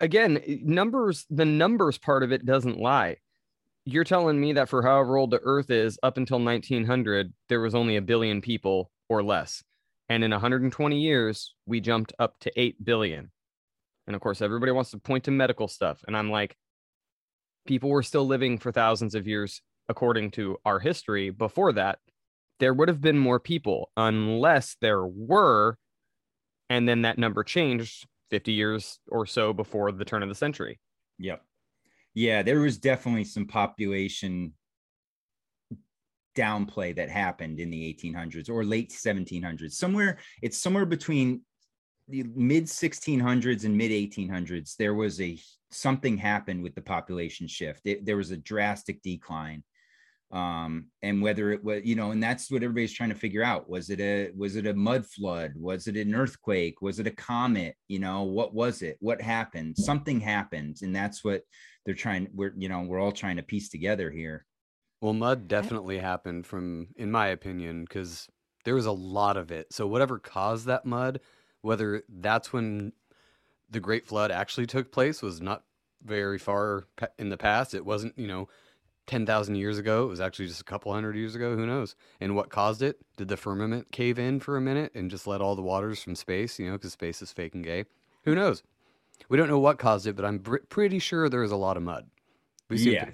again 0.01 0.39
eh, 0.47 0.57
numbers 0.63 1.27
the 1.31 1.45
numbers 1.45 1.99
part 1.99 2.23
of 2.23 2.33
it 2.33 2.47
doesn't 2.47 2.79
lie. 2.79 3.17
You're 3.85 4.05
telling 4.05 4.41
me 4.41 4.55
that 4.55 4.71
for 4.71 4.83
however 4.83 5.19
old 5.19 5.31
the 5.31 5.41
earth 5.43 5.71
is 5.71 5.99
up 6.03 6.17
until 6.17 6.43
1900 6.43 7.33
there 7.49 7.61
was 7.61 7.75
only 7.75 7.97
a 7.97 8.03
billion 8.03 8.41
people 8.41 8.91
or 9.09 9.23
less. 9.23 9.63
And 10.09 10.25
in 10.25 10.31
120 10.31 10.99
years 10.99 11.55
we 11.67 11.81
jumped 11.81 12.13
up 12.19 12.39
to 12.41 12.53
8 12.59 12.83
billion. 12.85 13.31
And 14.07 14.17
of 14.17 14.23
course 14.23 14.41
everybody 14.41 14.73
wants 14.73 14.91
to 14.93 14.99
point 14.99 15.25
to 15.25 15.31
medical 15.31 15.69
stuff. 15.69 16.03
And 16.07 16.17
i'm 16.17 16.31
like 16.31 16.57
people 17.67 17.91
were 17.91 18.03
still 18.03 18.27
living 18.27 18.59
for 18.59 18.73
thousands 18.73 19.15
of 19.15 19.27
years 19.27 19.63
according 19.89 20.31
to 20.31 20.57
our 20.65 20.79
history 20.79 21.31
before 21.31 21.73
that 21.73 21.99
there 22.61 22.75
would 22.75 22.89
have 22.89 23.01
been 23.01 23.19
more 23.19 23.41
people 23.41 23.91
unless 23.97 24.77
there 24.81 25.05
were 25.05 25.77
and 26.71 26.89
then 26.89 27.03
that 27.03 27.19
number 27.19 27.43
changed 27.43 28.07
50 28.31 28.53
years 28.53 28.99
or 29.09 29.27
so 29.27 29.53
before 29.53 29.93
the 29.93 30.05
turn 30.05 30.23
of 30.23 30.29
the 30.29 30.35
century 30.35 30.79
Yep. 31.19 31.43
Yeah, 32.15 32.43
there 32.43 32.61
was 32.61 32.79
definitely 32.79 33.25
some 33.25 33.47
population 33.47 34.53
downplay 36.37 36.95
that 36.97 37.09
happened 37.09 37.61
in 37.61 37.71
the 37.71 37.95
1800s 37.95 38.51
or 38.51 38.65
late 38.65 38.91
1700s. 38.91 39.73
Somewhere 39.73 40.19
it's 40.43 40.59
somewhere 40.59 40.87
between 40.87 41.43
the 42.09 42.25
mid 42.35 42.65
1600s 42.65 43.65
and 43.65 43.77
mid 43.77 43.91
1800s 43.91 44.77
there 44.77 44.95
was 44.95 45.21
a 45.21 45.39
something 45.75 46.17
happened 46.17 46.63
with 46.63 46.75
the 46.75 46.83
population 46.83 47.47
shift. 47.47 47.83
It, 47.85 48.07
there 48.07 48.17
was 48.17 48.31
a 48.31 48.37
drastic 48.37 49.03
decline. 49.03 49.65
Um, 50.33 50.87
and 51.03 51.23
whether 51.23 51.53
it 51.53 51.63
was, 51.63 51.83
you 51.85 51.95
know, 51.95 52.11
and 52.11 52.23
that's 52.23 52.51
what 52.51 52.63
everybody's 52.63 52.93
trying 52.93 53.11
to 53.11 53.15
figure 53.15 53.45
out. 53.45 53.69
Was 53.69 53.89
it 53.91 54.01
a 54.01 54.31
was 54.37 54.57
it 54.57 54.67
a 54.67 54.75
mud 54.75 55.07
flood? 55.07 55.53
Was 55.55 55.87
it 55.87 55.97
an 55.97 56.15
earthquake? 56.15 56.83
Was 56.83 56.99
it 56.99 57.07
a 57.07 57.13
comet? 57.13 57.77
You 57.87 58.01
know, 58.01 58.23
what 58.23 58.53
was 58.53 58.83
it? 58.83 58.97
What 59.01 59.21
happened? 59.21 59.77
Something 59.77 60.19
happened, 60.21 60.79
and 60.83 60.97
that's 60.97 61.23
what 61.23 61.43
they're 61.85 61.95
trying 61.95 62.29
we're 62.35 62.55
you 62.57 62.69
know 62.69 62.81
we're 62.83 63.01
all 63.01 63.13
trying 63.13 63.37
to 63.37 63.43
piece 63.43 63.69
together 63.69 64.11
here 64.11 64.47
Well, 65.01 65.13
mud 65.13 65.49
definitely 65.49 65.99
happened 65.99 66.47
from, 66.47 66.89
in 66.97 67.11
my 67.11 67.29
opinion, 67.29 67.85
because 67.85 68.27
there 68.65 68.75
was 68.75 68.87
a 68.87 68.93
lot 68.93 69.37
of 69.37 69.53
it. 69.53 69.73
So 69.73 69.87
whatever 69.87 70.19
caused 70.19 70.67
that 70.67 70.87
mud, 70.87 71.21
whether 71.63 72.03
that's 72.09 72.53
when 72.53 72.93
the 73.71 73.81
Great 73.81 74.07
Flood 74.07 74.31
actually 74.31 74.67
took 74.67 74.93
place, 74.93 75.23
was 75.23 75.41
not 75.41 75.65
very 76.05 76.39
far 76.39 76.85
in 77.19 77.31
the 77.31 77.37
past. 77.37 77.75
It 77.75 77.85
wasn't, 77.85 78.19
you 78.19 78.27
know, 78.27 78.49
ten 79.07 79.27
thousand 79.27 79.57
years 79.57 79.79
ago. 79.79 80.05
It 80.05 80.09
was 80.09 80.21
actually 80.21 80.49
just 80.49 80.61
a 80.61 80.65
couple 80.65 80.93
hundred 80.93 81.17
years 81.17 81.35
ago. 81.35 81.57
Who 81.57 81.67
knows? 81.67 81.97
And 82.21 82.37
what 82.37 82.51
caused 82.51 82.83
it? 82.83 82.99
Did 83.17 83.29
the 83.29 83.37
firmament 83.37 83.91
cave 83.93 84.19
in 84.19 84.41
for 84.41 84.57
a 84.57 84.61
minute 84.61 84.93
and 84.95 85.11
just 85.11 85.27
let 85.27 85.41
all 85.41 85.57
the 85.57 85.63
waters 85.63 86.03
from 86.03 86.15
space? 86.15 86.59
You 86.59 86.67
know, 86.67 86.73
because 86.73 86.93
space 86.93 87.23
is 87.23 87.33
fake 87.33 87.55
and 87.55 87.65
gay. 87.65 87.85
Who 88.25 88.35
knows? 88.35 88.63
We 89.29 89.37
don't 89.37 89.49
know 89.49 89.59
what 89.59 89.79
caused 89.79 90.07
it, 90.07 90.17
but 90.17 90.25
I'm 90.25 90.39
br- 90.39 90.57
pretty 90.69 90.99
sure 90.99 91.29
there 91.29 91.41
was 91.41 91.53
a 91.53 91.57
lot 91.57 91.77
of 91.77 91.83
mud. 91.83 92.07
We've 92.69 92.81
seen 92.81 92.95
Yeah. 92.95 93.11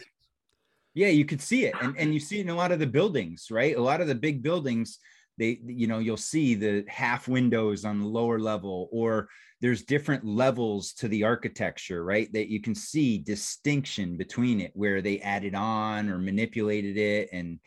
yeah 0.94 1.08
you 1.08 1.24
could 1.24 1.40
see 1.40 1.66
it 1.66 1.74
and, 1.80 1.96
and 1.98 2.14
you 2.14 2.20
see 2.20 2.38
it 2.38 2.42
in 2.42 2.50
a 2.50 2.54
lot 2.54 2.72
of 2.72 2.78
the 2.78 2.86
buildings 2.86 3.48
right 3.50 3.76
a 3.76 3.82
lot 3.82 4.00
of 4.00 4.08
the 4.08 4.14
big 4.14 4.42
buildings 4.42 4.98
they 5.40 5.60
you 5.66 5.88
know 5.88 5.98
you'll 5.98 6.16
see 6.18 6.54
the 6.54 6.84
half 6.88 7.28
windows 7.28 7.84
on 7.84 8.00
the 8.00 8.06
lower 8.06 8.38
level 8.40 8.88
or 8.92 9.28
there's 9.62 9.84
different 9.84 10.24
levels 10.24 10.92
to 10.94 11.08
the 11.08 11.24
architecture 11.24 12.04
right 12.04 12.32
that 12.34 12.48
you 12.50 12.60
can 12.62 12.76
see 12.76 13.18
distinction 13.18 14.16
between 14.18 14.60
it 14.60 14.72
where 14.74 15.02
they 15.02 15.20
added 15.20 15.56
on 15.56 16.10
or 16.10 16.18
manipulated 16.18 16.98
it 16.98 17.30
and 17.32 17.60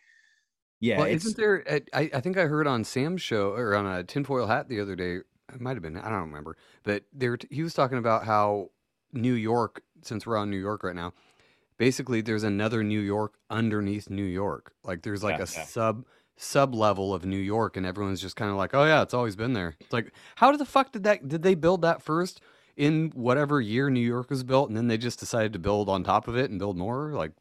yeah 0.80 1.00
well, 1.00 1.08
isn't 1.08 1.38
there? 1.38 1.64
I, 1.94 2.10
I 2.14 2.22
think 2.22 2.38
I 2.38 2.46
heard 2.46 2.68
on 2.68 2.84
Sam's 2.84 3.22
show 3.22 3.52
or 3.52 3.76
on 3.76 3.86
a 3.86 4.04
tinfoil 4.04 4.48
hat 4.48 4.70
the 4.70 4.80
other 4.80 4.96
day. 4.96 5.18
It 5.54 5.62
might 5.62 5.76
have 5.76 5.82
been. 5.82 5.98
I 5.98 6.10
don't 6.10 6.22
remember. 6.30 6.56
But 6.84 7.06
there 7.12 7.38
he 7.50 7.64
was 7.64 7.74
talking 7.74 7.98
about 7.98 8.26
how 8.26 8.70
New 9.12 9.34
York, 9.34 9.82
since 10.04 10.26
we're 10.26 10.38
on 10.38 10.50
New 10.50 10.58
York 10.60 10.84
right 10.84 10.96
now, 10.96 11.14
basically 11.78 12.22
there's 12.22 12.44
another 12.44 12.84
New 12.84 13.00
York 13.00 13.36
underneath 13.50 14.10
New 14.10 14.26
York. 14.26 14.74
Like 14.84 15.04
there's 15.04 15.24
like 15.24 15.38
Yeah, 15.38 15.44
a 15.44 15.48
yeah. 15.54 15.66
sub 15.66 16.06
sub 16.38 16.74
level 16.76 17.14
of 17.14 17.26
New 17.26 17.38
York, 17.38 17.78
and 17.78 17.86
everyone's 17.86 18.22
just 18.22 18.36
kind 18.36 18.50
of 18.52 18.58
like, 18.58 18.74
oh 18.74 18.86
yeah, 18.86 19.02
it's 19.02 19.14
always 19.14 19.36
been 19.36 19.54
there. 19.54 19.76
It's 19.80 19.94
like, 19.94 20.12
how 20.36 20.56
the 20.56 20.66
fuck 20.66 20.92
did 20.92 21.04
that? 21.04 21.28
Did 21.28 21.44
they 21.44 21.56
build 21.56 21.82
that 21.84 22.02
first 22.02 22.42
in 22.76 23.12
whatever 23.14 23.62
year 23.62 23.90
New 23.90 24.00
York 24.06 24.30
was 24.30 24.44
built, 24.44 24.70
and 24.70 24.76
then 24.78 24.88
they 24.88 24.98
just 24.98 25.20
decided 25.20 25.54
to 25.54 25.60
build 25.60 25.90
on 25.90 26.04
top 26.04 26.28
of 26.28 26.36
it 26.36 26.50
and 26.50 26.60
build 26.60 26.78
more? 26.78 27.12
Like, 27.14 27.32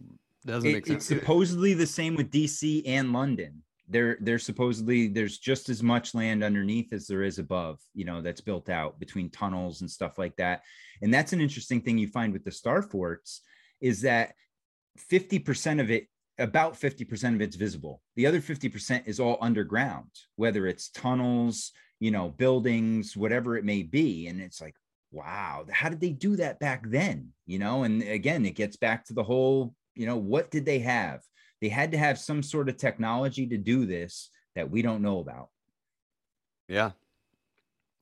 doesn't 0.44 0.68
It- 0.68 0.72
make 0.72 0.86
it's 0.88 1.06
sense. 1.06 1.10
me. 1.10 1.18
supposedly 1.18 1.74
the 1.74 1.86
same 1.86 2.14
with 2.16 2.30
DC 2.30 2.82
and 2.86 3.12
London. 3.12 3.62
There, 3.88 4.16
there's 4.20 4.44
supposedly 4.44 5.08
there's 5.08 5.38
just 5.38 5.68
as 5.68 5.82
much 5.82 6.14
land 6.14 6.42
underneath 6.42 6.92
as 6.92 7.06
there 7.06 7.22
is 7.22 7.38
above. 7.38 7.80
You 7.94 8.04
know, 8.04 8.22
that's 8.22 8.40
built 8.40 8.68
out 8.70 8.98
between 8.98 9.28
tunnels 9.30 9.80
and 9.82 9.90
stuff 9.90 10.18
like 10.18 10.34
that. 10.36 10.62
And 11.02 11.12
that's 11.12 11.32
an 11.32 11.40
interesting 11.40 11.80
thing 11.80 11.98
you 11.98 12.08
find 12.08 12.32
with 12.32 12.44
the 12.44 12.52
star 12.52 12.80
forts 12.82 13.42
is 13.80 14.00
that 14.02 14.34
50% 15.10 15.80
of 15.80 15.90
it, 15.90 16.08
about 16.38 16.74
50% 16.74 17.34
of 17.34 17.40
it's 17.40 17.56
visible. 17.56 18.00
The 18.16 18.26
other 18.26 18.40
50% 18.40 19.06
is 19.06 19.20
all 19.20 19.38
underground, 19.40 20.10
whether 20.36 20.66
it's 20.66 20.90
tunnels, 20.90 21.72
you 22.00 22.10
know, 22.10 22.30
buildings, 22.30 23.16
whatever 23.16 23.56
it 23.56 23.64
may 23.64 23.82
be. 23.82 24.26
And 24.26 24.40
it's 24.40 24.60
like, 24.60 24.74
wow, 25.12 25.66
how 25.70 25.88
did 25.88 26.00
they 26.00 26.10
do 26.10 26.36
that 26.36 26.58
back 26.58 26.88
then? 26.88 27.28
You 27.46 27.58
know, 27.58 27.84
and 27.84 28.02
again, 28.02 28.44
it 28.46 28.56
gets 28.56 28.76
back 28.76 29.04
to 29.06 29.12
the 29.12 29.22
whole, 29.22 29.74
you 29.94 30.06
know, 30.06 30.16
what 30.16 30.50
did 30.50 30.64
they 30.64 30.80
have? 30.80 31.20
They 31.60 31.68
had 31.68 31.92
to 31.92 31.98
have 31.98 32.18
some 32.18 32.42
sort 32.42 32.68
of 32.68 32.76
technology 32.76 33.46
to 33.46 33.58
do 33.58 33.86
this 33.86 34.30
that 34.56 34.70
we 34.70 34.82
don't 34.82 35.02
know 35.02 35.20
about. 35.20 35.48
Yeah, 36.68 36.92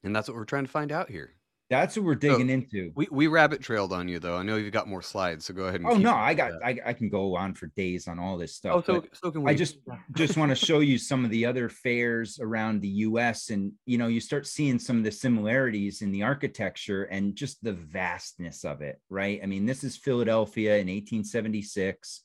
and 0.05 0.15
that's 0.15 0.29
what 0.29 0.37
we're 0.37 0.45
trying 0.45 0.65
to 0.65 0.71
find 0.71 0.93
out 0.93 1.11
here. 1.11 1.35
That's 1.71 1.97
what 1.97 2.05
we're 2.05 2.17
digging 2.17 2.51
into. 2.51 2.91
We 2.97 3.07
we 3.13 3.29
rabbit 3.29 3.63
trailed 3.63 3.93
on 3.93 4.09
you 4.09 4.19
though. 4.19 4.37
I 4.37 4.43
know 4.43 4.57
you've 4.57 4.73
got 4.73 4.89
more 4.89 5.03
slides, 5.03 5.45
so 5.45 5.55
go 5.55 5.67
ahead 5.67 5.81
and. 5.81 5.89
Oh 5.89 5.97
no, 5.97 6.13
I 6.13 6.35
got. 6.35 6.55
I, 6.65 6.77
I 6.85 6.93
can 6.93 7.09
go 7.09 7.37
on 7.37 7.55
for 7.55 7.69
days 7.77 8.09
on 8.09 8.19
all 8.19 8.37
this 8.37 8.61
oh, 8.65 8.81
stuff. 8.81 8.85
Oh, 8.89 8.95
so 8.95 9.05
so 9.13 9.31
can 9.31 9.45
we. 9.45 9.53
I 9.53 9.55
just 9.55 9.77
just 10.17 10.37
want 10.37 10.51
to 10.51 10.57
show 10.57 10.81
you 10.81 10.99
some 10.99 11.25
of 11.25 11.31
the 11.31 11.47
other 11.47 11.69
fairs 11.69 12.41
around 12.41 12.81
the 12.81 12.89
US 12.89 13.51
and 13.51 13.73
you 13.87 13.99
know 13.99 14.09
you 14.09 14.21
start 14.21 14.49
seeing 14.49 14.81
some 14.81 14.99
of 14.99 15.05
the 15.05 15.13
similarities 15.13 16.03
in 16.03 16.11
the 16.11 16.25
architecture 16.25 17.05
and 17.05 17.37
just 17.37 17.63
the 17.63 17.75
vastness 17.75 18.65
of 18.65 18.83
it, 18.83 19.01
right? 19.09 19.39
I 19.41 19.47
mean, 19.47 19.65
this 19.65 19.85
is 19.85 19.97
Philadelphia 19.97 20.73
in 20.73 20.89
1876. 20.89 22.23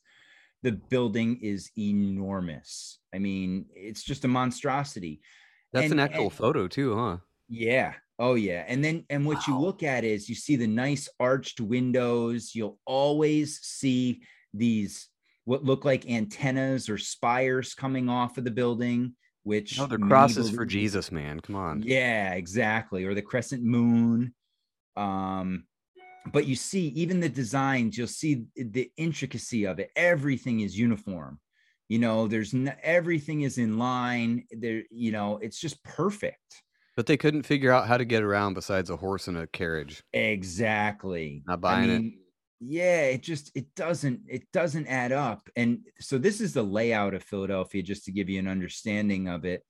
The 0.64 0.72
building 0.72 1.38
is 1.44 1.70
enormous. 1.78 2.98
I 3.14 3.20
mean, 3.20 3.68
it's 3.76 4.02
just 4.02 4.26
a 4.26 4.28
monstrosity. 4.28 5.22
That's 5.72 5.92
an 5.92 6.00
actual 6.00 6.24
and- 6.24 6.34
photo 6.34 6.68
too, 6.68 6.96
huh? 6.96 7.18
Yeah. 7.48 7.94
Oh 8.18 8.36
yeah. 8.36 8.64
And 8.68 8.84
then 8.84 9.06
and 9.10 9.26
what 9.26 9.46
you 9.48 9.58
look 9.60 9.84
at 9.84 10.04
is 10.04 10.30
you 10.30 10.36
see 10.36 10.56
the 10.56 10.68
nice 10.68 11.10
arched 11.20 11.60
windows. 11.60 12.52
You'll 12.56 12.80
always 12.86 13.60
see 13.60 14.24
these 14.54 15.10
what 15.44 15.64
look 15.64 15.86
like 15.86 16.10
antennas 16.10 16.90
or 16.90 16.98
spires 16.98 17.74
coming 17.74 18.10
off 18.10 18.38
of 18.38 18.46
the 18.46 18.52
building, 18.52 19.16
which 19.44 19.78
No, 19.78 19.88
many 19.88 20.04
crosses 20.04 20.50
for 20.50 20.66
Jesus, 20.66 21.12
man. 21.12 21.40
Come 21.40 21.56
on. 21.56 21.84
Yeah, 21.84 22.34
exactly. 22.34 23.06
Or 23.06 23.14
the 23.14 23.22
crescent 23.22 23.64
moon. 23.64 24.34
Um, 24.96 25.66
but 26.32 26.48
you 26.48 26.56
see, 26.56 26.88
even 26.90 27.20
the 27.20 27.30
designs, 27.30 27.98
you'll 27.98 28.08
see 28.08 28.46
the 28.56 28.92
intricacy 28.98 29.66
of 29.66 29.80
it. 29.80 29.92
Everything 29.96 30.62
is 30.62 30.78
uniform. 30.78 31.40
You 31.90 32.00
know, 32.00 32.28
there's 32.28 32.56
everything 32.82 33.42
is 33.42 33.60
in 33.60 33.78
line. 33.78 34.46
There, 34.52 34.84
you 34.90 35.12
know, 35.12 35.38
it's 35.38 35.60
just 35.60 35.84
perfect. 35.84 36.64
But 36.96 37.08
they 37.08 37.18
couldn't 37.18 37.44
figure 37.44 37.72
out 37.72 37.88
how 37.88 37.98
to 37.98 38.06
get 38.06 38.24
around 38.24 38.54
besides 38.54 38.90
a 38.90 38.96
horse 38.96 39.28
and 39.28 39.38
a 39.38 39.48
carriage. 39.48 40.02
Exactly. 40.14 41.44
Not 41.46 41.62
buying 41.62 41.90
it. 41.90 42.14
Yeah, 42.62 43.02
it 43.08 43.22
just 43.22 43.52
it 43.56 43.76
doesn't 43.76 44.22
it 44.28 44.50
doesn't 44.54 44.88
add 44.88 45.12
up. 45.12 45.50
And 45.58 45.80
so 46.00 46.18
this 46.18 46.40
is 46.40 46.54
the 46.54 46.64
layout 46.64 47.14
of 47.14 47.24
Philadelphia, 47.24 47.84
just 47.84 48.06
to 48.06 48.12
give 48.12 48.30
you 48.30 48.40
an 48.40 48.48
understanding 48.48 49.28
of 49.28 49.44
it, 49.44 49.62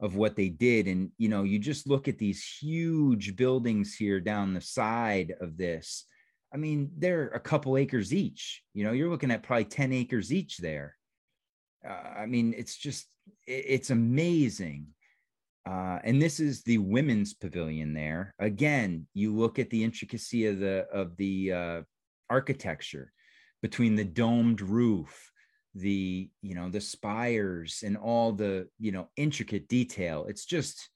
of 0.00 0.16
what 0.16 0.36
they 0.36 0.48
did. 0.48 0.86
And 0.88 1.10
you 1.18 1.28
know, 1.28 1.42
you 1.42 1.58
just 1.58 1.86
look 1.86 2.08
at 2.08 2.16
these 2.18 2.42
huge 2.60 3.36
buildings 3.36 3.94
here 3.94 4.18
down 4.20 4.54
the 4.54 4.60
side 4.62 5.34
of 5.40 5.58
this. 5.58 6.06
I 6.52 6.56
mean, 6.56 6.90
they're 6.96 7.28
a 7.28 7.38
couple 7.40 7.76
acres 7.76 8.12
each. 8.12 8.62
You 8.72 8.84
know, 8.84 8.92
you're 8.92 9.10
looking 9.10 9.30
at 9.30 9.42
probably 9.42 9.66
10 9.66 9.92
acres 9.92 10.32
each 10.32 10.56
there. 10.58 10.96
Uh, 11.86 11.92
I 11.92 12.26
mean, 12.26 12.54
it's 12.56 12.76
just 12.76 13.06
it- 13.46 13.66
it's 13.68 13.90
amazing. 13.90 14.88
Uh, 15.68 15.98
and 16.04 16.20
this 16.20 16.40
is 16.40 16.62
the 16.62 16.78
women's 16.78 17.34
pavilion 17.34 17.92
there. 17.92 18.34
Again, 18.38 19.06
you 19.14 19.34
look 19.34 19.58
at 19.58 19.70
the 19.70 19.84
intricacy 19.84 20.46
of 20.46 20.58
the 20.58 20.86
of 20.92 21.16
the 21.16 21.52
uh, 21.52 21.82
architecture 22.28 23.12
between 23.62 23.94
the 23.94 24.04
domed 24.04 24.62
roof, 24.62 25.30
the 25.74 26.30
you 26.42 26.54
know 26.54 26.68
the 26.70 26.80
spires, 26.80 27.82
and 27.84 27.96
all 27.96 28.32
the 28.32 28.68
you 28.78 28.92
know 28.92 29.08
intricate 29.16 29.68
detail. 29.68 30.26
It's 30.28 30.46
just 30.46 30.88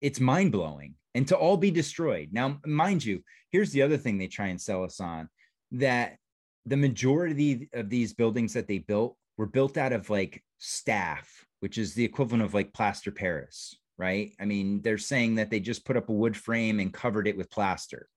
it's 0.00 0.20
mind 0.20 0.52
blowing, 0.52 0.94
and 1.14 1.26
to 1.28 1.36
all 1.36 1.56
be 1.56 1.70
destroyed. 1.70 2.28
Now, 2.32 2.60
mind 2.64 3.04
you, 3.04 3.22
here's 3.50 3.72
the 3.72 3.82
other 3.82 3.96
thing 3.96 4.18
they 4.18 4.28
try 4.28 4.46
and 4.46 4.60
sell 4.60 4.84
us 4.84 5.00
on 5.00 5.28
that 5.72 6.16
the 6.64 6.76
majority 6.76 7.68
of 7.72 7.90
these 7.90 8.12
buildings 8.12 8.52
that 8.52 8.68
they 8.68 8.78
built 8.78 9.16
were 9.36 9.46
built 9.46 9.76
out 9.76 9.92
of 9.92 10.10
like 10.10 10.42
staff, 10.58 11.44
which 11.60 11.78
is 11.78 11.94
the 11.94 12.04
equivalent 12.04 12.44
of 12.44 12.54
like 12.54 12.72
plaster 12.72 13.10
Paris, 13.10 13.76
right? 13.98 14.32
I 14.40 14.44
mean, 14.44 14.82
they're 14.82 14.98
saying 14.98 15.36
that 15.36 15.50
they 15.50 15.60
just 15.60 15.84
put 15.84 15.96
up 15.96 16.08
a 16.08 16.12
wood 16.12 16.36
frame 16.36 16.80
and 16.80 16.92
covered 16.92 17.26
it 17.26 17.36
with 17.36 17.50
plaster. 17.50 18.08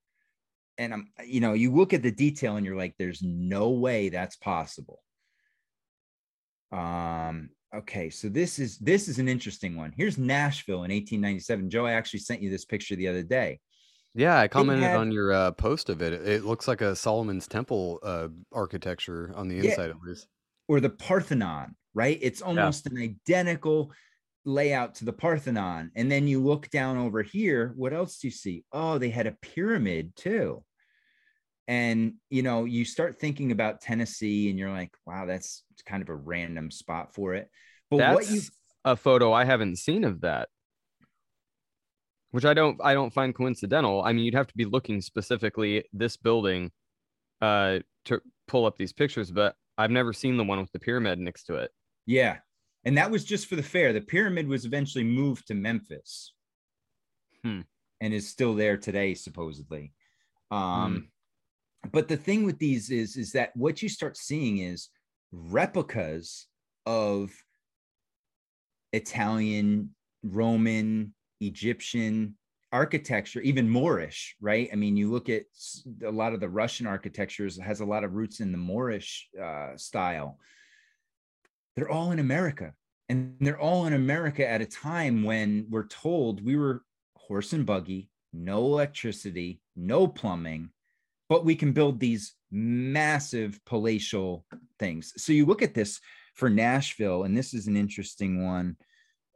And 0.77 0.93
I'm, 0.93 1.11
you 1.25 1.39
know, 1.41 1.53
you 1.53 1.73
look 1.73 1.93
at 1.93 2.01
the 2.03 2.11
detail 2.11 2.55
and 2.55 2.65
you're 2.65 2.75
like, 2.77 2.95
there's 2.97 3.21
no 3.21 3.69
way 3.69 4.09
that's 4.09 4.37
possible. 4.37 5.01
Um, 6.71 7.49
okay, 7.75 8.09
so 8.09 8.29
this 8.29 8.59
is 8.59 8.77
this 8.77 9.07
is 9.07 9.19
an 9.19 9.27
interesting 9.27 9.75
one. 9.75 9.93
Here's 9.95 10.17
Nashville 10.17 10.83
in 10.83 10.91
1897. 10.91 11.69
Joe, 11.69 11.85
I 11.85 11.93
actually 11.93 12.19
sent 12.21 12.41
you 12.41 12.49
this 12.49 12.65
picture 12.65 12.95
the 12.95 13.07
other 13.07 13.23
day. 13.23 13.59
Yeah, 14.15 14.39
I 14.39 14.47
commented 14.47 14.83
had- 14.85 14.97
on 14.97 15.11
your 15.11 15.31
uh, 15.33 15.51
post 15.51 15.89
of 15.89 16.01
it. 16.01 16.13
It- 16.13 16.45
looks 16.45 16.67
like 16.67 16.81
a 16.81 16.95
Solomon's 16.95 17.47
Temple 17.47 17.99
uh, 18.03 18.27
architecture 18.51 19.31
on 19.35 19.47
the 19.47 19.55
Yeah. 19.55 19.71
inside, 19.71 19.89
at 19.89 19.99
least. 20.01 20.27
or 20.67 20.79
the 20.79 20.89
Parthenon, 20.89 21.75
right? 21.95 22.19
It's 22.21 22.41
almost 22.41 22.85
an 22.85 22.97
identical 22.97 23.91
layout 24.49 24.95
to 24.95 25.05
the 25.05 25.13
Parthenon. 25.13 25.91
And 25.95 26.11
then 26.11 26.27
you 26.27 26.43
look 26.43 26.69
down 26.69 26.97
over 26.97 27.21
here, 27.21 27.73
what 27.75 27.93
else 27.93 28.19
do 28.19 28.27
you 28.27 28.31
see? 28.31 28.65
Oh, 28.71 28.97
they 28.97 29.09
had 29.09 29.27
a 29.27 29.37
pyramid 29.41 30.15
too. 30.15 30.63
And 31.67 32.15
you 32.29 32.41
know, 32.41 32.65
you 32.65 32.83
start 32.83 33.19
thinking 33.19 33.51
about 33.51 33.81
Tennessee 33.81 34.49
and 34.49 34.57
you're 34.57 34.71
like, 34.71 34.91
wow, 35.05 35.25
that's 35.25 35.63
kind 35.85 36.01
of 36.01 36.09
a 36.09 36.15
random 36.15 36.71
spot 36.71 37.13
for 37.13 37.35
it. 37.35 37.47
But 37.91 37.97
That's 37.97 38.15
what 38.15 38.31
you 38.31 38.41
a 38.85 38.95
photo 38.95 39.31
I 39.31 39.45
haven't 39.45 39.77
seen 39.77 40.03
of 40.03 40.21
that. 40.21 40.49
Which 42.31 42.45
I 42.45 42.53
don't 42.53 42.79
I 42.83 42.93
don't 42.93 43.13
find 43.13 43.35
coincidental. 43.35 44.03
I 44.03 44.13
mean, 44.13 44.25
you'd 44.25 44.35
have 44.35 44.47
to 44.47 44.57
be 44.57 44.65
looking 44.65 45.01
specifically 45.01 45.85
this 45.93 46.17
building 46.17 46.71
uh 47.41 47.79
to 48.05 48.21
pull 48.47 48.65
up 48.65 48.77
these 48.77 48.93
pictures, 48.93 49.31
but 49.31 49.55
I've 49.77 49.91
never 49.91 50.11
seen 50.11 50.37
the 50.37 50.43
one 50.43 50.59
with 50.59 50.71
the 50.71 50.79
pyramid 50.79 51.19
next 51.19 51.43
to 51.45 51.55
it. 51.55 51.71
yeah. 52.05 52.37
And 52.85 52.97
that 52.97 53.11
was 53.11 53.25
just 53.25 53.47
for 53.47 53.55
the 53.55 53.63
fair. 53.63 53.93
The 53.93 54.01
pyramid 54.01 54.47
was 54.47 54.65
eventually 54.65 55.03
moved 55.03 55.47
to 55.47 55.53
Memphis. 55.53 56.33
Hmm. 57.43 57.61
And 58.01 58.13
is 58.13 58.29
still 58.29 58.55
there 58.55 58.77
today, 58.77 59.13
supposedly. 59.13 59.93
Um, 60.51 61.09
but 61.91 62.07
the 62.07 62.17
thing 62.17 62.45
with 62.45 62.57
these 62.59 62.89
is 62.89 63.15
is 63.17 63.31
that 63.33 63.55
what 63.55 63.81
you 63.81 63.89
start 63.89 64.17
seeing 64.17 64.59
is 64.59 64.89
replicas 65.31 66.47
of 66.85 67.31
Italian, 68.93 69.93
Roman, 70.23 71.13
Egyptian 71.39 72.35
architecture, 72.71 73.41
even 73.41 73.69
Moorish, 73.69 74.35
right? 74.41 74.69
I 74.71 74.75
mean, 74.75 74.97
you 74.97 75.11
look 75.11 75.29
at 75.29 75.43
a 76.05 76.11
lot 76.11 76.33
of 76.33 76.39
the 76.39 76.49
Russian 76.49 76.87
architectures 76.87 77.59
has 77.59 77.79
a 77.79 77.85
lot 77.85 78.03
of 78.03 78.13
roots 78.13 78.39
in 78.39 78.51
the 78.51 78.57
Moorish 78.57 79.27
uh, 79.41 79.75
style. 79.75 80.37
They're 81.75 81.89
all 81.89 82.11
in 82.11 82.19
America, 82.19 82.73
and 83.07 83.35
they're 83.39 83.59
all 83.59 83.85
in 83.85 83.93
America 83.93 84.47
at 84.47 84.61
a 84.61 84.65
time 84.65 85.23
when 85.23 85.67
we're 85.69 85.87
told 85.87 86.43
we 86.43 86.55
were 86.55 86.83
horse 87.15 87.53
and 87.53 87.65
buggy, 87.65 88.09
no 88.33 88.57
electricity, 88.59 89.61
no 89.75 90.07
plumbing, 90.07 90.69
but 91.29 91.45
we 91.45 91.55
can 91.55 91.71
build 91.71 91.99
these 91.99 92.33
massive 92.51 93.59
palatial 93.65 94.45
things. 94.79 95.13
So 95.17 95.31
you 95.31 95.45
look 95.45 95.61
at 95.61 95.73
this 95.73 95.99
for 96.35 96.49
Nashville, 96.49 97.23
and 97.23 97.37
this 97.37 97.53
is 97.53 97.67
an 97.67 97.77
interesting 97.77 98.45
one. 98.45 98.75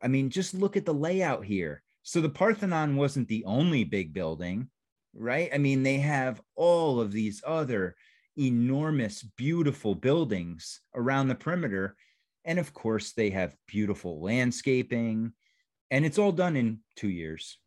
I 0.01 0.07
mean, 0.07 0.29
just 0.29 0.53
look 0.53 0.75
at 0.75 0.85
the 0.85 0.93
layout 0.93 1.45
here. 1.45 1.83
So 2.01 2.19
the 2.19 2.29
Parthenon 2.29 2.97
wasn't 2.97 3.27
the 3.27 3.45
only 3.45 3.83
big 3.83 4.13
building, 4.13 4.69
right? 5.15 5.49
I 5.53 5.57
mean, 5.57 5.83
they 5.83 5.99
have 5.99 6.41
all 6.55 6.99
of 6.99 7.11
these 7.11 7.41
other 7.45 7.95
enormous, 8.37 9.23
beautiful 9.37 9.95
buildings 9.95 10.81
around 10.95 11.27
the 11.27 11.35
perimeter. 11.35 11.95
And 12.45 12.59
of 12.59 12.73
course, 12.73 13.13
they 13.13 13.29
have 13.29 13.55
beautiful 13.67 14.21
landscaping, 14.21 15.33
and 15.91 16.05
it's 16.05 16.17
all 16.17 16.31
done 16.31 16.55
in 16.55 16.79
two 16.95 17.09
years. 17.09 17.57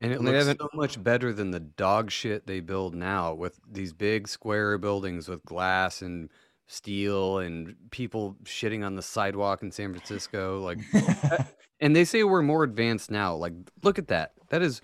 And 0.00 0.12
it 0.12 0.20
looks 0.20 0.58
so 0.58 0.68
much 0.74 1.02
better 1.02 1.32
than 1.32 1.50
the 1.50 1.60
dog 1.60 2.10
shit 2.10 2.46
they 2.46 2.60
build 2.60 2.94
now 2.94 3.32
with 3.32 3.58
these 3.70 3.94
big 3.94 4.28
square 4.28 4.76
buildings 4.76 5.26
with 5.26 5.42
glass 5.44 6.02
and 6.02 6.30
steel 6.66 7.38
and 7.38 7.74
people 7.90 8.36
shitting 8.44 8.84
on 8.84 8.94
the 8.94 9.02
sidewalk 9.02 9.62
in 9.62 9.70
San 9.70 9.94
Francisco. 9.94 10.60
Like, 10.60 10.78
and 11.80 11.96
they 11.96 12.04
say 12.04 12.24
we're 12.24 12.42
more 12.42 12.62
advanced 12.62 13.10
now. 13.10 13.34
Like, 13.36 13.54
look 13.82 13.98
at 13.98 14.08
that. 14.08 14.32
That 14.50 14.60
is 14.60 14.82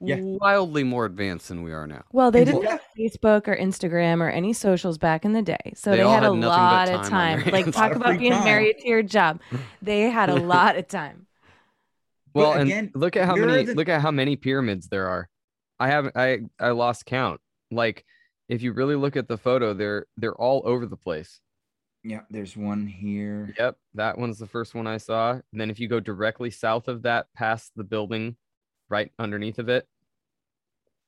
Yeah. 0.00 0.18
wildly 0.20 0.84
more 0.84 1.06
advanced 1.06 1.48
than 1.48 1.62
we 1.64 1.72
are 1.72 1.86
now. 1.86 2.04
Well, 2.12 2.30
they 2.30 2.44
didn't 2.44 2.60
look- 2.60 2.70
have 2.70 2.82
Facebook 2.96 3.48
or 3.48 3.56
Instagram 3.56 4.20
or 4.20 4.28
any 4.28 4.52
socials 4.52 4.96
back 4.96 5.24
in 5.24 5.32
the 5.32 5.42
day, 5.42 5.72
so 5.74 5.90
They 5.90 5.96
they, 5.98 6.02
had, 6.04 6.22
had 6.22 6.24
a 6.24 6.30
lot 6.32 6.86
time 6.86 6.94
of 6.94 7.00
on 7.04 7.10
time. 7.10 7.42
Like 7.52 7.72
talk 7.72 7.96
about 7.96 8.18
being 8.18 8.30
time. 8.32 8.44
married 8.44 8.78
to 8.78 8.88
your 8.88 9.02
job. 9.02 9.40
They 9.82 10.02
had 10.02 10.30
a 10.30 10.36
lot 10.36 10.76
of 10.76 10.86
time. 10.86 11.26
But 12.32 12.40
Well, 12.40 12.52
and 12.52 12.62
again, 12.62 12.90
look 12.94 13.16
at 13.16 13.26
how 13.26 13.34
many 13.34 13.64
the- 13.64 13.74
look 13.74 13.88
at 13.88 14.00
how 14.00 14.10
many 14.12 14.36
pyramids 14.36 14.88
there 14.88 15.08
are. 15.08 15.28
I 15.80 15.88
haven't 15.88 16.16
I 16.16 16.40
I 16.60 16.70
lost 16.70 17.04
count. 17.06 17.40
Like 17.70 18.04
if 18.48 18.62
you 18.62 18.72
really 18.72 18.94
look 18.96 19.16
at 19.16 19.26
the 19.28 19.36
photo, 19.38 19.74
they're 19.74 20.06
they're 20.16 20.34
all 20.34 20.62
over 20.64 20.86
the 20.86 20.96
place. 20.96 21.40
Yeah, 22.04 22.20
there's 22.30 22.56
one 22.56 22.86
here. 22.86 23.52
Yep, 23.58 23.76
that 23.94 24.16
one's 24.18 24.38
the 24.38 24.46
first 24.46 24.74
one 24.74 24.86
I 24.86 24.98
saw. 24.98 25.32
And 25.32 25.60
then 25.60 25.70
if 25.70 25.80
you 25.80 25.88
go 25.88 25.98
directly 26.00 26.50
south 26.50 26.86
of 26.86 27.02
that, 27.02 27.26
past 27.34 27.72
the 27.74 27.82
building, 27.84 28.36
right 28.88 29.10
underneath 29.18 29.58
of 29.58 29.68
it, 29.68 29.86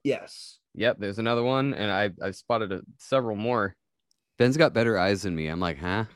Yes. 0.02 0.58
yep, 0.74 0.96
there's 0.98 1.18
another 1.18 1.42
one, 1.42 1.74
and 1.74 1.90
I 1.90 2.10
I 2.26 2.30
spotted 2.30 2.72
a, 2.72 2.80
several 2.98 3.36
more. 3.36 3.76
Ben's 4.38 4.56
got 4.56 4.72
better 4.72 4.98
eyes 4.98 5.22
than 5.22 5.34
me. 5.36 5.48
I'm 5.48 5.60
like, 5.60 5.78
huh? 5.78 6.06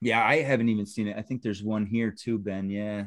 Yeah, 0.00 0.24
I 0.24 0.42
haven't 0.42 0.68
even 0.68 0.86
seen 0.86 1.08
it. 1.08 1.16
I 1.16 1.22
think 1.22 1.42
there's 1.42 1.64
one 1.64 1.84
here 1.84 2.12
too, 2.12 2.38
Ben. 2.38 2.70
Yeah. 2.70 3.06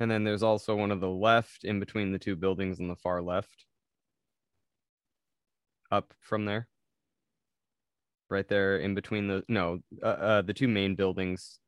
And 0.00 0.10
then 0.10 0.24
there's 0.24 0.42
also 0.42 0.74
one 0.74 0.90
of 0.90 1.00
the 1.00 1.08
left 1.08 1.62
in 1.64 1.78
between 1.78 2.10
the 2.10 2.18
two 2.18 2.34
buildings 2.34 2.80
on 2.80 2.88
the 2.88 2.96
far 2.96 3.22
left. 3.22 3.66
Up 5.92 6.12
from 6.20 6.46
there. 6.46 6.66
Right 8.28 8.48
there 8.48 8.78
in 8.78 8.94
between 8.94 9.28
the 9.28 9.44
no, 9.48 9.80
uh, 10.02 10.06
uh 10.06 10.42
the 10.42 10.54
two 10.54 10.68
main 10.68 10.96
buildings. 10.96 11.59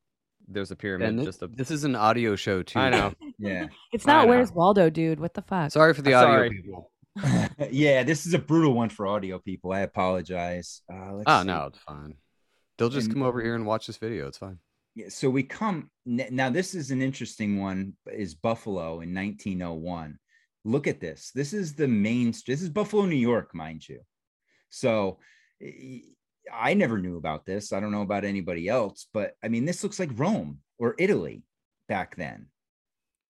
There's 0.48 0.70
a 0.70 0.76
pyramid 0.76 1.08
Ben, 1.08 1.18
thi- 1.18 1.24
just 1.24 1.42
a 1.42 1.46
this 1.48 1.70
is 1.70 1.84
an 1.84 1.94
audio 1.96 2.36
show 2.36 2.62
too. 2.62 2.78
I 2.78 2.90
know. 2.90 3.12
Yeah. 3.38 3.66
It's 3.92 4.06
not. 4.06 4.28
Where's 4.28 4.52
Waldo, 4.52 4.88
dude. 4.88 5.18
What 5.18 5.34
the 5.34 5.42
fuck? 5.42 5.72
Sorry 5.72 5.94
for 5.94 6.02
the 6.02 6.14
audio 6.14 6.36
Sorry. 6.36 6.50
people. 6.50 6.92
yeah, 7.72 8.04
this 8.04 8.24
is 8.24 8.34
a 8.34 8.38
brutal 8.38 8.72
one 8.72 8.88
for 8.88 9.06
audio 9.06 9.40
people. 9.40 9.72
I 9.72 9.80
apologize. 9.80 10.82
Uh, 10.92 11.14
let's 11.14 11.24
Oh 11.26 11.40
see. 11.40 11.46
no, 11.48 11.66
it's 11.66 11.78
fine. 11.80 12.14
They'll 12.78 12.88
just 12.88 13.06
And- 13.06 13.14
come 13.16 13.22
over 13.24 13.42
here 13.42 13.56
and 13.56 13.66
watch 13.66 13.86
this 13.88 13.96
video. 13.96 14.28
It's 14.28 14.38
fine. 14.38 14.58
Yeah, 14.94 15.08
so 15.08 15.28
we 15.28 15.42
come 15.42 15.90
now. 16.06 16.50
This 16.50 16.74
is 16.76 16.90
an 16.92 17.02
interesting 17.02 17.58
one. 17.60 17.94
Is 18.12 18.34
Buffalo 18.36 19.00
in 19.00 19.12
1901? 19.12 20.18
Look 20.64 20.86
at 20.86 21.00
this. 21.00 21.32
This 21.34 21.52
is 21.52 21.74
the 21.74 21.88
main. 21.88 22.32
Street. 22.32 22.54
This 22.54 22.62
is 22.62 22.68
Buffalo, 22.68 23.06
New 23.06 23.16
York, 23.16 23.54
mind 23.54 23.88
you. 23.88 24.00
So 24.70 25.18
I 26.52 26.74
never 26.74 26.98
knew 26.98 27.16
about 27.16 27.44
this. 27.46 27.72
I 27.72 27.80
don't 27.80 27.92
know 27.92 28.02
about 28.02 28.24
anybody 28.24 28.68
else, 28.68 29.06
but 29.12 29.34
I 29.42 29.48
mean, 29.48 29.64
this 29.64 29.82
looks 29.82 29.98
like 29.98 30.10
Rome 30.14 30.60
or 30.78 30.94
Italy 30.98 31.42
back 31.88 32.16
then. 32.16 32.46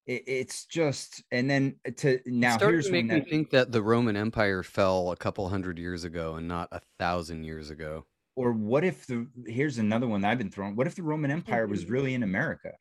It, 0.07 0.25
it's 0.27 0.67
just, 0.67 1.23
and 1.31 1.49
then 1.49 1.77
to 1.99 2.21
now 2.27 2.55
it 2.55 2.59
started 2.59 2.75
here's 2.75 2.87
to 2.87 2.93
make 2.93 3.07
me 3.07 3.21
that, 3.21 3.29
think 3.29 3.51
that 3.51 3.73
the 3.73 3.83
Roman 3.83 4.17
Empire 4.17 4.63
fell 4.63 5.11
a 5.13 5.17
couple 5.17 5.49
hundred 5.49 5.79
years 5.79 6.05
ago 6.05 6.35
and 6.35 6.49
not 6.49 6.69
a 6.73 6.81
thousand 6.99 7.45
years 7.45 7.71
ago. 7.71 8.07
or 8.35 8.53
what 8.53 8.85
if 8.85 9.07
the 9.07 9.27
here's 9.47 9.79
another 9.79 10.09
one 10.09 10.23
that 10.23 10.31
I've 10.31 10.39
been 10.39 10.51
throwing. 10.51 10.77
What 10.77 10.87
if 10.87 10.95
the 10.95 11.03
Roman 11.03 11.31
Empire 11.31 11.67
was 11.67 11.87
really 11.87 12.15
in 12.15 12.23
America? 12.23 12.73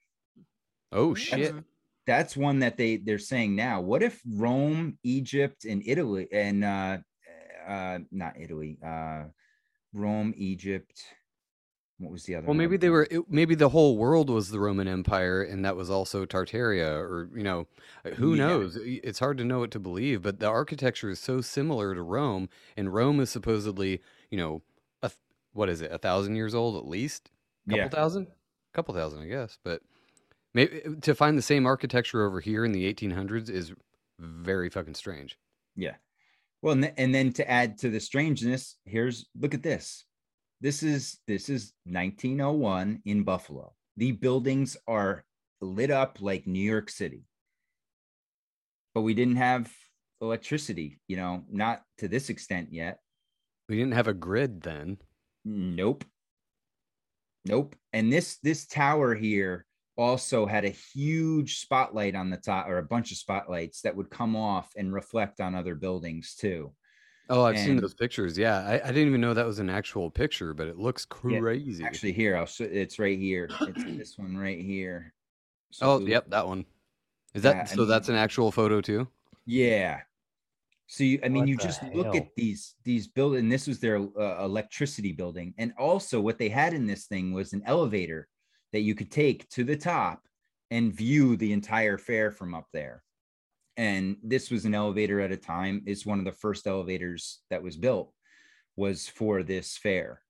Oh 0.92 1.14
shit! 1.14 1.54
that's 2.06 2.36
one 2.36 2.60
that 2.60 2.78
they 2.78 2.98
they're 2.98 3.20
saying 3.20 3.56
now 3.56 3.80
what 3.82 4.04
if 4.04 4.20
rome 4.36 4.98
egypt 5.04 5.66
and 5.66 5.84
italy 5.86 6.28
and 6.32 6.64
uh 6.64 6.98
uh 7.68 8.00
not 8.12 8.40
italy 8.40 8.78
uh 8.86 9.24
rome 9.94 10.34
egypt 10.38 11.04
what 11.98 12.12
was 12.12 12.24
the 12.24 12.34
other 12.34 12.48
Well, 12.48 12.56
maybe 12.56 12.78
one? 12.78 12.80
they 12.80 12.90
were. 12.90 13.08
It, 13.12 13.30
maybe 13.30 13.54
the 13.54 13.70
whole 13.70 13.96
world 13.96 14.28
was 14.32 14.50
the 14.50 14.60
Roman 14.60 14.88
Empire, 14.88 15.44
and 15.44 15.64
that 15.64 15.76
was 15.76 15.88
also 15.92 16.26
Tartaria, 16.26 16.98
or 17.00 17.30
you 17.36 17.44
know, 17.44 17.68
uh, 18.04 18.10
who 18.12 18.34
Yeah. 18.34 18.48
knows? 18.48 18.76
It's 18.82 19.20
hard 19.20 19.38
to 19.38 19.46
know 19.46 19.60
what 19.60 19.70
to 19.70 19.80
believe. 19.80 20.24
But 20.24 20.40
the 20.40 20.48
architecture 20.48 21.12
is 21.12 21.20
so 21.20 21.42
similar 21.42 21.94
to 21.94 22.02
Rome, 22.02 22.50
and 22.76 22.92
Rome 22.92 23.20
is 23.20 23.30
supposedly, 23.30 24.02
you 24.32 24.38
know, 24.40 24.64
a, 25.04 25.12
what 25.54 25.70
is 25.70 25.80
it, 25.82 25.92
a 25.92 26.00
thousand 26.00 26.36
years 26.38 26.56
old 26.56 26.76
at 26.76 26.88
least? 26.88 27.30
Couple 27.70 27.84
Yeah. 27.84 27.90
thousand? 27.90 28.30
Couple 28.74 28.96
thousand, 28.96 29.20
I 29.22 29.28
guess. 29.28 29.60
But 29.64 29.84
maybe 30.56 30.82
to 31.02 31.14
find 31.14 31.38
the 31.38 31.44
same 31.44 31.68
architecture 31.68 32.26
over 32.26 32.40
here 32.40 32.66
in 32.66 32.72
the 32.72 32.92
1800s 32.92 33.48
is 33.48 33.74
very 34.18 34.70
fucking 34.72 34.96
strange. 34.96 35.38
yeah 35.76 35.98
well 36.62 36.74
and, 36.74 36.84
th- 36.84 36.94
and 36.98 37.14
then 37.14 37.32
to 37.34 37.50
add 37.50 37.78
to 37.78 37.90
the 37.90 38.00
strangeness 38.00 38.78
here's 38.86 39.28
look 39.40 39.54
at 39.54 39.64
this 39.64 40.06
this 40.62 40.84
is 40.84 41.20
this 41.28 41.50
is 41.50 41.74
1901 41.86 43.02
in 43.06 43.24
buffalo 43.24 43.74
the 43.98 44.12
buildings 44.12 44.78
are 44.88 45.24
lit 45.62 45.92
up 45.92 46.18
like 46.22 46.48
new 46.48 46.60
york 46.60 46.90
city 46.90 47.24
but 48.94 49.02
we 49.02 49.14
didn't 49.14 49.38
have 49.38 49.72
electricity 50.22 51.00
you 51.08 51.18
know 51.18 51.44
not 51.50 51.82
to 51.98 52.08
this 52.08 52.30
extent 52.30 52.70
yet 52.72 53.00
We 53.70 53.78
didn't 53.78 53.94
have 53.94 54.08
a 54.10 54.14
grid 54.14 54.62
then. 54.62 54.98
Nope. 55.46 56.04
Nope. 57.46 57.76
And 57.94 58.12
this 58.12 58.38
this 58.44 58.68
tower 58.68 59.16
here 59.16 59.66
also 60.02 60.46
had 60.46 60.66
a 60.66 60.70
huge 60.70 61.60
spotlight 61.60 62.16
on 62.16 62.30
the 62.30 62.38
top 62.38 62.68
or 62.68 62.78
a 62.80 62.84
bunch 62.84 63.12
of 63.12 63.18
spotlights 63.18 63.82
that 63.82 63.96
would 63.96 64.10
come 64.10 64.36
off 64.36 64.72
and 64.78 64.94
reflect 64.94 65.40
on 65.42 65.56
other 65.56 65.76
buildings 65.76 66.36
too. 66.36 66.74
Oh, 67.30 67.44
I've 67.46 67.60
seen 67.60 67.78
those 67.78 67.94
pictures. 67.94 68.38
Yeah, 68.38 68.60
I, 68.60 68.74
I 68.76 68.92
didn't 68.92 69.08
even 69.08 69.22
know 69.22 69.34
that 69.34 69.46
was 69.46 69.60
an 69.60 69.70
actual 69.70 70.12
picture, 70.12 70.54
but 70.54 70.68
it 70.68 70.78
looks 70.78 71.06
Yeah, 71.28 71.40
crazy. 71.40 71.88
Actually 71.88 72.14
here, 72.14 72.36
I'll 72.38 72.46
show, 72.46 72.66
it's 72.66 73.00
right 73.00 73.18
here. 73.18 73.60
It's 73.66 73.86
this 73.98 74.18
one 74.18 74.38
right 74.38 74.60
here. 74.60 75.14
So 75.72 75.88
oh, 75.88 76.02
yep, 76.06 76.30
that 76.30 76.48
one. 76.48 76.66
Is 77.34 77.44
that 77.44 77.58
Yeah, 77.58 77.68
I 77.70 77.78
so? 77.78 77.86
That's 77.86 78.10
an 78.10 78.16
actual 78.16 78.52
photo 78.52 78.82
too. 78.82 79.10
Yeah. 79.46 80.02
So 80.88 81.04
you, 81.04 81.20
I 81.24 81.30
mean, 81.30 81.46
What 81.46 81.48
you 81.48 81.58
the 81.58 81.64
just 81.64 81.84
look 81.84 82.16
at 82.16 82.26
these 82.36 82.76
these 82.84 83.08
building. 83.08 83.50
This 83.50 83.68
was 83.68 83.80
their 83.80 83.98
uh, 83.98 84.46
electricity 84.46 85.14
building, 85.14 85.54
and 85.58 85.74
also 85.80 86.22
what 86.22 86.40
they 86.40 86.50
had 86.50 86.74
in 86.74 86.88
this 86.88 87.08
thing 87.08 87.34
was 87.34 87.54
an 87.54 87.64
elevator 87.66 88.30
that 88.74 88.82
you 88.82 88.96
could 88.96 89.12
take 89.12 89.48
to 89.50 89.64
the 89.64 89.76
top 89.76 90.24
and 90.70 90.94
view 90.94 91.36
the 91.36 91.52
entire 91.54 91.98
fair 91.98 92.32
from 92.32 92.56
up 92.56 92.68
there. 92.74 93.04
And 93.78 94.18
this 94.24 94.50
was 94.52 94.66
an 94.66 94.76
elevator 94.76 95.20
at 95.22 95.32
a 95.32 95.38
time. 95.38 95.84
It's 95.86 96.06
one 96.06 96.20
of 96.20 96.26
the 96.26 96.32
first 96.32 96.68
elevators 96.68 97.40
that 97.50 97.64
was 97.64 97.78
built 97.78 98.14
was 98.76 99.08
for 99.08 99.44
this 99.44 99.78
fair. 99.78 100.22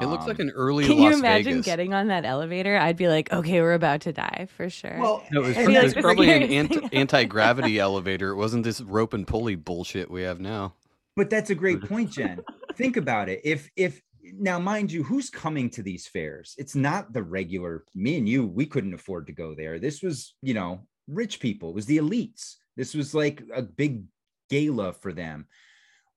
It 0.00 0.06
looks 0.06 0.26
like 0.26 0.40
Um, 0.40 0.48
an 0.48 0.54
early 0.54 0.86
Can 0.86 0.96
Las 0.98 1.12
you 1.12 1.18
imagine 1.18 1.52
Vegas. 1.52 1.66
getting 1.66 1.92
on 1.92 2.06
that 2.08 2.24
elevator? 2.24 2.78
I'd 2.78 2.96
be 2.96 3.08
like, 3.08 3.30
okay, 3.30 3.60
we're 3.60 3.74
about 3.74 4.00
to 4.02 4.12
die 4.12 4.48
for 4.56 4.70
sure. 4.70 4.96
well. 4.98 5.22
No, 5.30 5.42
it 5.42 5.48
was, 5.48 5.56
I 5.58 5.64
pr- 5.64 5.70
it 5.70 5.82
was 5.82 5.94
probably 5.94 6.30
an 6.30 6.42
anti- 6.44 6.88
anti 6.96 7.24
gravity 7.24 7.78
elevator. 7.78 8.30
It 8.30 8.36
wasn't 8.36 8.64
this 8.64 8.80
rope 8.80 9.12
and 9.12 9.26
pulley 9.26 9.54
bullshit 9.54 10.10
we 10.10 10.22
have 10.22 10.40
now. 10.40 10.74
But 11.14 11.28
that's 11.28 11.50
a 11.50 11.54
great 11.54 11.82
point, 11.88 12.10
Jen. 12.10 12.40
Think 12.74 12.96
about 12.96 13.28
it. 13.28 13.42
If 13.44 13.70
if 13.76 14.00
now, 14.22 14.58
mind 14.58 14.92
you, 14.92 15.02
who's 15.02 15.30
coming 15.30 15.70
to 15.70 15.82
these 15.82 16.06
fairs? 16.06 16.54
It's 16.58 16.74
not 16.74 17.12
the 17.12 17.22
regular. 17.22 17.84
Me 17.94 18.16
and 18.18 18.28
you, 18.28 18.46
we 18.46 18.66
couldn't 18.66 18.94
afford 18.94 19.26
to 19.26 19.32
go 19.32 19.54
there. 19.54 19.78
This 19.78 20.02
was, 20.02 20.34
you 20.42 20.54
know, 20.54 20.86
rich 21.08 21.40
people. 21.40 21.70
It 21.70 21.74
was 21.74 21.86
the 21.86 21.98
elites. 21.98 22.54
This 22.76 22.94
was 22.94 23.14
like 23.14 23.42
a 23.54 23.62
big 23.62 24.04
gala 24.48 24.92
for 24.92 25.12
them. 25.12 25.46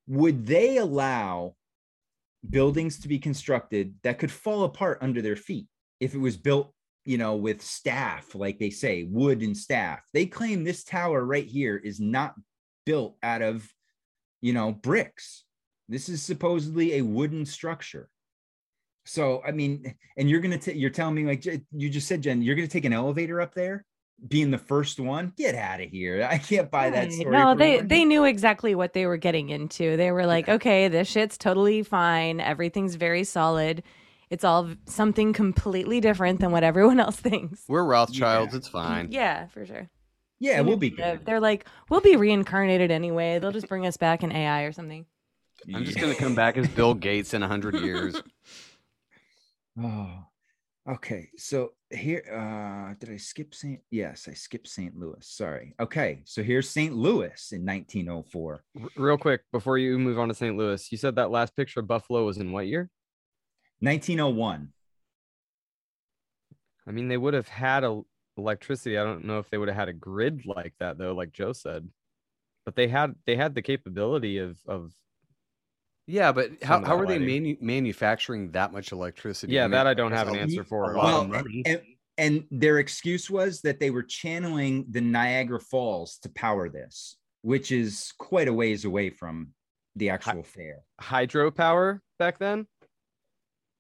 Would 0.08 0.46
they 0.46 0.78
allow 0.78 1.56
buildings 2.48 3.00
to 3.00 3.08
be 3.08 3.18
constructed 3.18 3.96
that 4.04 4.20
could 4.20 4.32
fall 4.32 4.64
apart 4.64 5.00
under 5.02 5.22
their 5.22 5.36
feet 5.36 5.68
if 6.00 6.14
it 6.14 6.20
was 6.20 6.38
built, 6.38 6.74
you 7.06 7.18
know, 7.18 7.36
with 7.36 7.62
staff, 7.62 8.36
like 8.36 8.60
they 8.60 8.70
say, 8.70 9.04
wood 9.04 9.42
and 9.42 9.58
staff? 9.58 10.02
They 10.14 10.28
claim 10.28 10.64
this 10.64 10.84
tower 10.84 11.26
right 11.26 11.48
here 11.48 11.76
is 11.76 12.00
not 12.00 12.36
built 12.86 13.18
out 13.24 13.42
of 13.42 13.68
you 14.46 14.54
know, 14.54 14.72
bricks. 14.72 15.44
This 15.88 16.10
is 16.10 16.22
supposedly 16.22 16.96
a 16.98 17.02
wooden 17.02 17.46
structure. 17.46 18.10
So, 19.06 19.44
I 19.46 19.52
mean, 19.52 19.94
and 20.18 20.30
you're 20.30 20.40
gonna 20.40 20.58
take 20.58 20.78
you're 20.78 20.90
telling 20.90 21.14
me 21.16 21.26
like 21.26 21.46
you 21.46 21.90
just 21.90 22.08
said, 22.08 22.22
Jen, 22.24 22.42
you're 22.42 22.56
gonna 22.56 22.68
take 22.68 22.86
an 22.86 22.94
elevator 22.94 23.40
up 23.40 23.54
there, 23.54 23.86
being 24.28 24.50
the 24.50 24.58
first 24.58 25.00
one. 25.00 25.32
Get 25.38 25.54
out 25.54 25.80
of 25.82 25.92
here! 25.92 26.28
I 26.28 26.40
can't 26.40 26.72
buy 26.72 26.90
that 26.90 27.12
story. 27.12 27.32
No, 27.32 27.54
they 27.54 27.82
they 27.82 28.04
knew 28.04 28.24
exactly 28.24 28.74
what 28.74 28.94
they 28.94 29.06
were 29.06 29.18
getting 29.18 29.50
into. 29.50 29.96
They 29.96 30.12
were 30.12 30.26
like, 30.26 30.50
okay, 30.50 30.88
this 30.88 31.08
shit's 31.08 31.38
totally 31.38 31.84
fine. 31.84 32.40
Everything's 32.40 32.96
very 32.96 33.24
solid. 33.24 33.84
It's 34.32 34.44
all 34.44 34.72
something 34.88 35.34
completely 35.34 36.02
different 36.02 36.40
than 36.40 36.50
what 36.52 36.64
everyone 36.64 37.00
else 37.06 37.18
thinks. 37.18 37.62
We're 37.68 37.84
Rothschilds. 37.86 38.54
Yeah. 38.54 38.58
It's 38.58 38.68
fine. 38.68 39.12
Yeah, 39.12 39.48
for 39.50 39.68
sure. 39.68 39.88
yeah, 40.40 40.62
we'll 40.62 40.78
be 40.78 40.90
good. 40.90 41.26
They're 41.28 41.40
like, 41.40 41.68
we'll 41.92 42.02
be 42.02 42.16
reincarnated 42.16 42.90
anyway. 42.90 43.38
They'll 43.38 43.52
just 43.52 43.70
bring 43.70 43.86
us 43.86 43.98
back 43.98 44.24
in 44.24 44.32
AI 44.32 44.64
or 44.64 44.72
something. 44.72 45.06
I'm 45.74 45.84
just 45.84 46.00
gonna 46.00 46.16
come 46.16 46.36
back 46.36 46.58
as 46.58 46.68
Bill 46.68 46.94
Gates 46.94 47.34
in 47.34 47.44
a 47.44 47.48
hundred 47.48 47.76
years. 47.76 48.22
Oh, 49.78 50.24
okay. 50.90 51.28
So 51.36 51.72
here 51.90 52.24
uh 52.32 52.94
did 52.98 53.14
I 53.14 53.18
skip 53.18 53.54
St. 53.54 53.82
Yes, 53.92 54.30
I 54.30 54.34
skipped 54.34 54.70
St. 54.70 54.96
Louis. 54.98 55.18
Sorry. 55.20 55.76
Okay, 55.82 56.22
so 56.24 56.42
here's 56.42 56.70
St. 56.70 56.96
Louis 56.96 57.50
in 57.52 57.66
1904. 57.66 58.64
R- 58.82 58.90
real 58.96 59.18
quick 59.18 59.42
before 59.52 59.78
you 59.78 60.00
move 60.00 60.18
on 60.18 60.30
to 60.30 60.34
St. 60.34 60.56
Louis, 60.56 60.90
you 60.94 60.98
said 60.98 61.16
that 61.16 61.30
last 61.30 61.58
picture 61.58 61.82
of 61.82 61.88
Buffalo 61.88 62.24
was 62.26 62.38
in 62.38 62.54
what 62.54 62.68
year? 62.68 62.90
1901. 63.82 64.70
I 66.88 66.92
mean, 66.92 67.10
they 67.10 67.18
would 67.18 67.34
have 67.34 67.50
had 67.50 67.84
a 67.84 68.02
electricity. 68.38 68.98
I 68.98 69.04
don't 69.04 69.26
know 69.26 69.40
if 69.40 69.50
they 69.50 69.58
would 69.58 69.68
have 69.68 69.78
had 69.78 69.90
a 69.90 69.94
grid 69.94 70.46
like 70.46 70.74
that 70.80 70.98
though, 70.98 71.14
like 71.14 71.34
Joe 71.34 71.52
said. 71.52 71.90
But 72.64 72.78
they 72.78 72.88
had 72.88 73.16
they 73.26 73.36
had 73.36 73.56
the 73.56 73.62
capability 73.62 74.38
of 74.38 74.58
of 74.66 74.94
Yeah, 76.08 76.32
but 76.32 76.52
how, 76.62 76.76
Some 76.76 76.84
how 76.84 76.98
are 77.00 77.08
they 77.08 77.18
manu- 77.18 77.58
manufacturing 77.62 78.52
that 78.52 78.72
much 78.72 78.92
electricity? 78.92 79.54
Yeah, 79.54 79.68
that 79.70 79.88
I 79.88 79.94
don't 79.94 80.12
have 80.12 80.28
an 80.28 80.36
answer 80.36 80.64
for. 80.64 80.94
Well, 80.94 81.34
uh, 81.34 81.44
and, 81.66 81.82
and 82.18 82.44
their 82.52 82.78
excuse 82.80 83.30
was 83.30 83.62
that 83.62 83.80
they 83.80 83.90
were 83.90 84.04
channeling 84.04 84.86
the 84.92 85.02
Niagara 85.02 85.60
Falls 85.60 86.18
to 86.20 86.30
power 86.30 86.70
this, 86.70 87.18
which 87.42 87.72
is 87.72 88.14
quite 88.20 88.48
a 88.48 88.54
ways 88.54 88.86
away 88.86 89.10
from 89.10 89.50
the 89.96 90.10
actual 90.12 90.44
fair. 90.44 90.80
hydropower 91.02 92.02
back 92.20 92.38
then. 92.38 92.68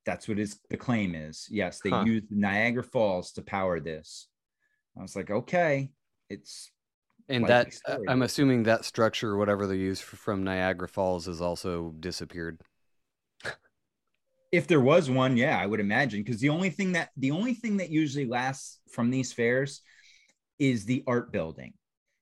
That's 0.06 0.28
what 0.28 0.40
is 0.40 0.60
the 0.70 0.78
claim 0.78 1.14
is. 1.16 1.48
Yes, 1.50 1.80
they 1.84 1.90
Huh. 1.90 2.04
used 2.06 2.26
Niagara 2.32 2.84
Falls 2.84 3.32
to 3.34 3.42
power 3.42 3.80
this. 3.80 4.28
I 4.98 5.02
was 5.02 5.16
like, 5.16 5.30
okay, 5.30 5.92
it's 6.30 6.72
And 7.28 7.48
that 7.48 7.68
uh, 7.68 7.72
story. 7.72 8.06
I'm 8.08 8.22
assuming 8.22 8.64
that 8.64 8.86
structure, 8.86 9.32
or 9.32 9.38
whatever 9.38 9.66
they 9.68 9.78
use 9.78 10.00
from 10.00 10.44
Niagara 10.44 10.88
Falls, 10.88 11.26
has 11.26 11.42
also 11.42 11.94
disappeared. 12.00 12.60
if 14.52 14.68
there 14.68 14.82
was 14.82 15.10
one, 15.10 15.36
yeah, 15.38 15.60
I 15.60 15.66
would 15.66 15.80
imagine. 15.80 16.24
Because 16.24 16.40
the 16.40 16.50
only 16.50 16.70
thing 16.70 16.94
that 16.94 17.10
the 17.18 17.32
only 17.32 17.54
thing 17.54 17.78
that 17.78 17.90
usually 17.90 18.26
lasts 18.26 18.80
from 18.90 19.10
these 19.10 19.34
fairs 19.34 19.82
is 20.60 20.86
the 20.86 21.04
art 21.08 21.32
building, 21.32 21.74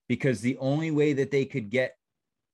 because 0.07 0.41
the 0.41 0.57
only 0.57 0.91
way 0.91 1.13
that 1.13 1.31
they 1.31 1.45
could 1.45 1.69
get 1.69 1.95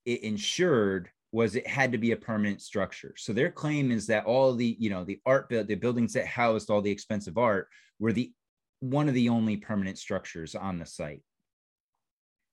it 0.05 0.23
insured 0.23 1.09
was 1.31 1.55
it 1.55 1.67
had 1.67 1.91
to 1.91 1.97
be 1.97 2.11
a 2.11 2.17
permanent 2.17 2.61
structure. 2.61 3.13
So 3.17 3.33
their 3.33 3.51
claim 3.51 3.91
is 3.91 4.07
that 4.07 4.25
all 4.25 4.55
the 4.55 4.75
you 4.79 4.89
know 4.89 5.03
the 5.03 5.19
art 5.25 5.49
build 5.49 5.67
the 5.67 5.75
buildings 5.75 6.13
that 6.13 6.25
housed 6.25 6.69
all 6.69 6.81
the 6.81 6.91
expensive 6.91 7.37
art 7.37 7.67
were 7.99 8.13
the 8.13 8.33
one 8.79 9.07
of 9.07 9.13
the 9.13 9.29
only 9.29 9.57
permanent 9.57 9.97
structures 9.97 10.55
on 10.55 10.79
the 10.79 10.85
site, 10.85 11.21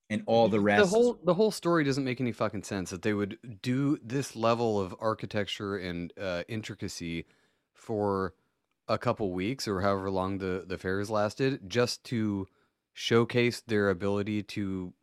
and 0.09 0.23
all 0.25 0.47
the 0.47 0.59
rest. 0.59 0.89
The 0.89 0.95
whole 0.95 1.19
the 1.23 1.33
whole 1.33 1.51
story 1.51 1.83
doesn't 1.83 2.03
make 2.03 2.21
any 2.21 2.31
fucking 2.31 2.63
sense 2.63 2.89
that 2.89 3.01
they 3.01 3.13
would 3.13 3.37
do 3.61 3.99
this 4.03 4.35
level 4.35 4.79
of 4.79 4.95
architecture 4.99 5.77
and 5.77 6.13
uh, 6.19 6.43
intricacy 6.47 7.25
for 7.73 8.33
a 8.87 8.97
couple 8.97 9.31
weeks 9.31 9.67
or 9.67 9.81
however 9.81 10.09
long 10.09 10.37
the 10.37 10.63
the 10.65 10.77
fairs 10.77 11.09
lasted 11.09 11.69
just 11.69 12.03
to 12.05 12.47
showcase 12.93 13.61
their 13.61 13.89
ability 13.89 14.41
to 14.41 14.93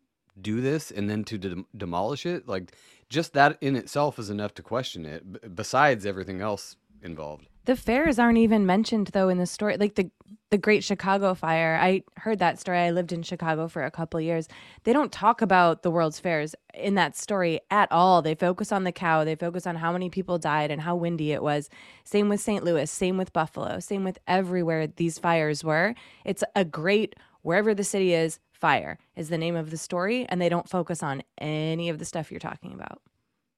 do 0.41 0.61
this 0.61 0.91
and 0.91 1.09
then 1.09 1.23
to 1.23 1.39
dem- 1.39 1.67
demolish 1.77 2.27
it 2.27 2.49
like 2.49 2.75
just 3.09 3.35
that 3.35 3.57
in 3.61 3.77
itself 3.77 4.19
is 4.19 4.31
enough 4.31 4.53
to 4.55 4.63
question 4.63 5.05
it 5.07 5.33
b- 5.35 5.39
besides 5.55 6.05
everything 6.05 6.41
else 6.41 6.77
involved 7.03 7.49
The 7.65 7.77
fairs 7.77 8.19
aren't 8.19 8.39
even 8.39 8.67
mentioned 8.67 9.09
though 9.09 9.29
in 9.29 9.39
the 9.39 9.47
story. 9.47 9.77
Like 9.77 9.95
the 9.95 10.11
the 10.55 10.59
Great 10.59 10.85
Chicago 10.85 11.35
Fire. 11.35 11.77
I 11.83 12.05
heard 12.17 12.39
that 12.39 12.61
story. 12.61 12.79
I 12.79 12.93
lived 12.93 13.13
in 13.13 13.25
Chicago 13.25 13.67
for 13.67 13.85
a 13.85 13.91
couple 13.91 14.21
years. 14.21 14.47
They 14.85 14.93
don't 14.93 15.11
talk 15.11 15.43
about 15.43 15.83
the 15.83 15.91
World's 15.91 16.21
Fairs 16.21 16.55
in 16.75 16.95
that 16.95 17.17
story 17.17 17.59
at 17.73 17.91
all. 17.91 18.23
They 18.23 18.37
focus 18.37 18.71
on 18.71 18.85
the 18.85 18.93
cow. 18.93 19.25
They 19.25 19.35
focus 19.35 19.67
on 19.67 19.75
how 19.75 19.91
many 19.93 20.11
people 20.11 20.39
died 20.39 20.71
and 20.71 20.83
how 20.83 20.95
windy 20.95 21.33
it 21.33 21.43
was. 21.43 21.69
Same 22.05 22.29
with 22.29 22.41
St. 22.41 22.63
Louis, 22.63 22.89
same 22.89 23.17
with 23.17 23.33
Buffalo, 23.33 23.81
same 23.81 24.05
with 24.05 24.21
everywhere 24.29 24.87
these 24.87 25.19
fires 25.19 25.65
were. 25.65 25.97
It's 26.25 26.45
a 26.55 26.65
great 26.65 27.17
wherever 27.43 27.75
the 27.75 27.83
city 27.83 28.15
is, 28.15 28.39
fire 28.53 28.99
is 29.17 29.31
the 29.31 29.39
name 29.39 29.57
of 29.57 29.71
the 29.73 29.77
story 29.77 30.25
and 30.29 30.41
they 30.41 30.49
don't 30.49 30.69
focus 30.69 31.03
on 31.03 31.23
any 31.39 31.89
of 31.89 31.99
the 31.99 32.05
stuff 32.05 32.31
you're 32.31 32.39
talking 32.39 32.73
about. 32.73 33.03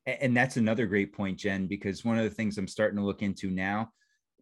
And 0.07 0.36
that's 0.36 0.57
another 0.57 0.86
great 0.86 1.12
point 1.12 1.38
jen 1.38 1.66
because 1.66 2.04
one 2.04 2.16
of 2.16 2.24
the 2.24 2.30
things 2.30 2.59
i'm 2.59 2.68
starting 2.68 2.98
to 2.98 3.04
look 3.04 3.22
into 3.22 3.50
now 3.50 3.90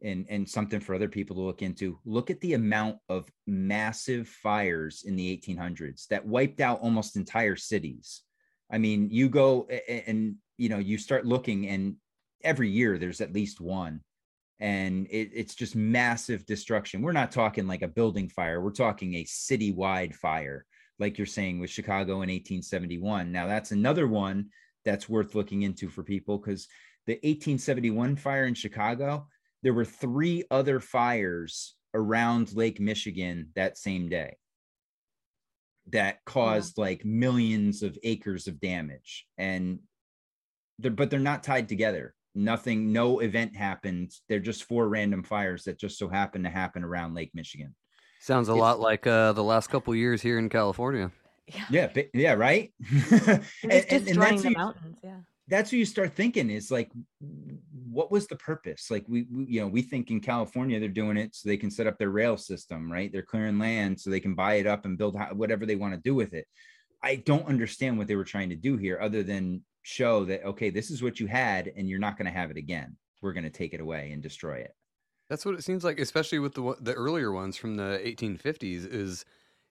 and 0.05 0.27
and 0.29 0.49
something 0.49 0.81
for 0.81 0.95
other 0.95 1.09
people 1.09 1.35
to 1.37 1.43
look 1.43 1.62
into 1.62 1.99
look 2.05 2.31
at 2.31 2.41
the 2.41 2.55
amount 2.55 2.99
of 3.09 3.29
massive 3.47 4.29
fires 4.29 5.05
in 5.07 5.17
the 5.17 5.37
1800s 5.37 6.07
that 6.09 6.27
wiped 6.27 6.61
out 6.61 6.81
almost 6.81 7.17
entire 7.17 7.57
cities. 7.57 8.23
I 8.71 8.79
mean 8.79 9.09
you 9.11 9.29
go 9.29 9.67
and 9.89 10.37
you 10.59 10.69
know 10.69 10.79
you 10.79 10.99
start 10.99 11.27
looking 11.27 11.69
and 11.69 11.97
every 12.43 12.69
year 12.69 12.99
there's 12.99 13.21
at 13.21 13.33
least 13.33 13.61
one 13.61 14.01
and 14.61 15.07
it, 15.09 15.31
it's 15.33 15.55
just 15.55 15.75
massive 15.75 16.47
destruction. 16.47 17.03
We're 17.03 17.12
not 17.12 17.33
talking 17.33 17.67
like 17.67 17.83
a 17.83 17.89
building 17.89 18.29
fire 18.29 18.61
we're 18.61 18.71
talking 18.71 19.15
a 19.15 19.25
citywide 19.25 20.15
fire 20.15 20.67
like 20.99 21.19
you're 21.19 21.27
saying 21.27 21.59
with 21.59 21.71
chicago 21.71 22.23
in 22.23 22.31
1871 22.31 23.33
now 23.33 23.49
that's 23.49 23.73
another 23.73 24.07
one 24.07 24.47
that's 24.85 25.09
worth 25.09 25.35
looking 25.35 25.62
into 25.62 25.89
for 25.89 26.03
people 26.03 26.39
because 26.39 26.66
the 27.07 27.14
1871 27.14 28.16
fire 28.16 28.45
in 28.45 28.55
Chicago, 28.55 29.26
there 29.62 29.74
were 29.74 29.85
three 29.85 30.45
other 30.51 30.80
fires 30.80 31.74
around 31.95 32.55
Lake 32.55 32.80
Michigan 32.80 33.51
that 33.55 33.78
same 33.78 34.09
day 34.09 34.37
that 35.91 36.24
caused 36.24 36.78
like 36.78 37.05
millions 37.05 37.82
of 37.82 37.99
acres 38.03 38.47
of 38.49 38.59
damage. 38.61 39.26
And 39.37 39.80
they're, 40.78 40.91
but 40.91 41.11
they're 41.11 41.20
not 41.20 41.43
tied 41.43 41.68
together. 41.68 42.14
Nothing, 42.35 42.93
no 42.93 43.20
event 43.20 43.55
happened. 43.55 44.12
They're 44.28 44.41
just 44.41 44.64
four 44.64 44.89
random 44.89 45.22
fires 45.22 45.64
that 45.64 45.78
just 45.78 45.99
so 45.99 46.09
happen 46.09 46.43
to 46.45 46.51
happen 46.51 46.82
around 46.82 47.14
Lake 47.14 47.30
Michigan. 47.35 47.74
sounds 48.20 48.49
a 48.49 48.53
It's- 48.53 48.61
lot 48.61 48.80
like 48.80 49.07
uh, 49.07 49.32
the 49.35 49.45
last 49.45 49.68
couple 49.68 49.95
years 49.95 50.22
here 50.22 50.39
in 50.39 50.49
california 50.49 51.11
Yeah, 51.71 51.91
but, 51.93 52.07
yeah, 52.15 52.33
right. 52.35 52.73
It 52.81 53.11
was 53.11 53.21
And- 53.31 53.73
and- 53.73 53.85
and 53.91 54.05
destroying 54.07 54.19
that's 54.19 54.43
the 54.43 54.49
what 54.49 54.51
you- 54.51 54.57
mountains, 54.57 54.99
yeah. 55.05 55.21
that's 55.49 55.71
what 55.73 55.79
you 55.79 55.85
start 55.85 56.15
thinking 56.15 56.51
is 56.51 56.71
like 56.71 56.91
what 57.91 58.11
was 58.11 58.27
the 58.27 58.37
purpose 58.37 58.91
like 58.91 59.05
we, 59.07 59.27
we 59.31 59.45
you 59.47 59.61
know 59.61 59.69
we 59.69 59.83
think 59.83 60.11
in 60.11 60.19
california 60.21 60.81
they're 60.81 60.89
doing 60.89 61.17
it 61.17 61.33
so 61.35 61.49
they 61.49 61.57
can 61.57 61.71
set 61.71 61.87
up 61.87 61.97
their 61.99 62.11
rail 62.11 62.37
system 62.37 62.91
right 62.91 63.13
they're 63.13 63.23
clearing 63.23 63.59
land 63.59 64.01
so 64.01 64.09
they 64.11 64.19
can 64.21 64.35
buy 64.35 64.55
it 64.55 64.67
up 64.67 64.85
and 64.85 64.99
build 64.99 65.17
whatever 65.35 65.65
they 65.67 65.77
want 65.77 65.95
to 65.95 66.01
do 66.01 66.15
with 66.15 66.33
it 66.35 66.47
i 67.05 67.15
don't 67.15 67.47
understand 67.47 67.97
what 67.97 68.09
they 68.09 68.17
were 68.17 68.25
trying 68.25 68.49
to 68.49 68.57
do 68.57 68.77
here 68.77 68.99
other 69.01 69.23
than 69.23 69.63
show 69.83 70.25
that 70.25 70.43
okay 70.45 70.71
this 70.71 70.91
is 70.91 71.03
what 71.05 71.21
you 71.21 71.27
had 71.29 71.71
and 71.77 71.89
you're 71.89 72.01
not 72.01 72.17
going 72.17 72.27
to 72.27 72.33
have 72.41 72.51
it 72.51 72.57
again 72.57 72.97
we're 73.23 73.35
going 73.35 73.45
to 73.45 73.51
take 73.61 73.75
it 73.75 73.81
away 73.81 74.11
and 74.13 74.23
destroy 74.23 74.57
it 74.57 74.75
That's 75.31 75.45
what 75.47 75.55
it 75.55 75.63
seems 75.65 75.85
like, 75.85 76.01
especially 76.01 76.39
with 76.41 76.55
the 76.55 76.63
one- 76.63 76.77
the 76.81 76.95
earlier 76.95 77.31
ones 77.33 77.57
from 77.57 77.77
the 77.77 78.01
1850s. 78.05 78.87
Is 78.91 79.25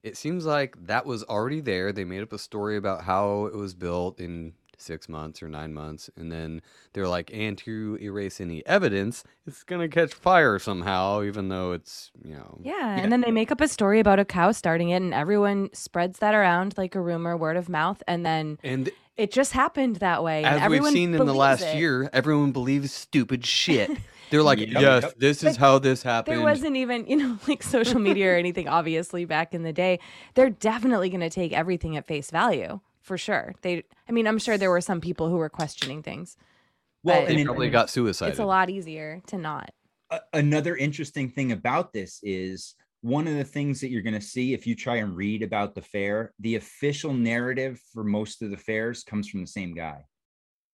it 0.03 0.17
seems 0.17 0.45
like 0.45 0.75
that 0.85 1.05
was 1.05 1.23
already 1.23 1.61
there. 1.61 1.91
They 1.91 2.03
made 2.03 2.21
up 2.21 2.33
a 2.33 2.37
story 2.37 2.75
about 2.77 3.03
how 3.03 3.45
it 3.45 3.55
was 3.55 3.73
built 3.73 4.19
in 4.19 4.53
six 4.77 5.07
months 5.07 5.41
or 5.41 5.47
nine 5.47 5.73
months, 5.73 6.09
and 6.17 6.29
then 6.31 6.61
they're 6.91 7.07
like, 7.07 7.31
and 7.33 7.57
to 7.59 7.97
erase 8.01 8.41
any 8.41 8.65
evidence, 8.65 9.23
it's 9.47 9.63
gonna 9.63 9.87
catch 9.87 10.13
fire 10.13 10.59
somehow, 10.59 11.23
even 11.23 11.47
though 11.47 11.71
it's 11.71 12.11
you 12.23 12.35
know. 12.35 12.59
Yeah, 12.61 12.97
and 12.97 13.11
then 13.11 13.21
they 13.21 13.31
make 13.31 13.51
up 13.51 13.61
a 13.61 13.67
story 13.67 13.99
about 14.01 14.19
a 14.19 14.25
cow 14.25 14.51
starting 14.51 14.89
it, 14.89 14.97
and 14.97 15.13
everyone 15.13 15.69
spreads 15.73 16.19
that 16.19 16.35
around 16.35 16.77
like 16.77 16.95
a 16.95 17.01
rumor, 17.01 17.37
word 17.37 17.55
of 17.55 17.69
mouth, 17.69 18.03
and 18.07 18.25
then 18.25 18.59
And 18.61 18.89
it 19.15 19.31
just 19.31 19.53
happened 19.53 19.97
that 19.97 20.23
way. 20.23 20.43
as 20.43 20.69
we've 20.69 20.85
seen 20.87 21.13
in 21.13 21.25
the 21.25 21.33
last 21.33 21.63
it. 21.63 21.77
year, 21.77 22.09
everyone 22.11 22.51
believes 22.51 22.91
stupid 22.91 23.45
shit. 23.45 23.89
They're 24.33 24.41
like, 24.41 24.57
Yep, 24.57 24.69
yes, 24.71 25.03
yep. 25.03 25.13
this 25.19 25.43
is 25.43 25.57
But 25.57 25.57
how 25.57 25.77
this 25.77 26.01
happened. 26.01 26.35
There 26.37 26.43
wasn't 26.43 26.75
even, 26.75 27.05
you 27.05 27.15
know, 27.17 27.37
like 27.47 27.61
social 27.61 27.99
media 27.99 28.31
or 28.31 28.35
anything, 28.35 28.67
obviously, 28.67 29.25
back 29.25 29.53
in 29.53 29.61
the 29.61 29.71
day. 29.71 29.99
They're 30.33 30.49
definitely 30.49 31.09
going 31.09 31.21
to 31.21 31.29
take 31.29 31.53
everything 31.53 31.95
at 31.97 32.07
face 32.07 32.31
value 32.31 32.79
for 32.99 33.15
sure. 33.15 33.53
They, 33.61 33.83
I 34.09 34.11
mean, 34.11 34.25
I'm 34.25 34.39
sure 34.39 34.57
there 34.57 34.71
were 34.71 34.81
some 34.81 35.01
people 35.01 35.29
who 35.29 35.35
were 35.35 35.49
questioning 35.49 36.01
things. 36.01 36.35
well 37.03 37.21
But- 37.21 37.27
and 37.29 37.37
they 37.37 37.41
in- 37.41 37.45
probably 37.47 37.69
got 37.69 37.91
suicided. 37.91 38.31
It's 38.31 38.39
a 38.39 38.45
lot 38.45 38.71
easier 38.71 39.21
to 39.27 39.37
not. 39.37 39.69
a- 40.09 40.21
another 40.33 40.75
interesting 40.75 41.29
thing 41.29 41.51
about 41.51 41.93
this 41.93 42.19
is 42.23 42.73
one 43.01 43.27
of 43.27 43.35
the 43.35 43.43
things 43.43 43.81
that 43.81 43.89
you're 43.91 44.01
going 44.01 44.15
to 44.15 44.21
see 44.21 44.53
if 44.55 44.65
you 44.65 44.75
try 44.75 44.95
and 44.95 45.15
read 45.15 45.43
about 45.43 45.75
the 45.75 45.81
fair, 45.83 46.33
the 46.39 46.55
official 46.55 47.13
narrative 47.13 47.79
for 47.93 48.03
most 48.03 48.41
of 48.41 48.49
the 48.49 48.57
fairs 48.57 49.03
comes 49.03 49.29
from 49.29 49.41
the 49.41 49.47
same 49.47 49.75
guy. 49.75 50.05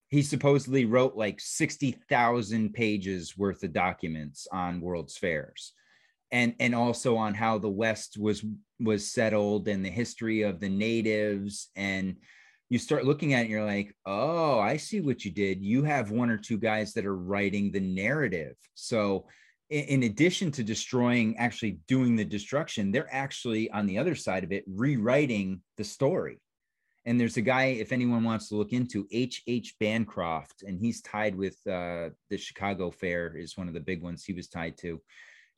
He 0.10 0.22
supposedly 0.22 0.86
wrote 0.86 1.16
like 1.16 1.40
60,000 1.40 2.74
pages 2.74 3.38
worth 3.38 3.64
of 3.64 3.74
documents 3.74 4.48
on 4.52 4.82
World's 4.82 5.18
Fairs. 5.18 5.74
And, 6.32 6.56
and 6.60 6.76
also 6.76 7.16
on 7.18 7.34
how 7.34 7.58
the 7.58 7.70
West 7.70 8.18
was 8.20 8.46
was 8.80 9.12
settled 9.12 9.68
and 9.68 9.84
the 9.84 9.90
history 9.90 10.44
of 10.44 10.60
the 10.60 10.70
natives 10.70 11.70
and 11.76 12.16
you 12.70 12.78
start 12.78 13.06
looking 13.06 13.34
at 13.34 13.40
it 13.40 13.42
and 13.44 13.50
you're 13.50 13.66
like, 13.66 13.96
oh, 14.06 14.60
I 14.60 14.78
see 14.78 15.02
what 15.02 15.26
you 15.26 15.32
did. 15.32 15.62
You 15.62 15.84
have 15.84 16.12
one 16.12 16.30
or 16.30 16.38
two 16.38 16.58
guys 16.58 16.94
that 16.94 17.06
are 17.06 17.16
writing 17.16 17.72
the 17.72 17.80
narrative. 17.80 18.56
So, 18.76 19.26
in, 19.72 19.86
in 19.86 20.04
addition 20.04 20.52
to 20.52 20.64
destroying, 20.64 21.36
actually 21.38 21.80
doing 21.88 22.16
the 22.16 22.26
destruction, 22.26 22.92
they're 22.92 23.12
actually 23.12 23.72
on 23.72 23.88
the 23.88 23.98
other 23.98 24.16
side 24.16 24.44
of 24.44 24.52
it, 24.52 24.64
rewriting 24.68 25.62
the 25.78 25.84
story. 25.84 26.40
And 27.06 27.20
there's 27.20 27.38
a 27.38 27.42
guy, 27.42 27.66
if 27.66 27.92
anyone 27.92 28.24
wants 28.24 28.50
to 28.50 28.56
look 28.56 28.74
into 28.74 29.08
H. 29.12 29.44
H. 29.48 29.76
Bancroft, 29.80 30.64
and 30.64 30.80
he's 30.80 31.02
tied 31.02 31.36
with 31.36 31.56
uh, 31.68 32.10
the 32.30 32.38
Chicago 32.38 32.92
Fair, 32.92 33.36
is 33.36 33.58
one 33.58 33.68
of 33.68 33.74
the 33.74 33.80
big 33.80 34.02
ones 34.02 34.24
he 34.24 34.34
was 34.34 34.48
tied 34.48 34.78
to. 34.80 35.02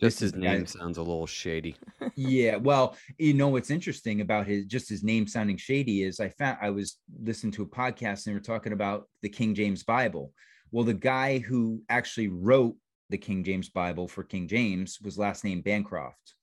Just 0.02 0.20
his 0.20 0.34
name 0.34 0.66
sounds 0.66 0.98
a 0.98 1.04
little 1.04 1.28
shady. 1.28 1.76
yeah 2.16 2.56
well 2.56 2.98
you 3.20 3.34
know 3.34 3.50
what's 3.50 3.70
interesting 3.70 4.22
about 4.22 4.48
his 4.48 4.66
just 4.66 4.90
his 4.90 5.04
name 5.04 5.28
sounding 5.28 5.58
shady 5.58 6.04
is 6.04 6.20
i 6.20 6.28
found 6.30 6.58
i 6.62 6.70
was 6.70 6.98
listening 7.24 7.52
to 7.52 7.62
a 7.62 7.68
podcast 7.68 8.26
and 8.26 8.34
they 8.34 8.34
were 8.34 8.40
talking 8.40 8.74
about 8.74 9.08
the 9.22 9.30
king 9.30 9.54
james 9.54 9.84
bible 9.84 10.34
well 10.72 10.84
the 10.84 10.94
guy 10.94 11.38
who 11.38 11.82
actually 11.90 12.28
wrote 12.28 12.76
the 13.10 13.18
king 13.18 13.44
james 13.44 13.70
bible 13.70 14.08
for 14.08 14.24
king 14.24 14.48
james 14.48 15.00
was 15.02 15.18
last 15.18 15.44
name 15.44 15.62
bancroft 15.62 16.34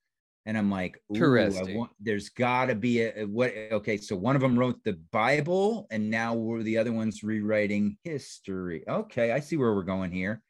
and 0.48 0.58
i'm 0.58 0.70
like 0.70 0.96
ooh, 0.96 1.14
I 1.14 1.16
Interesting. 1.44 1.78
want, 1.78 1.90
there's 2.00 2.30
gotta 2.30 2.74
be 2.74 3.02
a, 3.02 3.22
a- 3.22 3.26
what 3.26 3.52
okay 3.70 3.96
so 3.98 4.16
one 4.16 4.34
of 4.34 4.42
them 4.42 4.58
wrote 4.58 4.82
the 4.82 4.94
bible 5.12 5.86
and 5.92 6.10
now 6.10 6.34
we're 6.34 6.62
the 6.64 6.78
other 6.78 6.92
one's 6.92 7.22
rewriting 7.22 7.96
history 8.02 8.82
okay 8.88 9.30
i 9.30 9.38
see 9.40 9.56
where 9.56 9.74
we're 9.74 9.82
going 9.82 10.10
here 10.10 10.42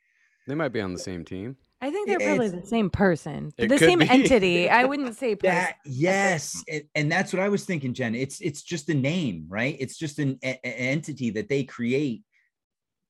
They 0.47 0.55
might 0.55 0.73
be 0.73 0.81
on 0.81 0.95
the 0.95 0.99
same 1.11 1.25
team. 1.27 1.57
I 1.81 1.91
think 1.93 2.09
they're 2.09 2.17
It's- 2.17 2.37
probably 2.37 2.61
the 2.61 2.67
same 2.67 2.91
person, 2.91 3.53
the 3.57 3.79
same 3.79 4.01
be. 4.01 4.09
entity. 4.09 4.69
I 4.81 4.85
wouldn't 4.85 5.15
say 5.17 5.37
person. 5.37 5.55
that 5.55 5.77
yes 5.85 6.65
and, 6.73 6.83
and 6.95 7.13
that's 7.13 7.33
what 7.33 7.43
i 7.43 7.49
was 7.49 7.65
thinking 7.65 7.93
jen 7.93 8.15
it's 8.15 8.41
it's 8.41 8.63
just 8.63 8.89
a 8.89 8.95
name 8.95 9.47
right 9.49 9.77
it's 9.79 9.97
just 9.99 10.19
an, 10.19 10.39
a- 10.43 10.59
a- 10.65 10.81
entity 10.95 11.31
that 11.31 11.49
they 11.49 11.63
create 11.65 12.23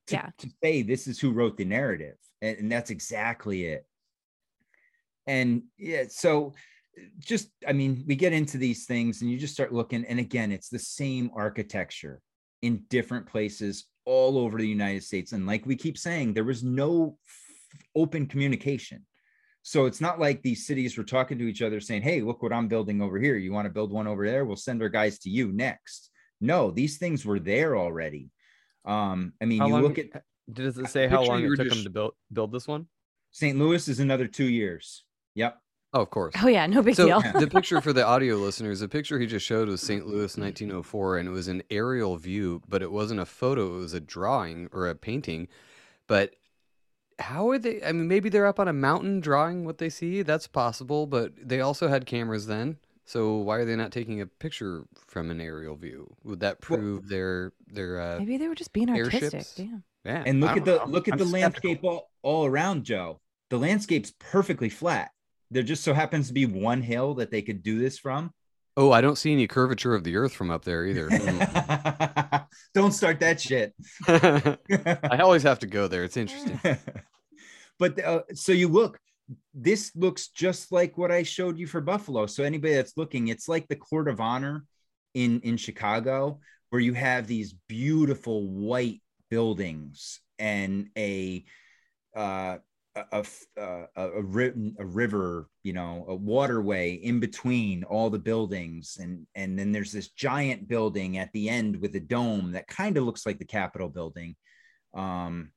to, 0.09 0.14
Yeah. 0.16 0.30
to 0.39 0.47
say 0.62 0.82
this 0.82 1.07
is 1.07 1.18
who 1.20 1.30
wrote 1.32 1.57
the 1.59 1.64
narrative 1.64 2.16
and, 2.43 2.59
and 2.61 2.72
that's 2.72 2.91
exactly 2.91 3.59
it 3.74 3.82
and 5.26 5.62
yeah 5.78 6.05
so 6.09 6.55
just 7.18 7.51
i 7.66 7.72
mean 7.72 8.05
we 8.07 8.14
get 8.16 8.32
into 8.32 8.59
these 8.59 8.86
things 8.86 9.22
and 9.22 9.30
you 9.30 9.38
just 9.38 9.55
start 9.55 9.72
looking 9.72 10.05
and 10.07 10.18
again 10.18 10.53
it's 10.53 10.68
the 10.68 10.78
same 10.78 11.30
architecture 11.34 12.20
in 12.62 12.82
different 12.88 13.26
places 13.26 13.86
all 14.05 14.38
over 14.38 14.59
the 14.59 14.66
united 14.68 15.03
states 15.03 15.32
and 15.32 15.46
like 15.46 15.64
we 15.66 15.76
keep 15.76 15.96
saying 15.99 16.32
there 16.32 16.44
was 16.44 16.62
no 16.64 17.16
f- 17.26 17.84
open 17.94 18.26
communication 18.26 19.05
so 19.62 19.84
it's 19.84 20.01
not 20.01 20.18
like 20.18 20.40
these 20.42 20.66
cities 20.66 20.96
were 20.96 21.05
talking 21.05 21.36
to 21.38 21.44
each 21.46 21.61
other 21.61 21.78
saying, 21.78 22.01
Hey, 22.01 22.22
look 22.22 22.42
what 22.42 22.55
I'm 22.55 22.68
building 22.68 23.03
over 23.03 23.18
here. 23.18 23.36
You 23.36 23.53
want 23.53 23.66
to 23.66 23.70
build 23.70 23.92
one 23.92 24.07
over 24.07 24.24
there? 24.24 24.46
We'll 24.46 24.57
send 24.57 24.80
our 24.80 24.88
guys 24.88 25.18
to 25.20 25.28
you 25.30 25.53
next. 25.53 26.09
No, 26.40 26.70
these 26.70 26.96
things 26.96 27.26
were 27.26 27.38
there 27.38 27.76
already. 27.76 28.30
Um, 28.86 29.34
I 29.42 29.44
mean, 29.44 29.59
How 29.59 29.66
you 29.66 29.72
long- 29.74 29.82
look 29.82 29.99
at 29.99 30.22
Does 30.51 30.78
it 30.78 30.88
say 30.88 31.07
how 31.07 31.22
long 31.22 31.44
it 31.44 31.49
were 31.49 31.57
took 31.57 31.68
them 31.68 31.82
to 31.84 31.90
build 31.90 32.14
build 32.32 32.51
this 32.51 32.66
one? 32.66 32.86
St. 33.32 33.59
Louis 33.59 33.86
is 33.88 34.01
another 34.01 34.26
two 34.26 34.49
years. 34.49 35.05
Yep. 35.34 35.59
Oh, 35.95 36.03
of 36.03 36.11
course. 36.11 36.34
Oh 36.43 36.49
yeah, 36.49 36.66
no 36.66 36.82
big 36.82 36.95
so 36.97 37.07
deal. 37.07 37.20
the 37.41 37.47
picture 37.51 37.80
for 37.80 37.93
the 37.95 38.05
audio 38.05 38.36
listeners, 38.36 38.80
the 38.80 38.89
picture 38.89 39.18
he 39.18 39.26
just 39.26 39.47
showed 39.47 39.68
was 39.68 39.80
St. 39.80 40.07
Louis 40.07 40.36
1904, 40.36 41.16
and 41.18 41.28
it 41.28 41.32
was 41.32 41.49
an 41.49 41.62
aerial 41.70 42.16
view, 42.16 42.61
but 42.68 42.82
it 42.82 42.93
wasn't 42.93 43.20
a 43.20 43.26
photo; 43.26 43.76
it 43.76 43.80
was 43.80 43.95
a 43.95 44.01
drawing 44.01 44.68
or 44.72 44.86
a 44.86 44.95
painting. 44.95 45.49
But 46.07 46.34
how 47.18 47.49
are 47.51 47.59
they? 47.59 47.82
I 47.82 47.93
mean, 47.93 48.07
maybe 48.07 48.28
they're 48.28 48.47
up 48.47 48.61
on 48.61 48.68
a 48.68 48.72
mountain 48.72 49.20
drawing 49.20 49.64
what 49.64 49.78
they 49.78 49.89
see. 49.89 50.20
That's 50.22 50.47
possible, 50.47 51.07
but 51.07 51.32
they 51.43 51.61
also 51.61 51.89
had 51.89 52.05
cameras 52.07 52.47
then. 52.47 52.76
So 53.07 53.36
why 53.36 53.57
are 53.57 53.64
they 53.64 53.74
not 53.74 53.91
taking 53.91 54.20
a 54.20 54.26
picture 54.26 54.84
from 55.07 55.30
an 55.30 55.41
aerial 55.41 55.74
view? 55.76 56.14
Would 56.24 56.41
that 56.41 56.59
Well- 56.68 56.78
prove 56.78 57.09
their 57.09 57.53
their? 57.66 57.99
Uh, 57.99 58.18
Maybe 58.18 58.36
they 58.36 58.49
were 58.49 58.55
just 58.55 58.74
being 58.74 58.91
artistic. 58.91 59.22
airships? 59.34 59.55
Damn. 59.55 59.82
yeah, 60.05 60.22
And 60.26 60.41
look 60.43 60.57
at 60.59 60.66
the 60.66 60.76
know. 60.76 60.84
look 60.84 61.09
at 61.09 61.12
I'm 61.14 61.18
the 61.18 61.24
skeptical. 61.24 61.70
landscape 61.70 61.84
all, 61.84 62.11
all 62.22 62.45
around, 62.47 62.84
Joe. 62.84 63.20
The 63.49 63.59
landscape's 63.59 64.12
perfectly 64.18 64.68
flat. 64.68 65.12
There 65.51 65.62
just 65.62 65.82
so 65.82 65.94
happens 65.94 66.28
to 66.28 66.34
be 66.34 66.46
one 66.46 66.82
hill 66.82 67.14
that 67.14 67.30
they 67.30 67.42
could 67.42 67.62
do 67.62 67.78
this 67.78 67.99
from. 67.99 68.32
Oh, 68.76 68.92
I 68.92 69.01
don't 69.01 69.16
see 69.16 69.32
any 69.32 69.49
curvature 69.49 69.94
of 69.94 70.05
the 70.05 70.16
Earth 70.16 70.32
from 70.32 70.51
up 70.51 70.64
there 70.64 70.86
either. 70.86 71.09
Hmm. 71.11 72.36
Don't 72.74 72.92
start 72.92 73.18
that 73.20 73.40
shit. 73.40 73.74
I 74.07 75.18
always 75.20 75.42
have 75.42 75.59
to 75.61 75.66
go 75.66 75.88
there. 75.88 76.05
It's 76.05 76.16
interesting. 76.16 76.61
but 77.80 78.05
uh, 78.05 78.22
so 78.34 78.53
you 78.53 78.68
look 78.68 79.01
this 79.55 79.92
looks 79.94 80.28
just 80.28 80.72
like 80.72 80.96
what 80.96 81.11
i 81.11 81.22
showed 81.22 81.59
you 81.59 81.66
for 81.66 81.80
buffalo 81.80 82.26
so 82.26 82.44
anybody 82.44 82.74
that's 82.74 82.96
looking 82.96 83.28
it's 83.28 83.49
like 83.49 83.68
the 83.68 83.76
court 83.76 84.09
of 84.09 84.20
honor 84.20 84.64
in 85.14 85.40
in 85.40 85.57
chicago 85.57 86.40
where 86.70 86.80
you 86.80 86.94
have 86.94 87.26
these 87.26 87.55
beautiful 87.68 88.49
white 88.49 89.03
buildings 89.30 90.20
and 90.38 90.88
a 90.96 91.44
uh 92.16 92.57
a, 92.97 93.01
a, 93.12 93.18
f- 93.18 93.47
uh, 93.61 93.84
a, 93.97 94.09
a, 94.11 94.22
ri- 94.22 94.74
a 94.78 94.84
river 94.86 95.49
you 95.62 95.72
know 95.72 96.05
a 96.09 96.14
waterway 96.14 96.93
in 96.95 97.20
between 97.20 97.84
all 97.84 98.11
the 98.11 98.18
buildings 98.18 98.99
and 99.01 99.26
and 99.34 99.59
then 99.59 99.72
there's 99.72 99.93
this 99.93 100.09
giant 100.09 100.66
building 100.68 101.18
at 101.18 101.30
the 101.32 101.49
end 101.49 101.76
with 101.80 101.95
a 101.97 102.01
dome 102.01 102.53
that 102.53 102.66
kind 102.66 102.97
of 102.97 103.05
looks 103.05 103.26
like 103.26 103.39
the 103.39 103.45
capitol 103.45 103.89
building 103.89 104.34
um 104.95 105.51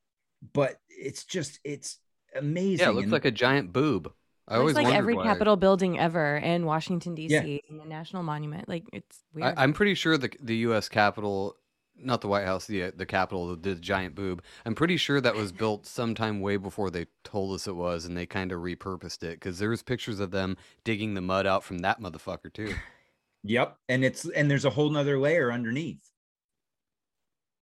but 0.53 0.75
it's 0.89 1.23
just 1.25 1.59
it's 1.63 1.97
amazing 2.35 2.79
Yeah, 2.85 2.89
it 2.91 2.93
looks 2.95 3.03
and- 3.03 3.11
like 3.11 3.25
a 3.25 3.31
giant 3.31 3.71
boob. 3.73 4.11
I 4.47 4.57
always 4.57 4.75
It's 4.75 4.83
like 4.83 4.93
every 4.93 5.13
why. 5.15 5.23
Capitol 5.23 5.55
building 5.55 5.97
ever 5.97 6.35
in 6.35 6.65
Washington 6.65 7.15
D.C. 7.15 7.33
Yeah. 7.33 7.59
and 7.69 7.79
the 7.79 7.85
National 7.85 8.21
Monument. 8.21 8.67
Like 8.67 8.83
it's 8.91 9.19
I, 9.35 9.39
weird. 9.39 9.53
I'm 9.55 9.71
pretty 9.71 9.93
sure 9.93 10.17
the 10.17 10.29
the 10.41 10.55
U.S. 10.67 10.89
Capitol, 10.89 11.55
not 12.03 12.21
the 12.21 12.27
White 12.27 12.45
House, 12.45 12.65
the 12.67 12.83
uh, 12.83 12.91
the 12.95 13.05
Capitol, 13.05 13.55
the 13.55 13.75
giant 13.75 14.15
boob. 14.15 14.43
I'm 14.65 14.75
pretty 14.75 14.97
sure 14.97 15.21
that 15.21 15.35
was 15.35 15.51
built 15.51 15.85
sometime 15.85 16.39
way 16.41 16.57
before 16.57 16.89
they 16.89 17.07
told 17.23 17.55
us 17.55 17.67
it 17.67 17.75
was, 17.75 18.05
and 18.05 18.15
they 18.17 18.25
kind 18.25 18.51
of 18.51 18.59
repurposed 18.61 19.23
it 19.23 19.39
because 19.39 19.59
there's 19.59 19.83
pictures 19.83 20.19
of 20.19 20.31
them 20.31 20.57
digging 20.83 21.13
the 21.13 21.21
mud 21.21 21.45
out 21.45 21.63
from 21.63 21.79
that 21.79 21.99
motherfucker 22.01 22.51
too. 22.53 22.75
yep 23.43 23.77
and 23.89 24.05
it's 24.05 24.25
and 24.29 24.51
there's 24.51 24.65
a 24.65 24.69
whole 24.69 24.89
nother 24.91 25.17
layer 25.19 25.51
underneath 25.51 26.11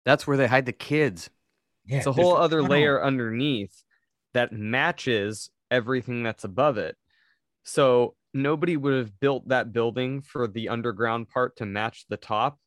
That's 0.05 0.27
where 0.27 0.37
they 0.37 0.47
hide 0.47 0.67
the 0.67 0.73
kids. 0.73 1.31
yeah 1.87 1.99
it's 1.99 2.07
a 2.07 2.13
whole 2.13 2.37
other 2.37 2.61
tunnel. 2.61 2.71
layer 2.73 3.03
underneath 3.03 3.83
that 4.35 4.53
matches 4.53 5.51
everything 5.71 6.23
that's 6.23 6.45
above 6.45 6.79
it. 6.79 6.97
So 7.65 8.15
nobody 8.35 8.77
would 8.77 8.95
have 8.95 9.21
built 9.21 9.49
that 9.49 9.73
building 9.73 10.21
for 10.23 10.47
the 10.49 10.69
underground 10.69 11.29
part 11.29 11.57
to 11.57 11.67
match 11.67 12.07
the 12.09 12.17
top 12.17 12.59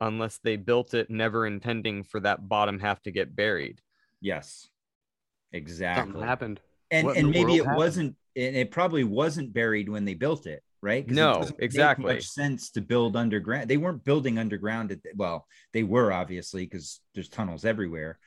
unless 0.00 0.38
they 0.38 0.56
built 0.56 0.94
it 0.94 1.10
never 1.10 1.46
intending 1.46 2.02
for 2.04 2.20
that 2.20 2.48
bottom 2.48 2.78
half 2.78 3.02
to 3.02 3.10
get 3.10 3.34
buried. 3.36 3.80
yes 4.20 4.68
Something 5.52 5.62
exactly 5.62 6.22
happened. 6.22 6.60
and 6.90 7.06
What 7.06 7.16
and 7.16 7.30
maybe 7.30 7.54
it 7.56 7.58
happened? 7.64 7.76
wasn't 7.76 8.16
and 8.36 8.56
it 8.56 8.70
probably 8.70 9.04
wasn't 9.04 9.52
buried 9.52 9.88
when 9.88 10.04
they 10.04 10.14
built 10.14 10.46
it 10.46 10.62
right? 10.82 11.08
No, 11.10 11.38
doesn't 11.40 11.58
make 11.58 11.64
exactly. 11.64 12.14
much 12.14 12.26
sense 12.28 12.70
to 12.72 12.80
build 12.80 13.16
underground 13.16 13.68
they 13.68 13.76
weren't 13.78 14.04
building 14.04 14.38
underground 14.38 14.92
at 14.92 15.02
the, 15.02 15.10
well 15.16 15.46
they 15.72 15.82
were 15.82 16.12
obviously 16.12 16.64
because 16.64 17.00
there's 17.14 17.28
tunnels 17.28 17.64
everywhere 17.64 18.18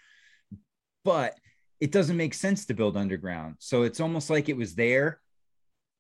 but 1.06 1.38
it 1.80 1.92
doesn't 1.92 2.18
make 2.18 2.34
sense 2.34 2.66
to 2.66 2.74
build 2.74 2.98
underground 2.98 3.56
so 3.60 3.84
it's 3.84 4.00
almost 4.00 4.30
like 4.30 4.50
it 4.50 4.58
was 4.58 4.76
there 4.76 5.20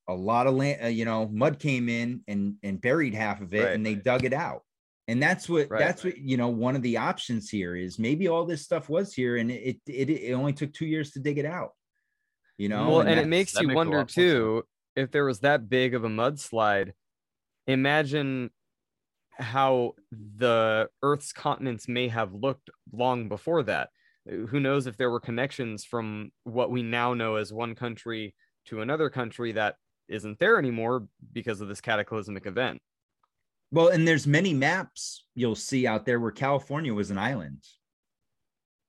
a 0.07 0.13
lot 0.13 0.47
of 0.47 0.55
land 0.55 0.83
uh, 0.83 0.87
you 0.87 1.05
know 1.05 1.27
mud 1.27 1.59
came 1.59 1.87
in 1.87 2.21
and 2.27 2.55
and 2.63 2.81
buried 2.81 3.13
half 3.13 3.39
of 3.41 3.53
it 3.53 3.63
Right. 3.65 3.75
and 3.75 3.85
they 3.85 3.95
dug 3.95 4.25
it 4.25 4.33
out 4.33 4.63
and 5.09 5.21
that's 5.21 5.49
what 5.49 5.69
Right. 5.69 5.79
that's 5.79 6.03
what 6.03 6.17
you 6.17 6.37
know 6.37 6.49
one 6.49 6.75
of 6.75 6.81
the 6.81 6.97
options 6.97 7.49
here 7.49 7.75
is 7.75 7.99
maybe 7.99 8.27
all 8.27 8.45
this 8.45 8.63
stuff 8.63 8.89
was 8.89 9.13
here 9.13 9.37
and 9.37 9.51
it 9.51 9.77
it, 9.87 10.09
it 10.09 10.33
only 10.33 10.53
took 10.53 10.73
two 10.73 10.85
years 10.85 11.11
to 11.11 11.19
dig 11.19 11.37
it 11.37 11.45
out 11.45 11.71
you 12.57 12.69
know 12.69 12.89
well, 12.89 13.01
and, 13.01 13.19
it 13.19 13.27
makes 13.27 13.59
you 13.59 13.67
makes 13.67 13.75
wonder 13.75 13.97
lot 13.97 14.11
sense. 14.11 14.15
too 14.15 14.63
if 14.95 15.11
there 15.11 15.25
was 15.25 15.39
that 15.39 15.69
big 15.69 15.95
of 15.95 16.03
a 16.03 16.09
mudslide. 16.09 16.91
Imagine 17.67 18.49
how 19.33 19.93
the 20.11 20.89
Earth's 21.01 21.31
continents 21.31 21.87
may 21.87 22.09
have 22.09 22.33
looked 22.33 22.69
long 22.91 23.29
before 23.29 23.63
that. 23.63 23.89
Who 24.27 24.59
knows 24.59 24.85
if 24.85 24.97
there 24.97 25.09
were 25.09 25.19
connections 25.19 25.85
from 25.85 26.31
what 26.43 26.69
we 26.69 26.83
now 26.83 27.13
know 27.13 27.35
as 27.35 27.53
one 27.53 27.73
country 27.75 28.35
to 28.65 28.81
another 28.81 29.09
country 29.09 29.53
that 29.53 29.75
isn't 30.07 30.39
there 30.39 30.59
anymore 30.59 31.07
because 31.31 31.61
of 31.61 31.67
this 31.67 31.81
cataclysmic 31.81 32.45
event. 32.45 32.81
Well, 33.71 33.89
and 33.89 34.07
there's 34.07 34.25
many 34.25 34.53
maps 34.53 35.25
you'll 35.35 35.55
see 35.55 35.85
out 35.85 36.05
there 36.05 36.19
where 36.19 36.31
California 36.31 36.93
was 36.93 37.11
an 37.11 37.17
island. 37.17 37.63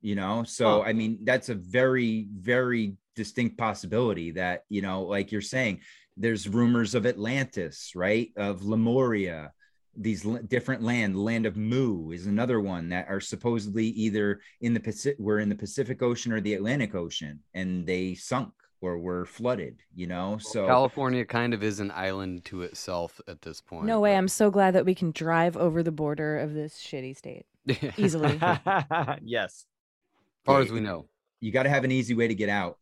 You 0.03 0.15
know, 0.15 0.45
so 0.45 0.83
Huh. 0.83 0.89
I 0.89 0.93
mean, 0.95 1.19
that's 1.25 1.51
a 1.51 1.55
very, 1.55 2.27
very 2.35 2.97
distinct 3.17 3.59
possibility 3.59 4.31
that, 4.33 4.65
you 4.71 4.81
know, 4.81 5.03
like 5.03 5.31
you're 5.31 5.43
saying, 5.43 5.81
there's 6.17 6.49
rumors 6.49 6.95
of 6.95 7.05
Atlantis, 7.05 7.93
right? 7.95 8.31
Of 8.37 8.65
Lemuria, 8.65 9.53
these 9.95 10.25
l- 10.25 10.41
different 10.49 10.83
land, 10.83 11.23
land 11.23 11.45
of 11.45 11.57
Mu 11.59 12.13
is 12.13 12.27
another 12.27 12.61
one 12.61 12.89
that 12.91 13.09
are 13.11 13.21
supposedly 13.21 13.87
either 13.89 14.41
in 14.63 14.73
the 14.73 14.81
Pacific, 14.81 15.19
were 15.19 15.39
in 15.39 15.51
the 15.51 15.55
Pacific 15.55 16.01
Ocean 16.01 16.33
or 16.33 16.41
the 16.41 16.55
Atlantic 16.55 16.95
Ocean, 16.95 17.41
and 17.53 17.87
they 17.87 18.15
sunk 18.15 18.53
or 18.81 18.99
were 18.99 19.27
flooded, 19.27 19.83
you 19.95 20.07
know? 20.07 20.39
So 20.41 20.67
California 20.67 21.25
kind 21.25 21.53
of 21.55 21.63
is 21.63 21.81
an 21.81 21.91
island 21.91 22.45
to 22.47 22.63
itself 22.63 23.21
at 23.29 23.43
this 23.43 23.61
point. 23.61 23.85
no 23.87 24.01
way. 24.01 24.13
but- 24.13 24.19
I'm 24.19 24.29
so 24.29 24.51
glad 24.51 24.75
that 24.75 24.85
we 24.87 24.95
can 24.95 25.11
drive 25.11 25.57
over 25.57 25.83
the 25.83 25.93
border 25.93 26.39
of 26.39 26.55
this 26.55 26.79
shitty 26.79 27.17
state 27.17 27.45
easily. 27.99 28.39
yes. 29.23 29.67
As 30.43 30.45
far 30.47 30.61
as 30.63 30.71
we 30.71 30.81
know. 30.81 31.07
you 31.41 31.53
got 31.53 31.65
to 31.65 31.69
have 31.69 31.85
an 31.85 31.93
easy 31.93 32.15
way 32.15 32.29
to 32.29 32.35
get 32.35 32.49
out. 32.49 32.79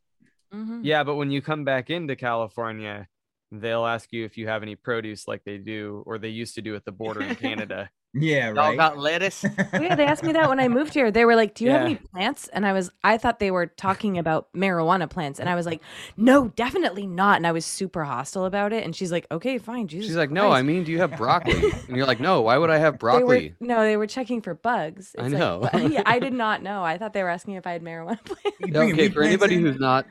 Mhm. 0.53 0.81
Yeah, 0.83 1.03
but 1.03 1.15
when 1.15 1.29
you 1.31 1.41
come 1.41 1.63
back 1.65 1.89
into 1.89 2.15
California, 2.15 3.07
they'll 3.51 3.85
ask 3.85 4.11
you 4.13 4.25
if 4.25 4.37
you 4.37 4.47
have 4.47 4.63
any 4.63 4.75
produce 4.75 5.27
like 5.27 5.43
they 5.43 5.57
do 5.57 6.03
or 6.05 6.17
they 6.17 6.29
used 6.29 6.55
to 6.55 6.61
do 6.61 6.75
at 6.75 6.85
the 6.85 6.91
border 6.91 7.21
in 7.21 7.35
Canada. 7.35 7.89
Yeah, 8.13 8.47
Y'all 8.47 8.55
right. 8.55 8.75
got 8.77 8.97
lettuce? 8.97 9.45
Oh, 9.73 9.81
yeah, 9.81 9.93
they 9.95 10.05
asked 10.05 10.23
me 10.23 10.31
that 10.33 10.49
when 10.49 10.59
I 10.59 10.67
moved 10.67 10.95
here. 10.95 11.11
They 11.11 11.25
were 11.25 11.35
like, 11.35 11.53
"Do 11.53 11.63
you 11.63 11.69
have 11.71 11.81
any 11.81 11.95
plants?" 11.95 12.47
And 12.47 12.65
I 12.65 12.73
was, 12.73 12.89
I 13.03 13.17
thought 13.19 13.37
they 13.39 13.51
were 13.51 13.67
talking 13.67 14.17
about 14.17 14.51
marijuana 14.53 15.07
plants, 15.07 15.39
and 15.39 15.47
I 15.47 15.53
was 15.55 15.67
like, 15.67 15.79
"No, 16.17 16.47
definitely 16.49 17.05
not." 17.05 17.37
And 17.37 17.45
I 17.45 17.51
was 17.51 17.65
super 17.65 18.03
hostile 18.03 18.45
about 18.45 18.73
it. 18.73 18.83
And 18.83 18.95
she's 18.95 19.11
like, 19.11 19.27
"Okay, 19.31 19.59
fine." 19.59 19.87
Jesus 19.87 20.07
She's 20.07 20.15
like, 20.17 20.31
no, 20.31 20.49
I 20.51 20.63
mean, 20.63 20.83
do 20.83 20.91
you 20.91 20.97
have 20.97 21.15
broccoli? 21.17 21.71
And 21.87 21.95
you're 21.95 22.07
like, 22.07 22.19
no, 22.19 22.41
why 22.41 22.57
would 22.57 22.69
I 22.71 22.77
have 22.77 22.95
They 22.95 22.97
broccoli? 22.97 23.55
were, 23.59 23.67
no, 23.67 23.81
they 23.83 23.95
were 23.97 24.07
checking 24.07 24.41
for 24.41 24.53
bugs. 24.55 25.15
I 25.17 25.23
It's 25.25 25.33
like, 25.33 25.39
know. 25.39 25.69
but- 25.71 25.91
yeah, 25.91 26.03
I 26.05 26.17
did 26.19 26.33
not 26.33 26.63
know. 26.63 26.83
I 26.83 26.97
thought 26.97 27.13
they 27.13 27.21
were 27.23 27.29
asking 27.29 27.53
if 27.55 27.67
I 27.67 27.71
had 27.73 27.83
marijuana 27.83 28.23
plants. 28.25 28.57
You 28.65 28.75
okay, 28.91 29.09
for 29.09 29.21
anybody 29.23 29.55
who's 29.57 29.79
not, 29.79 30.05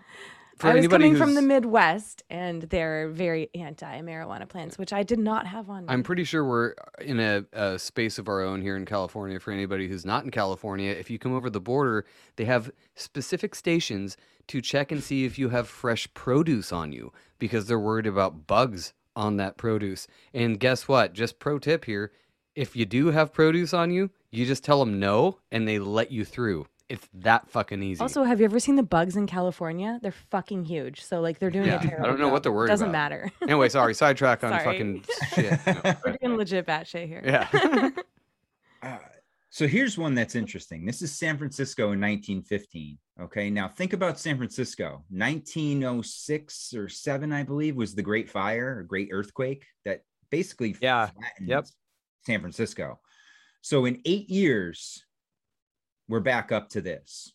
for 0.59 0.69
I 0.69 0.75
was 0.75 0.79
anybody 0.79 1.05
coming 1.05 1.17
from 1.17 1.35
the 1.35 1.43
Midwest, 1.43 2.23
and 2.29 2.63
they're 2.63 3.09
very 3.09 3.49
anti-marijuana 3.55 4.49
plants, 4.49 4.79
which 4.79 4.93
I 4.93 5.03
did 5.03 5.19
not 5.19 5.47
have 5.47 5.71
on. 5.71 5.87
Me. 5.87 5.93
I'm 5.93 6.03
pretty 6.03 6.25
sure 6.25 6.45
we're 6.45 6.75
in 7.01 7.21
a, 7.21 7.45
a 7.53 7.79
space 7.79 8.19
of 8.19 8.29
our 8.29 8.43
own 8.43 8.61
here 8.61 8.77
in 8.77 8.85
California. 8.85 9.39
For 9.41 9.53
anybody 9.53 9.89
who's 9.89 10.05
not 10.05 10.25
in 10.25 10.31
California, 10.31 10.91
if 10.91 11.11
you 11.11 11.19
come 11.19 11.35
over 11.35 11.51
the 11.51 11.61
border, 11.61 12.05
they 12.37 12.45
have 12.45 12.71
specific 12.95 13.55
stations 13.55 14.17
to 14.49 14.61
check 14.61 14.93
and 14.93 15.03
see 15.03 15.25
if 15.25 15.39
you 15.39 15.51
have 15.51 15.69
fresh 15.69 16.13
produce 16.15 16.73
on 16.73 16.93
you 16.93 17.13
because 17.39 17.67
they're 17.67 17.79
worried 17.79 18.07
about 18.07 18.47
bugs 18.47 18.95
on 19.15 19.37
that 19.37 19.57
produce. 19.57 20.07
And 20.33 20.59
guess 20.59 20.89
what? 20.89 21.13
Just 21.13 21.39
pro 21.39 21.59
tip 21.59 21.85
here 21.85 22.13
if 22.59 22.75
you 22.75 22.85
do 22.85 23.13
have 23.13 23.33
produce 23.33 23.73
on 23.73 23.93
you, 23.93 24.11
you 24.33 24.45
just 24.45 24.65
tell 24.65 24.81
them 24.81 24.99
no 24.99 25.39
and 25.53 25.69
they 25.69 25.79
let 25.79 26.11
you 26.11 26.25
through. 26.25 26.67
It's 26.89 27.07
that 27.15 27.51
fucking 27.51 27.83
easy. 27.83 28.01
Also, 28.01 28.25
have 28.25 28.39
you 28.41 28.47
ever 28.47 28.59
seen 28.59 28.77
the 28.77 28.83
bugs 28.83 29.15
in 29.17 29.27
California? 29.27 29.99
They're 30.03 30.11
fucking 30.31 30.65
huge. 30.65 31.03
So 31.05 31.21
like 31.21 31.39
they're 31.39 31.51
doing 31.51 31.67
Yeah, 31.67 31.75
a 31.75 31.79
I 31.81 31.83
terrible. 31.87 32.07
don't 32.09 32.19
know 32.21 32.29
what 32.29 32.37
job. 32.37 32.43
they're 32.45 32.53
worried 32.53 32.69
Doesn't 32.69 32.89
about. 32.89 32.93
matter. 33.11 33.31
anyway, 33.43 33.69
sorry, 33.69 33.93
sidetrack 33.95 34.43
on 34.43 34.51
Sorry. 34.51 34.65
fucking 34.65 35.05
shit. 35.35 35.61
No, 35.85 35.95
We're 36.07 36.17
doing 36.23 36.37
legit 36.39 36.67
batshit 36.67 37.07
here. 37.09 37.23
yeah. 37.25 37.91
Uh, 38.81 38.97
so 39.51 39.67
here's 39.67 39.99
one 39.99 40.15
that's 40.15 40.37
interesting. 40.37 40.87
This 40.87 41.03
is 41.03 41.11
San 41.13 41.37
Francisco 41.37 41.85
in 41.93 42.01
1915. 42.01 42.97
Okay, 43.23 43.51
now 43.51 43.67
think 43.67 43.93
about 43.93 44.17
San 44.21 44.37
Francisco. 44.37 45.03
1906 45.11 46.75
or 46.75 46.89
seven, 46.89 47.33
I 47.33 47.43
believe, 47.43 47.75
was 47.77 47.95
the 47.95 48.03
Great 48.03 48.31
Fire, 48.31 48.81
a 48.81 48.87
great 48.87 49.09
earthquake 49.13 49.67
that 49.85 50.03
basically 50.31 50.77
Yeah, 50.81 51.07
flattened 51.07 51.49
yep. 51.49 51.67
San 52.25 52.41
Francisco. 52.41 53.01
So 53.63 53.85
in 53.87 54.01
eight 54.05 54.31
years, 54.31 55.05
we're 56.09 56.21
back 56.21 56.53
up 56.53 56.71
to 56.71 56.81
this. 56.81 57.33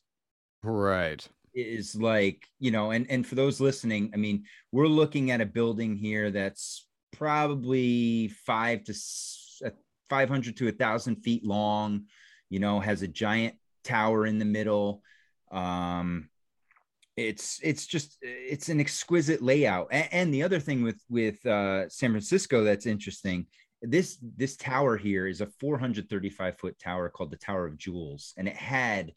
right. 0.64 1.28
Is 1.56 1.96
like 1.96 2.48
you 2.60 2.72
know, 2.72 2.90
and 2.92 3.06
and 3.12 3.26
for 3.26 3.36
those 3.36 3.62
listening, 3.62 4.10
I 4.14 4.18
mean, 4.18 4.46
we're 4.72 4.88
looking 4.88 5.30
at 5.30 5.40
a 5.40 5.46
building 5.46 5.96
here 5.96 6.32
that's 6.32 6.88
probably 7.12 8.30
five 8.46 8.84
to 8.86 8.92
s- 8.92 9.62
uh, 9.64 9.70
500 10.10 10.58
to 10.58 10.68
a 10.68 10.72
thousand 10.72 11.18
feet 11.18 11.46
long 11.46 12.06
you 12.50 12.60
know 12.60 12.80
has 12.80 13.02
a 13.02 13.08
giant 13.08 13.56
tower 13.84 14.26
in 14.28 14.38
the 14.38 14.46
middle 14.46 15.02
um 15.52 16.30
it's 17.18 17.60
it's 17.64 17.86
just 17.86 18.18
it's 18.22 18.70
an 18.70 18.80
exquisite 18.80 19.42
layout 19.42 19.88
and, 19.92 20.08
and 20.12 20.34
the 20.34 20.44
other 20.44 20.60
thing 20.60 20.84
with 20.84 21.02
with 21.10 21.44
uh 21.46 21.90
san 21.90 22.12
francisco 22.12 22.64
that's 22.64 22.86
interesting 22.86 23.46
this 23.84 24.18
this 24.38 24.56
tower 24.56 24.98
here 24.98 25.28
is 25.28 25.42
a 25.42 25.48
435 25.60 26.58
foot 26.58 26.80
tower 26.80 27.10
called 27.10 27.32
the 27.32 27.38
tower 27.38 27.66
of 27.66 27.78
jewels 27.78 28.34
and 28.38 28.48
it 28.48 28.56
had 28.56 29.14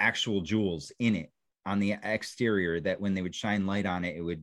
actual 0.00 0.40
jewels 0.40 0.90
in 0.98 1.14
it 1.14 1.30
on 1.66 1.78
the 1.78 1.94
exterior 2.02 2.80
that 2.80 3.00
when 3.00 3.14
they 3.14 3.22
would 3.22 3.34
shine 3.34 3.66
light 3.66 3.86
on 3.86 4.04
it 4.04 4.16
it 4.16 4.22
would 4.22 4.42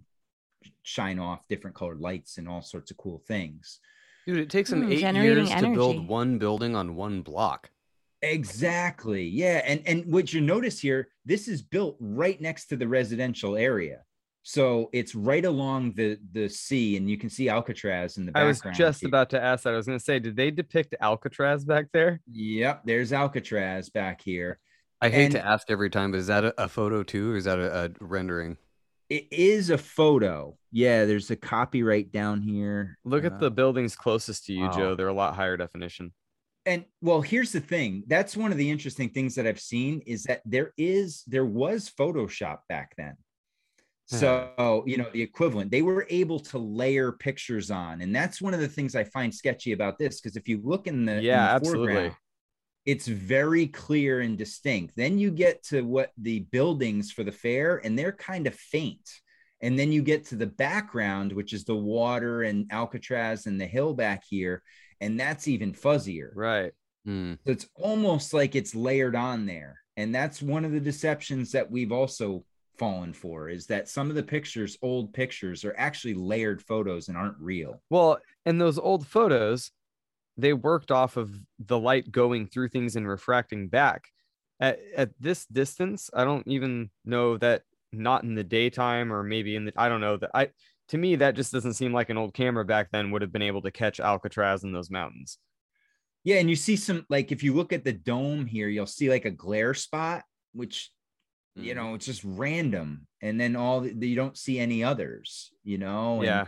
shine 0.83 1.19
off 1.19 1.47
different 1.49 1.75
colored 1.75 1.99
lights 1.99 2.37
and 2.37 2.47
all 2.47 2.61
sorts 2.61 2.91
of 2.91 2.97
cool 2.97 3.21
things 3.27 3.79
Dude, 4.27 4.39
it 4.39 4.49
takes 4.49 4.69
them 4.69 4.83
Hmm, 4.83 4.91
eight 4.91 4.99
generating 4.99 5.47
years 5.47 5.61
to 5.61 5.73
build 5.73 6.05
one 6.05 6.37
building 6.37 6.75
on 6.75 6.95
one 6.95 7.21
block. 7.21 7.71
Exactly. 8.21 9.23
Yeah. 9.23 9.61
And 9.65 9.81
and 9.85 10.11
what 10.11 10.33
you 10.33 10.41
notice 10.41 10.79
here, 10.81 11.07
this 11.25 11.47
is 11.47 11.61
built 11.61 11.95
right 12.01 12.39
next 12.41 12.67
to 12.67 12.75
the 12.75 12.89
residential 12.89 13.55
area. 13.55 14.01
So 14.49 14.89
it's 14.93 15.13
right 15.13 15.43
along 15.43 15.91
the 15.95 16.17
the 16.31 16.47
sea, 16.47 16.95
and 16.95 17.09
you 17.09 17.17
can 17.17 17.29
see 17.29 17.49
Alcatraz 17.49 18.15
in 18.15 18.25
the 18.25 18.31
background. 18.31 18.61
I 18.63 18.69
was 18.69 18.77
just 18.77 19.01
here. 19.01 19.09
about 19.09 19.29
to 19.31 19.43
ask 19.43 19.65
that. 19.65 19.73
I 19.73 19.75
was 19.75 19.85
going 19.87 19.99
to 19.99 20.03
say, 20.05 20.19
did 20.19 20.37
they 20.37 20.51
depict 20.51 20.95
Alcatraz 21.01 21.65
back 21.65 21.87
there? 21.91 22.21
Yep, 22.31 22.83
there's 22.85 23.11
Alcatraz 23.11 23.89
back 23.89 24.21
here. 24.21 24.57
I 25.01 25.09
hate 25.09 25.25
And- 25.25 25.31
to 25.33 25.45
ask 25.45 25.69
every 25.69 25.89
time, 25.89 26.11
but 26.11 26.19
is 26.21 26.27
that 26.27 26.45
a, 26.45 26.63
a 26.63 26.69
photo 26.69 27.03
too, 27.03 27.33
or 27.33 27.35
is 27.35 27.43
that 27.43 27.59
a, 27.59 27.85
a 27.85 27.89
rendering? 27.99 28.55
It 29.09 29.27
is 29.31 29.69
a 29.69 29.77
photo. 29.77 30.57
Yeah, 30.71 31.03
there's 31.03 31.29
a 31.29 31.35
copyright 31.35 32.13
down 32.13 32.41
here. 32.41 32.97
Look 33.03 33.25
Uh, 33.25 33.27
at 33.27 33.39
the 33.41 33.51
buildings 33.51 33.97
closest 33.97 34.45
to 34.45 34.53
you, 34.53 34.63
wow. 34.63 34.71
Joe. 34.71 34.95
They're 34.95 35.07
a 35.09 35.13
lot 35.13 35.35
higher 35.35 35.57
definition. 35.57 36.13
and 36.65 36.85
well 37.01 37.21
here's 37.21 37.51
the 37.51 37.59
thing 37.73 38.03
that's 38.07 38.35
one 38.37 38.51
of 38.53 38.57
the 38.57 38.69
interesting 38.75 39.09
things 39.09 39.35
that 39.35 39.45
i've 39.47 39.59
seen 39.73 40.01
is 40.13 40.23
that 40.23 40.41
there 40.45 40.71
is 40.77 41.23
there 41.27 41.45
was 41.63 41.79
photoshop 41.99 42.57
back 42.67 42.89
then 42.97 43.15
so 44.09 44.83
you 44.87 44.97
know 44.97 45.09
the 45.11 45.21
equivalent 45.21 45.69
they 45.69 45.81
were 45.81 46.07
able 46.09 46.39
to 46.39 46.57
layer 46.57 47.11
pictures 47.11 47.69
on 47.69 48.01
and 48.01 48.15
that's 48.15 48.41
one 48.41 48.53
of 48.53 48.59
the 48.61 48.67
things 48.67 48.95
i 48.95 49.03
find 49.03 49.33
sketchy 49.35 49.73
about 49.73 49.97
this 49.99 50.21
because 50.21 50.37
if 50.37 50.47
you 50.47 50.61
look 50.63 50.87
in 50.87 51.05
the 51.05 51.17
in 51.17 51.23
Yeah, 51.23 51.43
the 51.43 51.55
absolutely. 51.55 51.93
foreground, 51.93 52.15
it's 52.85 53.07
very 53.07 53.67
clear 53.67 54.21
and 54.21 54.37
distinct 54.37 54.95
then 54.95 55.17
you 55.19 55.29
get 55.29 55.61
to 55.63 55.81
what 55.81 56.11
the 56.17 56.39
buildings 56.51 57.11
for 57.11 57.23
the 57.23 57.31
fair 57.31 57.81
and 57.83 57.99
they're 57.99 58.13
kind 58.13 58.47
of 58.47 58.55
faint 58.55 59.09
and 59.61 59.77
then 59.77 59.91
you 59.91 60.01
get 60.01 60.25
to 60.25 60.35
the 60.35 60.47
background 60.47 61.33
which 61.33 61.51
is 61.51 61.65
the 61.65 61.75
water 61.75 62.43
and 62.43 62.71
alcatraz 62.71 63.45
and 63.45 63.59
the 63.59 63.65
hill 63.65 63.93
back 63.93 64.23
here 64.29 64.63
and 65.01 65.19
that's 65.19 65.47
even 65.47 65.73
fuzzier 65.73 66.29
Right. 66.33 66.71
Hmm. 67.05 67.33
so 67.45 67.51
it's 67.51 67.67
almost 67.75 68.33
like 68.33 68.55
it's 68.55 68.75
layered 68.75 69.15
on 69.15 69.45
there. 69.45 69.79
And 69.95 70.13
that's 70.13 70.41
one 70.41 70.65
of 70.65 70.71
the 70.71 70.79
deceptions 70.79 71.51
that 71.53 71.71
we've 71.71 71.91
also 71.91 72.45
fallen 72.77 73.13
for 73.13 73.49
is 73.49 73.67
that 73.67 73.89
some 73.89 74.09
of 74.09 74.15
the 74.15 74.23
pictures, 74.23 74.77
old 74.81 75.13
pictures, 75.13 75.65
are 75.65 75.75
actually 75.77 76.13
layered 76.13 76.61
photos 76.61 77.07
and 77.07 77.17
aren't 77.17 77.39
real. 77.39 77.81
Well, 77.89 78.19
in 78.45 78.57
those 78.57 78.77
old 78.77 79.07
photos, 79.07 79.71
they 80.37 80.53
worked 80.53 80.91
off 80.91 81.17
of 81.17 81.31
the 81.59 81.79
light 81.79 82.11
going 82.11 82.47
through 82.47 82.69
things 82.69 82.95
and 82.95 83.07
refracting 83.07 83.67
back. 83.67 84.05
At, 84.59 84.79
at 84.95 85.09
this 85.19 85.45
distance, 85.45 86.09
I 86.13 86.23
don't 86.23 86.47
even 86.47 86.89
know 87.05 87.37
that 87.37 87.63
not 87.91 88.23
in 88.23 88.35
the 88.35 88.43
daytime 88.43 89.13
or 89.13 89.23
maybe 89.23 89.55
in 89.55 89.65
the 89.65 89.73
I 89.77 89.89
don't 89.89 90.01
know 90.01 90.17
that 90.17 90.31
I 90.33 90.49
to 90.89 90.97
me 90.97 91.15
that 91.17 91.35
just 91.35 91.51
doesn't 91.51 91.73
seem 91.73 91.93
like 91.93 92.09
an 92.09 92.17
old 92.17 92.33
camera 92.33 92.65
back 92.65 92.89
then 92.91 93.11
would 93.11 93.21
have 93.21 93.31
been 93.31 93.41
able 93.41 93.61
to 93.61 93.71
catch 93.71 93.99
Alcatraz 93.99 94.63
in 94.63 94.71
those 94.71 94.89
mountains. 94.89 95.37
Yeah, 96.23 96.37
and 96.37 96.49
you 96.49 96.55
see 96.55 96.75
some 96.75 97.05
like 97.09 97.31
if 97.31 97.43
you 97.43 97.53
look 97.53 97.71
at 97.71 97.83
the 97.83 97.93
dome 97.93 98.45
here, 98.45 98.67
you'll 98.67 98.85
see 98.85 99.09
like 99.09 99.25
a 99.25 99.31
glare 99.31 99.73
spot, 99.73 100.23
which 100.53 100.91
you 101.57 101.75
know 101.75 101.93
it's 101.95 102.05
just 102.05 102.23
random, 102.23 103.07
and 103.21 103.39
then 103.39 103.55
all 103.55 103.81
the, 103.81 103.93
you 104.07 104.15
don't 104.15 104.37
see 104.37 104.59
any 104.59 104.83
others. 104.83 105.51
You 105.63 105.77
know, 105.77 106.21
and 106.21 106.25
Yeah. 106.25 106.45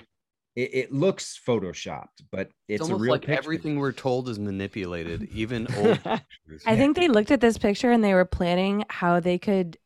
it, 0.56 0.70
it 0.74 0.92
looks 0.94 1.40
photoshopped, 1.46 2.24
but 2.32 2.48
It's, 2.48 2.54
it's, 2.68 2.82
a 2.82 2.84
almost 2.84 3.02
real 3.02 3.12
like 3.14 3.22
picture. 3.22 3.40
everything 3.40 3.80
we're 3.80 3.92
told 3.92 4.30
is 4.30 4.40
manipulated, 4.40 5.28
even 5.34 5.68
old 5.78 5.98
pictures. 6.04 6.64
I 6.66 6.76
think 6.76 6.96
they 6.96 7.08
looked 7.08 7.32
at 7.32 7.42
this 7.42 7.58
picture 7.58 7.92
and 7.92 8.04
they 8.04 8.14
were 8.14 8.26
planning 8.26 8.86
how 8.90 9.20
they 9.20 9.38
could 9.38 9.78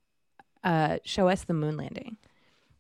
uh, 0.63 0.97
show 1.05 1.27
us 1.27 1.43
the 1.43 1.53
moon 1.53 1.77
landing. 1.77 2.17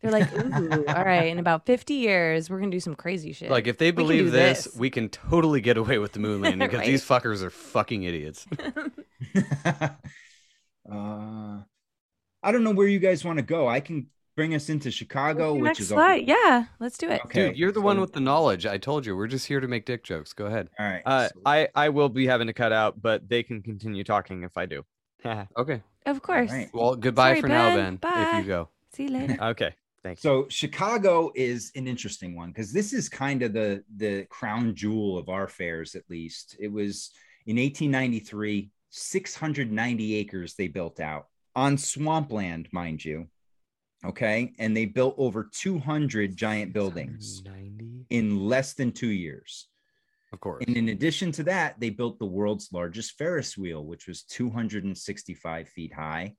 They're 0.01 0.11
like, 0.11 0.33
ooh, 0.35 0.85
all 0.89 1.03
right, 1.03 1.27
in 1.27 1.39
about 1.39 1.65
50 1.65 1.93
years, 1.93 2.49
we're 2.49 2.59
going 2.59 2.71
to 2.71 2.75
do 2.75 2.79
some 2.81 2.95
crazy 2.95 3.31
shit. 3.33 3.49
Like 3.49 3.67
if 3.67 3.77
they 3.77 3.91
We 3.91 3.97
can 3.97 4.03
believe 4.03 4.31
this, 4.31 4.67
we 4.75 4.89
can 4.89 5.09
totally 5.09 5.61
get 5.61 5.77
away 5.77 5.97
with 5.97 6.11
the 6.13 6.19
moon 6.19 6.41
landing 6.41 6.67
because 6.67 6.79
Right. 6.79 6.87
these 6.87 7.05
fuckers 7.05 7.41
are 7.41 7.49
fucking 7.49 8.03
idiots. 8.03 8.45
uh, 10.91 11.59
I 12.43 12.51
don't 12.51 12.63
know 12.63 12.71
where 12.71 12.87
you 12.87 12.99
guys 12.99 13.23
want 13.23 13.39
to 13.39 13.43
go. 13.43 13.67
I 13.67 13.79
can 13.79 14.07
bring 14.35 14.55
us 14.55 14.69
into 14.69 14.91
Chicago, 14.91 15.53
which 15.53 15.63
Next 15.63 15.79
is 15.81 15.87
slide. 15.89 16.27
Yeah, 16.27 16.65
let's 16.79 16.97
do 16.97 17.09
it. 17.09 17.21
Okay, 17.25 17.49
Dude, 17.49 17.57
you're 17.57 17.71
the 17.71 17.81
one 17.81 17.99
with 17.99 18.13
the 18.13 18.19
knowledge. 18.19 18.65
I 18.65 18.77
told 18.77 19.05
you, 19.05 19.15
we're 19.15 19.27
just 19.27 19.47
here 19.47 19.59
to 19.59 19.67
make 19.67 19.85
dick 19.85 20.03
jokes. 20.03 20.33
Go 20.33 20.47
ahead. 20.47 20.69
All 20.79 20.85
right. 20.85 21.01
Uh, 21.05 21.27
so- 21.29 21.41
I 21.45 21.67
I 21.75 21.89
will 21.89 22.09
be 22.09 22.27
having 22.27 22.47
to 22.47 22.53
cut 22.53 22.71
out, 22.71 23.01
but 23.01 23.27
they 23.29 23.43
can 23.43 23.61
continue 23.61 24.03
talking 24.03 24.43
if 24.43 24.57
I 24.57 24.65
do. 24.65 24.85
Okay. 25.57 25.81
Of 26.05 26.21
course. 26.21 26.51
right. 26.51 26.69
Well, 26.73 26.97
goodbye 26.97 27.29
Sorry, 27.29 27.41
for 27.41 27.47
now, 27.47 27.75
Ben. 27.77 27.95
Ben. 27.95 28.35
If 28.35 28.43
you 28.43 28.51
go. 28.51 28.69
See 28.93 29.03
you 29.03 29.09
later. 29.09 29.37
okay. 29.41 29.73
Thanks. 30.03 30.21
So 30.21 30.47
Chicago 30.49 31.31
is 31.33 31.71
an 31.75 31.87
interesting 31.87 32.35
one 32.35 32.49
because 32.49 32.73
this 32.73 32.91
is 32.91 33.07
kind 33.07 33.41
of 33.41 33.53
the 33.53 33.85
the 33.95 34.25
crown 34.25 34.75
jewel 34.75 35.17
of 35.17 35.29
our 35.29 35.47
fairs, 35.47 35.95
at 35.95 36.03
least. 36.09 36.57
It 36.59 36.69
was 36.69 37.11
in 37.45 37.55
1893, 37.55 38.69
690 38.89 40.15
acres 40.15 40.55
they 40.55 40.67
built 40.67 40.99
out 40.99 41.27
on 41.55 41.77
swampland, 41.77 42.67
mind 42.71 43.03
you. 43.03 43.27
Okay, 44.05 44.53
and 44.59 44.75
they 44.75 44.85
built 44.85 45.15
over 45.17 45.49
200 45.49 46.35
giant 46.35 46.73
buildings 46.73 47.41
in 48.09 48.47
less 48.47 48.73
than 48.73 48.91
two 48.91 49.07
years. 49.07 49.67
Of 50.33 50.39
course. 50.39 50.63
And 50.67 50.75
in 50.75 50.89
addition 50.89 51.31
to 51.33 51.43
that, 51.43 51.79
they 51.79 51.89
built 51.89 52.19
the 52.19 52.25
world's 52.25 52.73
largest 52.73 53.17
Ferris 53.17 53.57
wheel, 53.57 53.85
which 53.85 54.07
was 54.07 54.23
265 54.23 55.69
feet 55.69 55.93
high. 55.93 56.35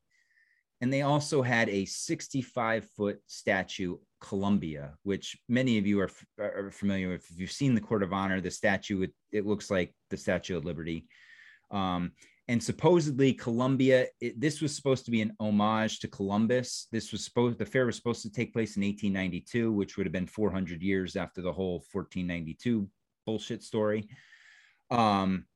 And 0.80 0.92
they 0.92 1.02
also 1.02 1.40
had 1.40 1.68
a 1.68 1.84
65 1.84 2.86
foot 2.96 3.20
statue 3.28 3.96
Columbia, 4.20 4.94
which 5.04 5.38
many 5.48 5.78
of 5.78 5.86
you 5.86 6.00
are, 6.00 6.10
f- 6.10 6.26
are 6.38 6.70
familiar 6.70 7.08
with. 7.08 7.30
If 7.30 7.38
you've 7.38 7.52
seen 7.52 7.74
the 7.74 7.80
Court 7.80 8.02
of 8.02 8.12
Honor, 8.12 8.40
the 8.40 8.50
statue, 8.50 9.02
it, 9.02 9.12
it 9.30 9.46
looks 9.46 9.70
like 9.70 9.94
the 10.10 10.16
Statue 10.16 10.56
of 10.56 10.64
Liberty. 10.64 11.06
Um, 11.70 12.12
and 12.48 12.62
supposedly 12.62 13.32
Columbia, 13.32 14.06
it, 14.20 14.38
this 14.38 14.60
was 14.60 14.76
supposed 14.76 15.04
to 15.06 15.10
be 15.10 15.22
an 15.22 15.34
homage 15.40 16.00
to 16.00 16.08
Columbus. 16.08 16.88
This 16.92 17.10
was 17.10 17.24
supposed, 17.24 17.58
the 17.58 17.64
fair 17.64 17.86
was 17.86 17.96
supposed 17.96 18.22
to 18.22 18.30
take 18.30 18.52
place 18.52 18.76
in 18.76 18.82
1892, 18.82 19.72
which 19.72 19.96
would 19.96 20.06
have 20.06 20.12
been 20.12 20.26
400 20.26 20.82
years 20.82 21.16
after 21.16 21.40
the 21.40 21.52
whole 21.52 21.82
1492 21.92 22.88
bullshit 23.24 23.62
story. 23.62 24.08
Um, 24.90 25.46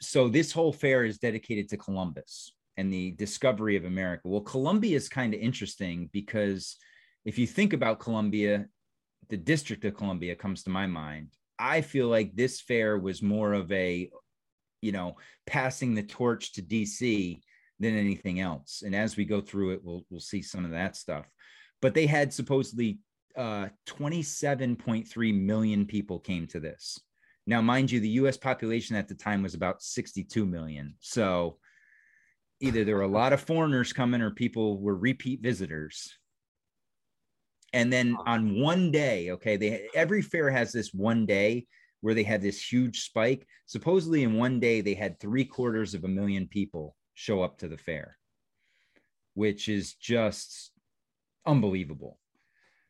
so 0.00 0.28
this 0.28 0.52
whole 0.52 0.72
fair 0.72 1.04
is 1.04 1.18
dedicated 1.18 1.70
to 1.70 1.78
Columbus 1.78 2.52
and 2.76 2.92
the 2.92 3.12
discovery 3.12 3.76
of 3.76 3.86
America. 3.86 4.28
Well, 4.28 4.42
Columbia 4.42 4.96
is 4.96 5.08
kind 5.08 5.32
of 5.32 5.40
interesting 5.40 6.10
because 6.12 6.76
if 7.24 7.38
you 7.38 7.46
think 7.46 7.72
about 7.72 8.00
Columbia, 8.00 8.66
the 9.30 9.38
District 9.38 9.84
of 9.86 9.96
Columbia 9.96 10.36
comes 10.36 10.62
to 10.64 10.70
my 10.70 10.86
mind. 10.86 11.30
I 11.58 11.80
feel 11.80 12.08
like 12.08 12.36
this 12.36 12.60
fair 12.60 12.98
was 12.98 13.22
more 13.22 13.54
of 13.54 13.72
a, 13.72 14.10
you 14.80 14.92
know, 14.92 15.16
passing 15.46 15.94
the 15.94 16.02
torch 16.02 16.52
to 16.54 16.62
DC 16.62 17.40
than 17.78 17.96
anything 17.96 18.40
else. 18.40 18.82
And 18.84 18.94
as 18.94 19.16
we 19.16 19.24
go 19.24 19.40
through 19.40 19.70
it, 19.70 19.80
we'll 19.82 20.04
we'll 20.10 20.20
see 20.20 20.42
some 20.42 20.64
of 20.64 20.70
that 20.72 20.96
stuff. 20.96 21.26
But 21.82 21.94
they 21.94 22.06
had 22.06 22.32
supposedly 22.32 23.00
uh, 23.36 23.68
27.3 23.86 25.40
million 25.42 25.84
people 25.84 26.18
came 26.18 26.46
to 26.48 26.60
this. 26.60 26.98
Now, 27.46 27.60
mind 27.60 27.90
you, 27.90 28.00
the 28.00 28.08
US 28.08 28.36
population 28.36 28.96
at 28.96 29.08
the 29.08 29.14
time 29.14 29.42
was 29.42 29.54
about 29.54 29.82
62 29.82 30.46
million. 30.46 30.94
So 31.00 31.58
either 32.60 32.84
there 32.84 32.96
were 32.96 33.02
a 33.02 33.08
lot 33.08 33.32
of 33.32 33.40
foreigners 33.40 33.92
coming 33.92 34.20
or 34.20 34.30
people 34.30 34.80
were 34.80 34.96
repeat 34.96 35.42
visitors. 35.42 36.12
And 37.72 37.92
then 37.92 38.16
on 38.26 38.60
one 38.60 38.90
day, 38.90 39.30
okay, 39.32 39.56
they 39.56 39.86
every 39.94 40.22
fair 40.22 40.50
has 40.50 40.72
this 40.72 40.94
one 40.94 41.26
day 41.26 41.66
where 42.06 42.14
they 42.14 42.22
had 42.22 42.40
this 42.40 42.62
huge 42.72 43.00
spike. 43.02 43.44
Supposedly, 43.66 44.22
in 44.22 44.34
one 44.36 44.60
day, 44.60 44.80
they 44.80 44.94
had 44.94 45.18
three 45.18 45.44
quarters 45.44 45.92
of 45.92 46.04
a 46.04 46.08
million 46.08 46.46
people 46.46 46.94
show 47.14 47.42
up 47.42 47.58
to 47.58 47.66
the 47.66 47.76
fair, 47.76 48.16
which 49.34 49.68
is 49.68 49.94
just 49.94 50.70
unbelievable. 51.44 52.20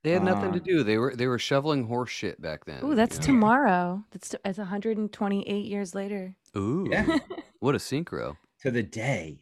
They 0.04 0.10
had 0.10 0.22
nothing 0.22 0.52
to 0.52 0.58
Uh, 0.60 0.62
do. 0.62 0.82
They 0.82 0.98
were 0.98 1.16
they 1.16 1.26
were 1.28 1.38
shoveling 1.38 1.86
horse 1.86 2.10
shit 2.10 2.42
back 2.42 2.66
then. 2.66 2.80
Oh, 2.82 2.94
that's 2.94 3.14
you 3.16 3.20
know? 3.22 3.26
tomorrow. 3.26 4.04
That's 4.10 4.28
t- 4.28 4.38
it's 4.44 4.58
128 4.58 5.64
years 5.64 5.94
later. 5.94 6.36
Ooh, 6.54 6.86
Yeah. 6.90 7.16
what 7.60 7.74
a 7.74 7.78
synchro. 7.78 8.36
to 8.60 8.70
the 8.70 8.82
day. 8.82 9.40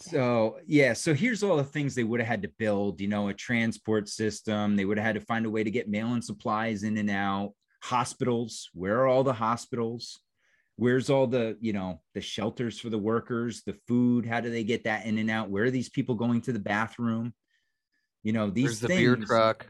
So 0.00 0.58
yeah, 0.66 0.92
so 0.92 1.14
here's 1.14 1.44
all 1.44 1.56
the 1.56 1.64
things 1.64 1.94
they 1.94 2.02
would 2.04 2.18
have 2.20 2.26
had 2.28 2.42
to 2.42 2.50
build. 2.58 3.00
You 3.00 3.06
know, 3.06 3.28
a 3.28 3.34
transport 3.34 4.08
system. 4.08 4.74
They 4.74 4.84
would 4.84 4.98
have 4.98 5.06
had 5.06 5.14
to 5.14 5.20
find 5.20 5.46
a 5.46 5.50
way 5.50 5.62
to 5.62 5.70
get 5.70 5.88
mail 5.88 6.14
and 6.14 6.24
supplies 6.24 6.82
in 6.82 6.96
and 6.98 7.08
out. 7.10 7.54
Hospitals. 7.82 8.70
Where 8.74 9.00
are 9.00 9.06
all 9.06 9.24
the 9.24 9.32
hospitals? 9.32 10.20
Where's 10.76 11.10
all 11.10 11.26
the 11.26 11.56
you 11.60 11.72
know 11.72 12.00
the 12.14 12.20
shelters 12.20 12.78
for 12.78 12.88
the 12.90 12.98
workers? 12.98 13.62
The 13.64 13.74
food. 13.88 14.26
How 14.26 14.40
do 14.40 14.50
they 14.50 14.64
get 14.64 14.84
that 14.84 15.06
in 15.06 15.18
and 15.18 15.30
out? 15.30 15.50
Where 15.50 15.64
are 15.64 15.70
these 15.70 15.88
people 15.88 16.14
going 16.14 16.40
to 16.42 16.52
the 16.52 16.58
bathroom? 16.60 17.34
You 18.22 18.32
know 18.32 18.50
these 18.50 18.64
There's 18.64 18.80
the 18.80 18.88
beer 18.88 19.16
truck. 19.16 19.66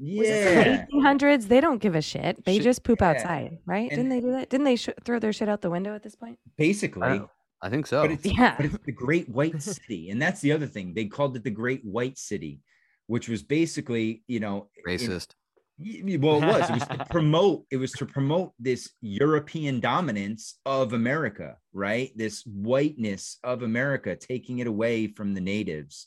Yeah. 0.00 0.86
1800s? 0.92 1.46
They 1.48 1.60
don't 1.60 1.78
give 1.80 1.94
a 1.94 2.02
shit. 2.02 2.44
They 2.44 2.54
Shit, 2.56 2.64
just 2.64 2.82
poop 2.82 3.00
yeah. 3.00 3.10
outside, 3.10 3.58
right? 3.64 3.88
And- 3.90 3.96
Didn't 3.96 4.08
they 4.10 4.20
do 4.20 4.32
that? 4.32 4.50
Didn't 4.50 4.64
they 4.64 4.74
sh- 4.76 4.88
throw 5.04 5.20
their 5.20 5.32
shit 5.32 5.48
out 5.48 5.60
the 5.62 5.70
window 5.70 5.94
at 5.94 6.02
this 6.02 6.16
point? 6.16 6.38
Basically. 6.58 7.06
Oh, 7.20 7.30
I 7.62 7.70
think 7.70 7.86
so. 7.86 8.02
But 8.02 8.10
it's 8.10 8.26
Yeah. 8.26 8.56
but 8.56 8.66
it's 8.66 8.76
the 8.84 8.92
Great 8.92 9.28
White 9.28 9.62
City, 9.62 10.10
and 10.10 10.20
that's 10.20 10.40
the 10.40 10.50
other 10.52 10.66
thing. 10.66 10.94
They 10.94 11.06
called 11.06 11.36
it 11.36 11.44
the 11.44 11.50
Great 11.50 11.84
White 11.84 12.18
City, 12.18 12.60
which 13.06 13.28
was 13.28 13.42
basically, 13.44 14.24
you 14.26 14.40
know, 14.40 14.68
Racist. 14.86 15.08
Y- 15.08 15.14
y- 15.16 15.43
well 15.78 16.42
it 16.42 16.46
was. 16.46 16.70
It 16.70 16.74
was 16.74 16.86
to 16.86 17.06
promote 17.10 17.66
it 17.70 17.76
was 17.76 17.92
to 17.92 18.06
promote 18.06 18.52
this 18.58 18.90
european 19.00 19.80
dominance 19.80 20.58
of 20.64 20.92
america 20.92 21.56
right? 21.72 22.12
This 22.16 22.44
whiteness 22.46 23.38
of 23.42 23.62
america 23.62 24.16
taking 24.16 24.60
it 24.60 24.66
away 24.66 25.08
from 25.08 25.34
the 25.34 25.40
natives. 25.40 26.06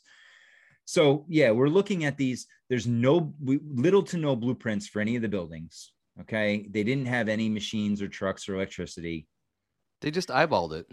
So 0.84 1.26
yeah 1.28 1.50
we're 1.50 1.68
looking 1.68 2.04
at 2.04 2.16
these. 2.16 2.46
There's 2.70 2.86
no 2.86 3.34
we, 3.42 3.60
little 3.62 4.02
to 4.04 4.16
no 4.16 4.36
blueprints 4.36 4.88
for 4.88 5.00
any 5.00 5.16
of 5.16 5.22
the 5.22 5.28
buildings 5.28 5.92
okay? 6.20 6.66
They 6.70 6.84
didn't 6.84 7.06
have 7.06 7.28
any 7.28 7.48
machines 7.48 8.02
or 8.02 8.08
trucks 8.08 8.48
or 8.48 8.54
electricity. 8.54 9.26
They 10.00 10.10
just 10.10 10.28
eyeballed 10.28 10.72
it. 10.72 10.86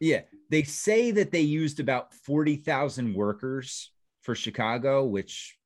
yeah, 0.00 0.22
they 0.50 0.62
say 0.62 1.10
that 1.12 1.32
they 1.32 1.40
used 1.40 1.80
about 1.80 2.14
40,000 2.14 3.14
workers 3.14 3.90
for 4.22 4.34
Chicago, 4.34 5.04
which 5.04 5.56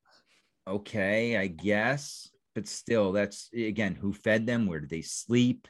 okay, 0.67 1.37
I 1.37 1.47
guess, 1.47 2.29
but 2.55 2.67
still 2.67 3.11
that's 3.11 3.49
again, 3.53 3.95
who 3.95 4.13
fed 4.13 4.45
them? 4.45 4.65
Where 4.65 4.79
did 4.79 4.89
they 4.89 5.01
sleep? 5.01 5.67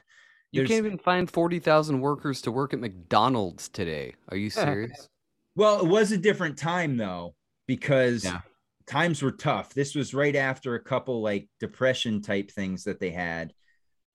You 0.50 0.66
can't 0.66 0.84
even 0.84 0.98
find 0.98 1.30
forty 1.30 1.58
thousand 1.58 2.00
workers 2.00 2.42
to 2.42 2.52
work 2.52 2.74
at 2.74 2.80
McDonald's 2.80 3.68
today. 3.68 4.14
Are 4.28 4.36
you 4.36 4.50
serious? 4.50 5.08
Well, 5.54 5.80
it 5.80 5.86
was 5.86 6.12
a 6.12 6.16
different 6.16 6.56
time 6.56 6.96
though, 6.96 7.34
because 7.66 8.24
Yeah. 8.24 8.40
times 8.86 9.20
were 9.20 9.32
tough. 9.32 9.74
This 9.74 9.94
was 9.94 10.14
right 10.14 10.34
after 10.34 10.74
a 10.74 10.82
couple 10.82 11.20
like 11.20 11.46
depression 11.60 12.22
type 12.22 12.50
things 12.50 12.84
that 12.84 13.00
they 13.00 13.10
had. 13.10 13.52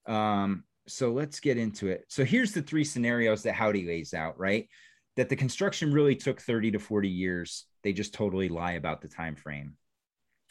Um, 0.06 0.64
so 0.88 1.12
let's 1.12 1.38
get 1.38 1.56
into 1.56 1.86
it. 1.86 2.06
So 2.08 2.24
here's 2.24 2.52
the 2.52 2.62
three 2.62 2.82
scenarios 2.82 3.44
that 3.44 3.52
Howdy 3.52 3.86
lays 3.86 4.14
out, 4.14 4.36
right? 4.36 4.68
That 5.16 5.28
the 5.28 5.36
construction 5.36 5.92
really 5.92 6.16
took 6.16 6.40
30 6.40 6.72
to 6.72 6.80
40 6.80 7.08
years. 7.08 7.66
They 7.84 7.92
just 7.92 8.14
totally 8.14 8.48
lie 8.48 8.72
about 8.72 9.00
the 9.00 9.08
time 9.08 9.36
frame. 9.36 9.76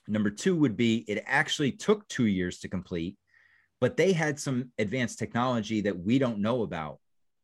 Number 0.08 0.30
two 0.30 0.56
would 0.56 0.78
be 0.78 1.06
it 1.08 1.24
actually 1.26 1.72
took 1.72 2.08
two 2.08 2.28
years 2.28 2.60
to 2.60 2.70
complete, 2.70 3.18
but 3.82 3.98
they 3.98 4.14
had 4.14 4.40
some 4.40 4.72
advanced 4.78 5.20
technology 5.20 5.82
that 5.82 6.00
we 6.00 6.20
don't 6.20 6.40
know 6.40 6.64
about 6.64 7.00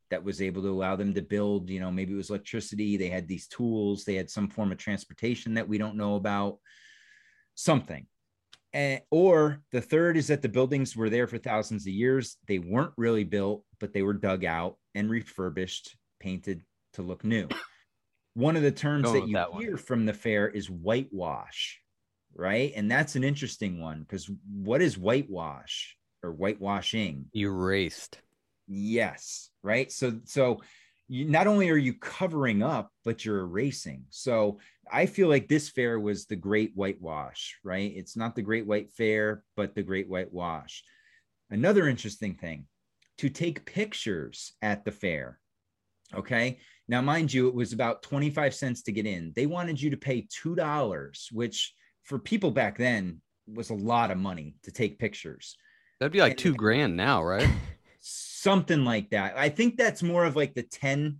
that 0.09 0.23
was 0.23 0.41
able 0.41 0.61
to 0.61 0.69
allow 0.69 0.95
them 0.95 1.13
to 1.13 1.21
build, 1.21 1.69
you 1.69 1.79
know, 1.79 1.91
maybe 1.91 2.13
it 2.13 2.17
was 2.17 2.29
electricity, 2.29 2.97
they 2.97 3.09
had 3.09 3.27
these 3.27 3.47
tools, 3.47 4.03
they 4.03 4.15
had 4.15 4.29
some 4.29 4.47
form 4.47 4.71
of 4.71 4.77
transportation 4.77 5.55
that 5.55 5.67
we 5.67 5.77
don't 5.77 5.97
know 5.97 6.15
about, 6.15 6.59
something. 7.55 8.05
And, 8.73 9.01
or 9.11 9.61
the 9.71 9.81
third 9.81 10.17
is 10.17 10.27
that 10.27 10.41
the 10.41 10.49
buildings 10.49 10.95
were 10.95 11.09
there 11.09 11.27
for 11.27 11.37
thousands 11.37 11.85
of 11.85 11.93
years. 11.93 12.37
They 12.47 12.59
weren't 12.59 12.93
really 12.97 13.23
built, 13.23 13.63
but 13.79 13.93
they 13.93 14.01
were 14.01 14.13
dug 14.13 14.45
out 14.45 14.77
and 14.95 15.09
refurbished, 15.09 15.95
painted 16.19 16.63
to 16.93 17.01
look 17.01 17.23
new. 17.23 17.47
One 18.35 18.55
of 18.55 18.63
the 18.63 18.71
terms 18.71 19.11
that 19.11 19.27
you 19.27 19.35
that 19.35 19.49
hear 19.59 19.77
from 19.77 20.05
the 20.05 20.13
fair 20.13 20.47
is 20.47 20.69
whitewash, 20.69 21.79
right? 22.35 22.71
And 22.75 22.89
that's 22.89 23.15
an 23.15 23.23
interesting 23.23 23.79
one 23.79 24.01
because 24.01 24.29
what 24.53 24.81
is 24.81 24.97
whitewash 24.97 25.95
or 26.23 26.31
whitewashing? 26.31 27.25
Erased. 27.35 28.19
Yes, 28.67 29.49
right. 29.61 29.91
So 29.91 30.19
so 30.25 30.61
you 31.07 31.25
not 31.25 31.47
only 31.47 31.69
are 31.69 31.77
you 31.77 31.93
covering 31.93 32.63
up, 32.63 32.91
but 33.03 33.25
you're 33.25 33.41
erasing. 33.41 34.05
So 34.09 34.59
I 34.91 35.05
feel 35.05 35.27
like 35.27 35.47
this 35.47 35.69
fair 35.69 35.99
was 35.99 36.25
the 36.25 36.35
great 36.35 36.71
whitewash, 36.75 37.57
right? 37.63 37.91
It's 37.95 38.15
not 38.15 38.35
the 38.35 38.41
great 38.41 38.65
white 38.65 38.91
fair, 38.91 39.43
but 39.55 39.75
the 39.75 39.83
great 39.83 40.09
whitewash. 40.09 40.83
Another 41.49 41.87
interesting 41.87 42.35
thing 42.35 42.65
to 43.17 43.29
take 43.29 43.65
pictures 43.65 44.53
at 44.61 44.85
the 44.85 44.91
fair. 44.91 45.39
Okay. 46.15 46.59
Now, 46.87 47.01
mind 47.01 47.33
you, 47.33 47.47
it 47.47 47.55
was 47.55 47.73
about 47.73 48.01
25 48.03 48.53
cents 48.53 48.83
to 48.83 48.91
get 48.91 49.05
in. 49.05 49.33
They 49.35 49.45
wanted 49.45 49.81
you 49.81 49.89
to 49.91 49.97
pay 49.97 50.27
$2, 50.43 51.31
which 51.31 51.73
for 52.03 52.19
people 52.19 52.51
back 52.51 52.77
then 52.77 53.21
was 53.47 53.69
a 53.69 53.73
lot 53.75 54.11
of 54.11 54.17
money 54.17 54.55
to 54.63 54.71
take 54.71 54.99
pictures. 54.99 55.57
That'd 55.99 56.13
be 56.13 56.19
like 56.21 56.31
And- 56.33 56.39
two 56.39 56.53
grand 56.55 56.95
now, 56.97 57.23
right? 57.23 57.49
something 57.99 58.83
like 58.83 59.09
that. 59.11 59.37
I 59.37 59.49
think 59.49 59.77
that's 59.77 60.03
more 60.03 60.25
of 60.25 60.35
like 60.35 60.53
the 60.53 60.63
10, 60.63 61.19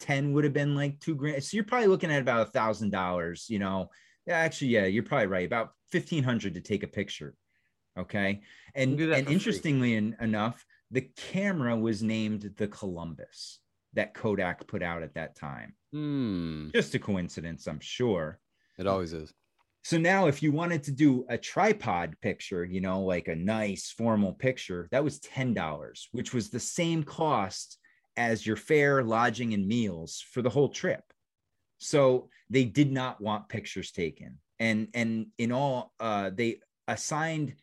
10 0.00 0.32
would 0.32 0.44
have 0.44 0.52
been 0.52 0.74
like 0.74 0.98
two 1.00 1.14
grand. 1.14 1.42
So 1.44 1.56
you're 1.56 1.64
probably 1.64 1.86
looking 1.88 2.10
at 2.10 2.20
about 2.20 2.48
a 2.48 2.50
thousand 2.50 2.90
dollars, 2.90 3.46
you 3.48 3.58
know. 3.58 3.90
Actually, 4.28 4.68
yeah, 4.68 4.86
you're 4.86 5.02
probably 5.02 5.26
right. 5.26 5.46
About 5.46 5.70
fifteen 5.90 6.22
hundred 6.22 6.54
to 6.54 6.60
take 6.60 6.82
a 6.82 6.86
picture. 6.88 7.34
Okay. 7.98 8.42
And 8.74 9.00
and 9.00 9.26
free. 9.26 9.32
interestingly 9.34 9.94
en- 9.96 10.16
enough, 10.20 10.64
the 10.90 11.02
camera 11.16 11.76
was 11.76 12.02
named 12.02 12.52
the 12.56 12.68
Columbus 12.68 13.58
that 13.94 14.14
Kodak 14.14 14.66
put 14.68 14.82
out 14.82 15.02
at 15.02 15.14
that 15.14 15.36
time. 15.36 15.74
Hmm. 15.92 16.68
Just 16.72 16.94
a 16.94 16.98
coincidence, 17.00 17.66
I'm 17.66 17.80
sure. 17.80 18.38
It 18.78 18.86
always 18.86 19.12
is. 19.12 19.32
So 19.82 19.96
now, 19.96 20.26
if 20.26 20.42
you 20.42 20.52
wanted 20.52 20.82
to 20.84 20.92
do 20.92 21.24
a 21.28 21.38
tripod 21.38 22.14
picture, 22.20 22.64
you 22.64 22.80
know, 22.80 23.02
like 23.02 23.28
a 23.28 23.34
nice 23.34 23.90
formal 23.90 24.34
picture, 24.34 24.88
that 24.90 25.02
was 25.02 25.20
$10, 25.20 26.06
which 26.12 26.34
was 26.34 26.50
the 26.50 26.60
same 26.60 27.02
cost 27.02 27.78
as 28.16 28.46
your 28.46 28.56
fare, 28.56 29.02
lodging, 29.02 29.54
and 29.54 29.66
meals 29.66 30.22
for 30.32 30.42
the 30.42 30.50
whole 30.50 30.68
trip. 30.68 31.02
So 31.78 32.28
they 32.50 32.64
did 32.64 32.92
not 32.92 33.20
want 33.20 33.48
pictures 33.48 33.90
taken. 33.90 34.38
And 34.58 34.88
and 34.92 35.28
in 35.38 35.52
all, 35.52 35.94
uh, 35.98 36.30
they 36.34 36.60
assigned 36.86 37.54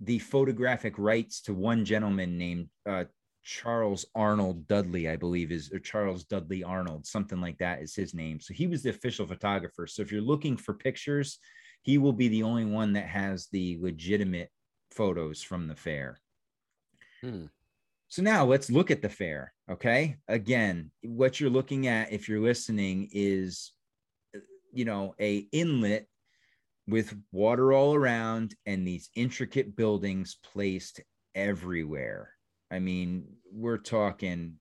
the 0.00 0.18
photographic 0.18 0.98
rights 0.98 1.42
to 1.42 1.54
one 1.54 1.84
gentleman 1.84 2.38
named 2.38 2.68
uh, 2.88 3.04
Charles 3.44 4.04
Arnold 4.14 4.68
Dudley, 4.68 5.08
I 5.08 5.16
believe 5.16 5.50
is 5.50 5.72
or 5.72 5.78
Charles 5.78 6.24
Dudley 6.24 6.62
Arnold, 6.62 7.06
something 7.06 7.40
like 7.40 7.58
that 7.58 7.82
is 7.82 7.94
his 7.94 8.14
name. 8.14 8.40
So 8.40 8.52
he 8.54 8.66
was 8.66 8.82
the 8.82 8.90
official 8.90 9.26
photographer. 9.26 9.86
So 9.86 10.02
if 10.02 10.12
you're 10.12 10.20
looking 10.20 10.56
for 10.56 10.74
pictures, 10.74 11.38
he 11.82 11.98
will 11.98 12.12
be 12.12 12.28
the 12.28 12.42
only 12.42 12.64
one 12.64 12.92
that 12.94 13.06
has 13.06 13.48
the 13.52 13.78
legitimate 13.80 14.50
photos 14.90 15.42
from 15.42 15.66
the 15.66 15.76
fair. 15.76 16.18
Hmm. 17.22 17.46
So 18.08 18.22
now 18.22 18.44
let's 18.44 18.70
look 18.70 18.90
at 18.90 19.02
the 19.02 19.08
fair. 19.08 19.52
Okay. 19.70 20.16
Again, 20.28 20.90
what 21.02 21.40
you're 21.40 21.50
looking 21.50 21.86
at, 21.86 22.12
if 22.12 22.28
you're 22.28 22.40
listening, 22.40 23.10
is 23.12 23.72
uh, 24.34 24.40
you 24.72 24.84
know 24.84 25.14
a 25.20 25.46
inlet 25.52 26.06
with 26.86 27.14
water 27.32 27.72
all 27.72 27.94
around 27.94 28.54
and 28.64 28.86
these 28.86 29.10
intricate 29.14 29.76
buildings 29.76 30.38
placed 30.42 31.00
everywhere. 31.34 32.30
I 32.70 32.78
mean, 32.78 33.36
we're 33.50 33.78
talking 33.78 34.54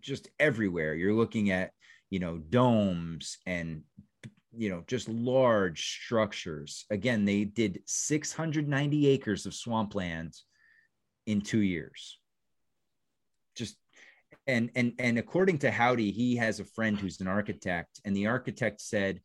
just 0.00 0.28
everywhere. 0.38 0.94
You're 0.94 1.14
looking 1.14 1.50
at, 1.50 1.70
you 2.10 2.18
know, 2.18 2.38
domes 2.38 3.38
and 3.46 3.82
you 4.56 4.70
know, 4.70 4.84
just 4.86 5.08
large 5.08 5.98
structures. 6.04 6.86
Again, 6.90 7.24
they 7.24 7.44
did 7.44 7.80
690 7.86 9.08
acres 9.08 9.46
of 9.46 9.54
swampland 9.54 10.34
in 11.26 11.40
2 11.40 11.58
years. 11.58 12.18
Just 13.56 13.76
and 14.46 14.70
and 14.74 14.92
and 14.98 15.18
according 15.18 15.58
to 15.58 15.70
Howdy, 15.70 16.10
he 16.10 16.36
has 16.36 16.60
a 16.60 16.64
friend 16.64 16.98
who's 16.98 17.20
an 17.20 17.28
architect 17.28 18.00
and 18.04 18.14
the 18.14 18.26
architect 18.26 18.80
said 18.80 19.20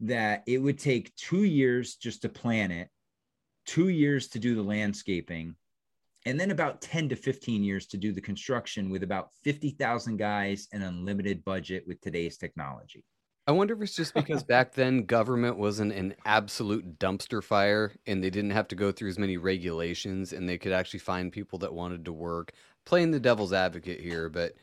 that 0.00 0.42
it 0.46 0.58
would 0.58 0.78
take 0.78 1.14
2 1.16 1.44
years 1.44 1.96
just 1.96 2.22
to 2.22 2.28
plan 2.28 2.70
it, 2.70 2.88
2 3.66 3.88
years 3.88 4.28
to 4.28 4.38
do 4.38 4.54
the 4.54 4.62
landscaping, 4.62 5.56
and 6.26 6.38
then 6.38 6.50
about 6.50 6.80
10 6.80 7.08
to 7.10 7.16
15 7.16 7.62
years 7.62 7.86
to 7.86 7.96
do 7.96 8.12
the 8.12 8.20
construction 8.20 8.90
with 8.90 9.02
about 9.02 9.30
50,000 9.42 10.16
guys 10.16 10.68
and 10.72 10.82
unlimited 10.82 11.44
budget 11.44 11.84
with 11.86 12.00
today's 12.00 12.36
technology. 12.36 13.04
I 13.46 13.52
wonder 13.52 13.74
if 13.74 13.80
it's 13.80 13.96
just 13.96 14.14
because 14.14 14.44
back 14.44 14.74
then 14.74 15.06
government 15.06 15.56
wasn't 15.56 15.92
an 15.92 16.14
absolute 16.24 16.98
dumpster 16.98 17.42
fire 17.42 17.92
and 18.06 18.22
they 18.22 18.30
didn't 18.30 18.50
have 18.50 18.68
to 18.68 18.76
go 18.76 18.92
through 18.92 19.08
as 19.08 19.18
many 19.18 19.38
regulations 19.38 20.32
and 20.32 20.48
they 20.48 20.58
could 20.58 20.72
actually 20.72 21.00
find 21.00 21.32
people 21.32 21.58
that 21.60 21.74
wanted 21.74 22.04
to 22.04 22.12
work. 22.12 22.52
Playing 22.84 23.10
the 23.10 23.20
devil's 23.20 23.52
advocate 23.52 24.00
here, 24.00 24.28
but 24.28 24.54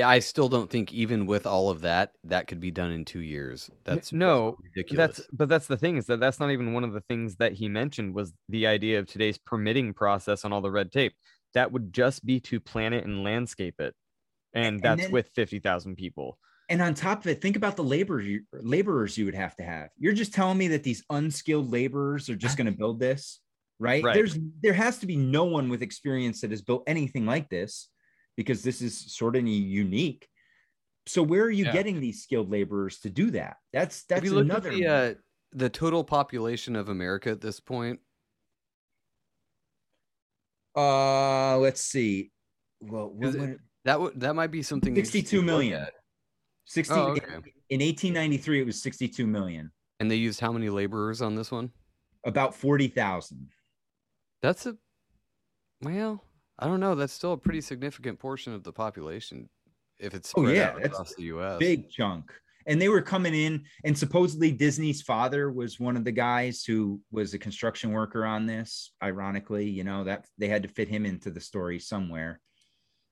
I 0.00 0.20
still 0.20 0.48
don't 0.48 0.70
think 0.70 0.92
even 0.92 1.26
with 1.26 1.46
all 1.46 1.68
of 1.68 1.82
that, 1.82 2.12
that 2.24 2.46
could 2.46 2.60
be 2.60 2.70
done 2.70 2.90
in 2.90 3.04
two 3.04 3.20
years. 3.20 3.70
That's 3.84 4.12
no, 4.12 4.56
ridiculous. 4.62 5.16
That's 5.16 5.28
but 5.32 5.48
that's 5.48 5.66
the 5.66 5.76
thing 5.76 5.96
is 5.96 6.06
that 6.06 6.20
that's 6.20 6.40
not 6.40 6.50
even 6.50 6.72
one 6.72 6.84
of 6.84 6.92
the 6.92 7.02
things 7.02 7.36
that 7.36 7.52
he 7.52 7.68
mentioned 7.68 8.14
was 8.14 8.32
the 8.48 8.66
idea 8.66 8.98
of 8.98 9.06
today's 9.06 9.38
permitting 9.38 9.92
process 9.92 10.44
on 10.44 10.52
all 10.52 10.60
the 10.60 10.70
red 10.70 10.90
tape. 10.92 11.14
That 11.54 11.70
would 11.72 11.92
just 11.92 12.24
be 12.24 12.40
to 12.40 12.60
plan 12.60 12.94
it 12.94 13.04
and 13.04 13.22
landscape 13.22 13.80
it, 13.80 13.94
and 14.54 14.66
And 14.66 14.82
that's 14.82 15.02
then- 15.02 15.12
with 15.12 15.28
fifty 15.34 15.58
thousand 15.58 15.96
people. 15.96 16.38
And 16.68 16.80
on 16.80 16.94
top 16.94 17.20
of 17.20 17.26
it, 17.26 17.42
think 17.42 17.56
about 17.56 17.76
the 17.76 17.84
labor 17.84 18.22
laborers 18.52 19.18
you 19.18 19.26
would 19.26 19.34
have 19.34 19.54
to 19.56 19.62
have. 19.62 19.90
You're 19.98 20.14
just 20.14 20.32
telling 20.32 20.56
me 20.56 20.68
that 20.68 20.82
these 20.82 21.04
unskilled 21.10 21.70
laborers 21.70 22.30
are 22.30 22.36
just 22.36 22.56
going 22.56 22.66
to 22.66 22.72
build 22.72 22.98
this, 22.98 23.40
right? 23.78 24.02
Right. 24.02 24.14
There's 24.14 24.38
there 24.62 24.72
has 24.72 24.98
to 25.00 25.06
be 25.06 25.16
no 25.16 25.44
one 25.44 25.68
with 25.68 25.82
experience 25.82 26.40
that 26.40 26.50
has 26.50 26.62
built 26.62 26.84
anything 26.86 27.26
like 27.26 27.50
this 27.50 27.88
because 28.36 28.62
this 28.62 28.80
is 28.82 29.14
sort 29.14 29.36
of 29.36 29.46
unique. 29.46 30.28
So 31.06 31.22
where 31.22 31.42
are 31.44 31.50
you 31.50 31.64
Yeah. 31.64 31.72
getting 31.72 32.00
these 32.00 32.22
skilled 32.22 32.50
laborers 32.50 33.00
to 33.00 33.10
do 33.10 33.30
that? 33.32 33.56
That's 33.72 34.04
that's 34.04 34.28
another 34.30 34.70
at 34.70 34.74
the 34.76 34.86
uh, 34.86 35.14
the 35.52 35.68
total 35.70 36.04
population 36.04 36.76
of 36.76 36.88
America 36.88 37.30
at 37.30 37.40
this 37.40 37.60
point? 37.60 38.00
uh 40.76 41.58
let's 41.58 41.82
see. 41.82 42.32
Well, 42.80 43.10
what, 43.10 43.28
Is 43.28 43.34
it- 43.34 43.58
That 43.84 44.00
would 44.00 44.18
that 44.20 44.34
might 44.34 44.50
be 44.50 44.62
something. 44.62 44.96
interesting 44.96 45.20
62 45.22 45.36
to 45.40 45.42
look 45.46 45.46
million. 45.46 45.82
at. 45.82 45.92
60 46.66 46.94
Oh, 46.94 47.08
okay. 47.10 47.24
in 47.68 47.80
1893 47.80 48.60
it 48.60 48.66
was 48.66 48.80
62 48.80 49.26
million. 49.26 49.70
And 50.00 50.10
they 50.10 50.16
used 50.16 50.40
how 50.40 50.52
many 50.52 50.68
laborers 50.70 51.20
on 51.20 51.34
this 51.34 51.50
one? 51.50 51.70
About 52.24 52.54
40,000. 52.54 53.50
That's 54.40 54.66
a 54.66 54.76
well, 55.82 56.24
I 56.58 56.66
don't 56.66 56.80
know. 56.80 56.94
That's 56.94 57.12
still 57.12 57.32
a 57.32 57.38
pretty 57.38 57.60
significant 57.60 58.18
portion 58.18 58.52
of 58.52 58.62
the 58.62 58.72
population 58.72 59.48
if 59.98 60.14
it's 60.14 60.32
Oh 60.36 60.48
yeah, 60.48 60.76
across 60.76 61.14
the 61.14 61.24
U.S. 61.24 61.58
big 61.58 61.88
chunk. 61.90 62.32
And 62.66 62.80
they 62.80 62.88
were 62.88 63.02
coming 63.02 63.34
in, 63.34 63.64
and 63.84 63.98
supposedly 63.98 64.52
Disney's 64.52 65.02
father 65.02 65.50
was 65.50 65.80
one 65.80 65.96
of 65.96 66.04
the 66.04 66.12
guys 66.12 66.62
who 66.64 67.00
was 67.10 67.34
a 67.34 67.38
construction 67.38 67.90
worker 67.90 68.24
on 68.24 68.46
this. 68.46 68.92
Ironically, 69.02 69.68
you 69.68 69.82
know 69.82 70.04
that 70.04 70.26
they 70.38 70.46
had 70.46 70.62
to 70.62 70.68
fit 70.68 70.88
him 70.88 71.04
into 71.04 71.30
the 71.30 71.40
story 71.40 71.80
somewhere. 71.80 72.40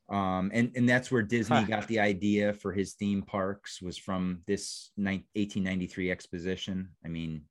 Um, 0.09 0.51
and 0.53 0.73
and 0.77 0.89
that's 0.89 1.11
where 1.11 1.23
Disney 1.23 1.65
got 1.65 1.87
the 1.87 2.01
idea 2.01 2.53
for 2.53 2.73
his 2.73 2.95
theme 2.95 3.23
parks 3.23 3.81
was 3.81 3.97
from 3.97 4.43
this 4.47 4.91
nine- 4.97 5.25
1893 5.35 6.11
exposition. 6.11 6.91
I 7.05 7.09
mean, 7.09 7.43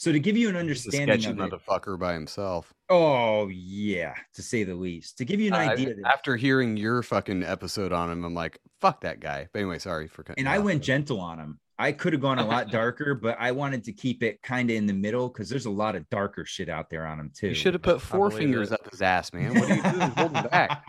so 0.00 0.12
to 0.12 0.18
give 0.20 0.36
you 0.36 0.48
an 0.48 0.54
He's 0.54 0.58
a 0.58 0.60
understanding 0.60 1.20
sketchy 1.20 1.32
of 1.32 1.40
it, 1.40 1.52
motherfucker 1.52 1.98
by 1.98 2.14
himself. 2.14 2.72
oh 2.88 3.48
yeah, 3.48 4.14
to 4.34 4.42
say 4.42 4.62
the 4.64 4.74
least. 4.74 5.18
To 5.18 5.24
give 5.24 5.40
you 5.40 5.48
an 5.48 5.54
I- 5.54 5.72
idea, 5.72 5.94
that- 5.96 6.06
after 6.06 6.36
hearing 6.36 6.76
your 6.76 7.02
fucking 7.02 7.42
episode 7.42 7.92
on 7.92 8.10
him, 8.10 8.24
I'm 8.24 8.32
like, 8.34 8.58
fuck 8.80 9.00
that 9.02 9.20
guy. 9.20 9.48
But 9.52 9.58
anyway, 9.58 9.78
sorry 9.80 10.06
for 10.08 10.22
cutting. 10.22 10.40
and 10.44 10.48
I 10.48 10.58
off. 10.58 10.64
went 10.64 10.82
gentle 10.82 11.20
on 11.20 11.38
him. 11.38 11.58
I 11.80 11.92
could 11.92 12.12
have 12.12 12.22
gone 12.22 12.38
a 12.38 12.46
lot 12.46 12.70
darker, 12.72 13.14
but 13.14 13.36
I 13.38 13.52
wanted 13.52 13.84
to 13.84 13.92
keep 13.92 14.22
it 14.24 14.40
kind 14.42 14.68
of 14.70 14.76
in 14.76 14.86
the 14.86 14.92
middle 14.92 15.28
because 15.28 15.48
there's 15.48 15.66
a 15.66 15.70
lot 15.70 15.94
of 15.94 16.08
darker 16.10 16.44
shit 16.44 16.68
out 16.68 16.90
there 16.90 17.04
on 17.06 17.20
him 17.20 17.30
too. 17.34 17.48
You 17.48 17.54
should 17.54 17.74
have 17.74 17.82
put 17.82 18.00
four 18.00 18.30
fingers 18.30 18.70
it. 18.72 18.74
up 18.80 18.90
his 18.90 19.02
ass, 19.02 19.32
man. 19.32 19.54
What 19.54 19.70
are 19.70 19.74
you 19.76 19.82
doing 19.82 20.10
holding 20.10 20.42
back? 20.50 20.84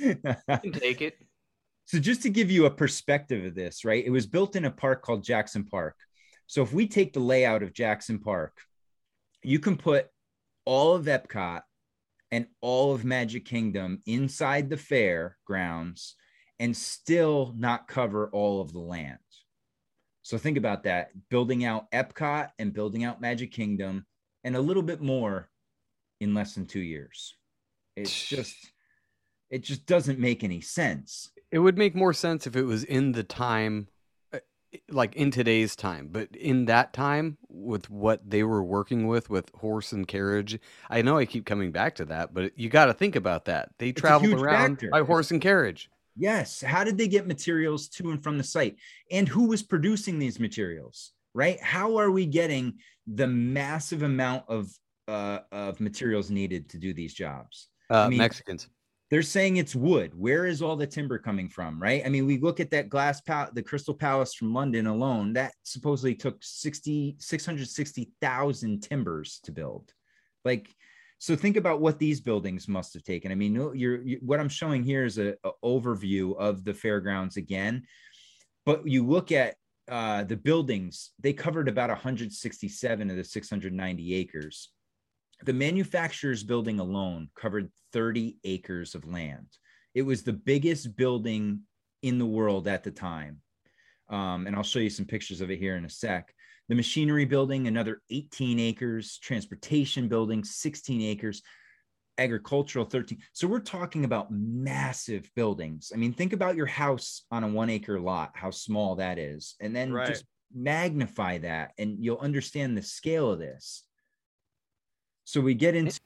You 0.00 0.16
can 0.70 0.72
take 0.72 1.00
it. 1.00 1.16
so 1.86 1.98
just 1.98 2.22
to 2.22 2.30
give 2.30 2.50
you 2.50 2.66
a 2.66 2.70
perspective 2.70 3.44
of 3.46 3.54
this, 3.54 3.84
right? 3.84 4.04
It 4.04 4.10
was 4.10 4.26
built 4.26 4.56
in 4.56 4.64
a 4.64 4.70
park 4.70 5.02
called 5.02 5.22
Jackson 5.24 5.64
Park. 5.64 5.96
So 6.46 6.62
if 6.62 6.72
we 6.72 6.86
take 6.86 7.12
the 7.12 7.20
layout 7.20 7.62
of 7.62 7.72
Jackson 7.72 8.18
Park, 8.18 8.56
you 9.42 9.58
can 9.58 9.76
put 9.76 10.08
all 10.64 10.94
of 10.94 11.04
Epcot 11.04 11.62
and 12.30 12.46
all 12.60 12.94
of 12.94 13.04
Magic 13.04 13.44
Kingdom 13.44 14.02
inside 14.06 14.68
the 14.68 14.76
fair 14.76 15.36
grounds 15.44 16.16
and 16.58 16.76
still 16.76 17.54
not 17.56 17.88
cover 17.88 18.28
all 18.32 18.60
of 18.60 18.72
the 18.72 18.80
land. 18.80 19.18
So 20.22 20.38
think 20.38 20.58
about 20.58 20.84
that 20.84 21.10
building 21.30 21.64
out 21.64 21.90
Epcot 21.92 22.50
and 22.58 22.72
building 22.72 23.04
out 23.04 23.20
Magic 23.20 23.52
Kingdom 23.52 24.06
and 24.42 24.56
a 24.56 24.60
little 24.60 24.82
bit 24.82 25.00
more 25.00 25.48
in 26.20 26.34
less 26.34 26.54
than 26.54 26.66
two 26.66 26.80
years. 26.80 27.36
It's 27.94 28.24
just, 28.28 28.56
it 29.50 29.62
just 29.62 29.86
doesn't 29.86 30.18
make 30.18 30.42
any 30.42 30.60
sense. 30.60 31.30
It 31.52 31.60
would 31.60 31.78
make 31.78 31.94
more 31.94 32.12
sense 32.12 32.46
if 32.46 32.56
it 32.56 32.64
was 32.64 32.82
in 32.82 33.12
the 33.12 33.22
time, 33.22 33.86
like 34.90 35.14
in 35.16 35.30
today's 35.30 35.76
time, 35.76 36.08
but 36.10 36.34
in 36.34 36.66
that 36.66 36.92
time 36.92 37.38
with 37.48 37.90
what 37.90 38.28
they 38.28 38.42
were 38.42 38.62
working 38.62 39.06
with, 39.06 39.30
with 39.30 39.50
horse 39.54 39.92
and 39.92 40.06
carriage. 40.06 40.58
I 40.90 41.02
know 41.02 41.18
I 41.18 41.24
keep 41.24 41.46
coming 41.46 41.72
back 41.72 41.94
to 41.96 42.04
that, 42.06 42.34
but 42.34 42.58
you 42.58 42.68
got 42.68 42.86
to 42.86 42.94
think 42.94 43.16
about 43.16 43.46
that. 43.46 43.70
They 43.78 43.90
a 43.90 43.92
traveled 43.92 44.40
around 44.40 44.76
factor. 44.76 44.90
by 44.90 45.00
horse 45.02 45.30
and 45.30 45.40
carriage. 45.40 45.90
Yes. 46.16 46.62
How 46.62 46.84
did 46.84 46.96
they 46.96 47.08
get 47.08 47.26
materials 47.26 47.88
to 47.90 48.10
and 48.10 48.22
from 48.22 48.38
the 48.38 48.44
site? 48.44 48.76
And 49.10 49.28
who 49.28 49.48
was 49.48 49.62
producing 49.62 50.18
these 50.18 50.40
materials? 50.40 51.12
Right? 51.34 51.60
How 51.60 51.96
are 51.96 52.10
we 52.10 52.24
getting 52.24 52.78
the 53.06 53.26
massive 53.26 54.02
amount 54.02 54.44
of 54.48 54.70
uh, 55.06 55.40
of 55.52 55.80
materials 55.80 56.30
needed 56.30 56.68
to 56.70 56.78
do 56.78 56.94
these 56.94 57.12
jobs? 57.12 57.68
Uh, 57.90 58.08
mean- 58.08 58.18
Mexicans. 58.18 58.68
They're 59.10 59.22
saying 59.22 59.56
it's 59.56 59.74
wood. 59.74 60.12
Where 60.18 60.46
is 60.46 60.62
all 60.62 60.74
the 60.74 60.86
timber 60.86 61.18
coming 61.18 61.48
from? 61.48 61.80
Right? 61.80 62.02
I 62.04 62.08
mean, 62.08 62.26
we 62.26 62.38
look 62.38 62.58
at 62.58 62.70
that 62.70 62.88
glass 62.88 63.20
pal- 63.20 63.50
the 63.52 63.62
Crystal 63.62 63.94
Palace 63.94 64.34
from 64.34 64.52
London 64.52 64.86
alone. 64.86 65.34
That 65.34 65.52
supposedly 65.62 66.14
took 66.14 66.38
60 66.40 67.16
660,000 67.18 68.82
timbers 68.82 69.40
to 69.44 69.52
build. 69.52 69.92
Like 70.44 70.74
so 71.18 71.34
think 71.34 71.56
about 71.56 71.80
what 71.80 71.98
these 71.98 72.20
buildings 72.20 72.68
must 72.68 72.92
have 72.94 73.02
taken. 73.02 73.32
I 73.32 73.34
mean, 73.34 73.54
you're, 73.54 74.02
you, 74.02 74.18
what 74.20 74.38
I'm 74.38 74.48
showing 74.48 74.82
here 74.82 75.04
is 75.04 75.18
a, 75.18 75.34
a 75.44 75.50
overview 75.64 76.36
of 76.36 76.64
the 76.64 76.74
fairgrounds 76.74 77.36
again, 77.36 77.84
but 78.66 78.86
you 78.86 79.06
look 79.06 79.32
at 79.32 79.54
uh, 79.90 80.24
the 80.24 80.36
buildings, 80.36 81.12
they 81.20 81.32
covered 81.32 81.68
about 81.68 81.88
167 81.88 83.10
of 83.10 83.16
the 83.16 83.24
690 83.24 84.14
acres. 84.14 84.70
The 85.44 85.52
manufacturer's 85.52 86.42
building 86.42 86.80
alone 86.80 87.30
covered 87.34 87.70
30 87.92 88.38
acres 88.44 88.94
of 88.94 89.06
land. 89.06 89.48
It 89.94 90.02
was 90.02 90.22
the 90.22 90.32
biggest 90.32 90.96
building 90.96 91.62
in 92.02 92.18
the 92.18 92.26
world 92.26 92.68
at 92.68 92.84
the 92.84 92.90
time. 92.90 93.40
Um, 94.08 94.46
and 94.46 94.54
I'll 94.54 94.62
show 94.62 94.78
you 94.78 94.90
some 94.90 95.06
pictures 95.06 95.40
of 95.40 95.50
it 95.50 95.58
here 95.58 95.76
in 95.76 95.84
a 95.84 95.90
sec. 95.90 96.32
The 96.68 96.74
machinery 96.74 97.24
building, 97.24 97.66
another 97.66 98.02
18 98.10 98.58
acres, 98.58 99.18
transportation 99.18 100.08
building, 100.08 100.42
16 100.44 101.00
acres, 101.02 101.42
agricultural 102.18 102.84
13. 102.84 103.18
So 103.32 103.46
we're 103.46 103.60
talking 103.60 104.04
about 104.04 104.30
massive 104.30 105.30
buildings. 105.34 105.92
I 105.94 105.96
mean, 105.98 106.12
think 106.12 106.32
about 106.32 106.56
your 106.56 106.66
house 106.66 107.22
on 107.30 107.44
a 107.44 107.48
one 107.48 107.70
acre 107.70 108.00
lot, 108.00 108.32
how 108.34 108.50
small 108.50 108.96
that 108.96 109.18
is, 109.18 109.54
and 109.60 109.74
then 109.76 109.92
Right. 109.92 110.06
just 110.06 110.24
magnify 110.54 111.38
that 111.38 111.72
and 111.78 112.02
you'll 112.02 112.18
understand 112.18 112.76
the 112.76 112.82
scale 112.82 113.32
of 113.32 113.38
this. 113.38 113.84
So 115.26 115.40
we 115.40 115.54
get 115.54 115.74
into 115.74 116.00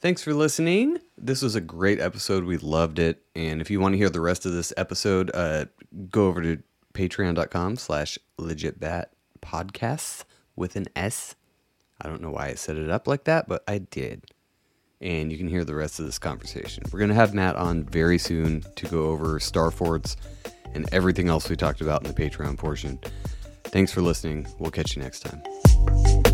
Thanks 0.00 0.22
for 0.22 0.34
listening. 0.34 0.98
This 1.16 1.40
was 1.40 1.54
a 1.54 1.60
great 1.60 2.00
episode. 2.00 2.44
We 2.44 2.56
loved 2.58 2.98
it. 2.98 3.22
And 3.34 3.60
if 3.60 3.70
you 3.70 3.80
want 3.80 3.92
to 3.92 3.98
hear 3.98 4.10
the 4.10 4.20
rest 4.20 4.44
of 4.44 4.52
this 4.52 4.72
episode, 4.76 5.30
uh, 5.32 5.66
go 6.10 6.26
over 6.26 6.42
to 6.42 6.62
patreon.com 6.92 7.76
slash 7.76 8.18
legitbat 8.38 9.06
podcasts 9.40 10.24
with 10.56 10.76
an 10.76 10.86
S. 10.96 11.36
I 12.00 12.08
don't 12.08 12.20
know 12.20 12.30
why 12.30 12.48
I 12.48 12.54
set 12.54 12.76
it 12.76 12.90
up 12.90 13.06
like 13.06 13.24
that, 13.24 13.48
but 13.48 13.64
I 13.68 13.78
did. 13.78 14.24
And 15.00 15.30
you 15.30 15.38
can 15.38 15.48
hear 15.48 15.64
the 15.64 15.74
rest 15.74 16.00
of 16.00 16.06
this 16.06 16.18
conversation. 16.18 16.84
We're 16.92 16.98
going 16.98 17.10
to 17.10 17.14
have 17.14 17.32
Matt 17.32 17.56
on 17.56 17.84
very 17.84 18.18
soon 18.18 18.62
to 18.76 18.86
go 18.86 19.04
over 19.04 19.40
Star 19.40 19.70
Forts 19.70 20.16
and 20.74 20.86
everything 20.92 21.28
else 21.28 21.48
we 21.48 21.56
talked 21.56 21.80
about 21.80 22.06
in 22.06 22.12
the 22.12 22.22
Patreon 22.22 22.58
portion. 22.58 22.98
Thanks 23.64 23.92
for 23.92 24.02
listening. 24.02 24.46
We'll 24.58 24.70
catch 24.70 24.96
you 24.96 25.02
next 25.02 25.20
time. 25.20 26.33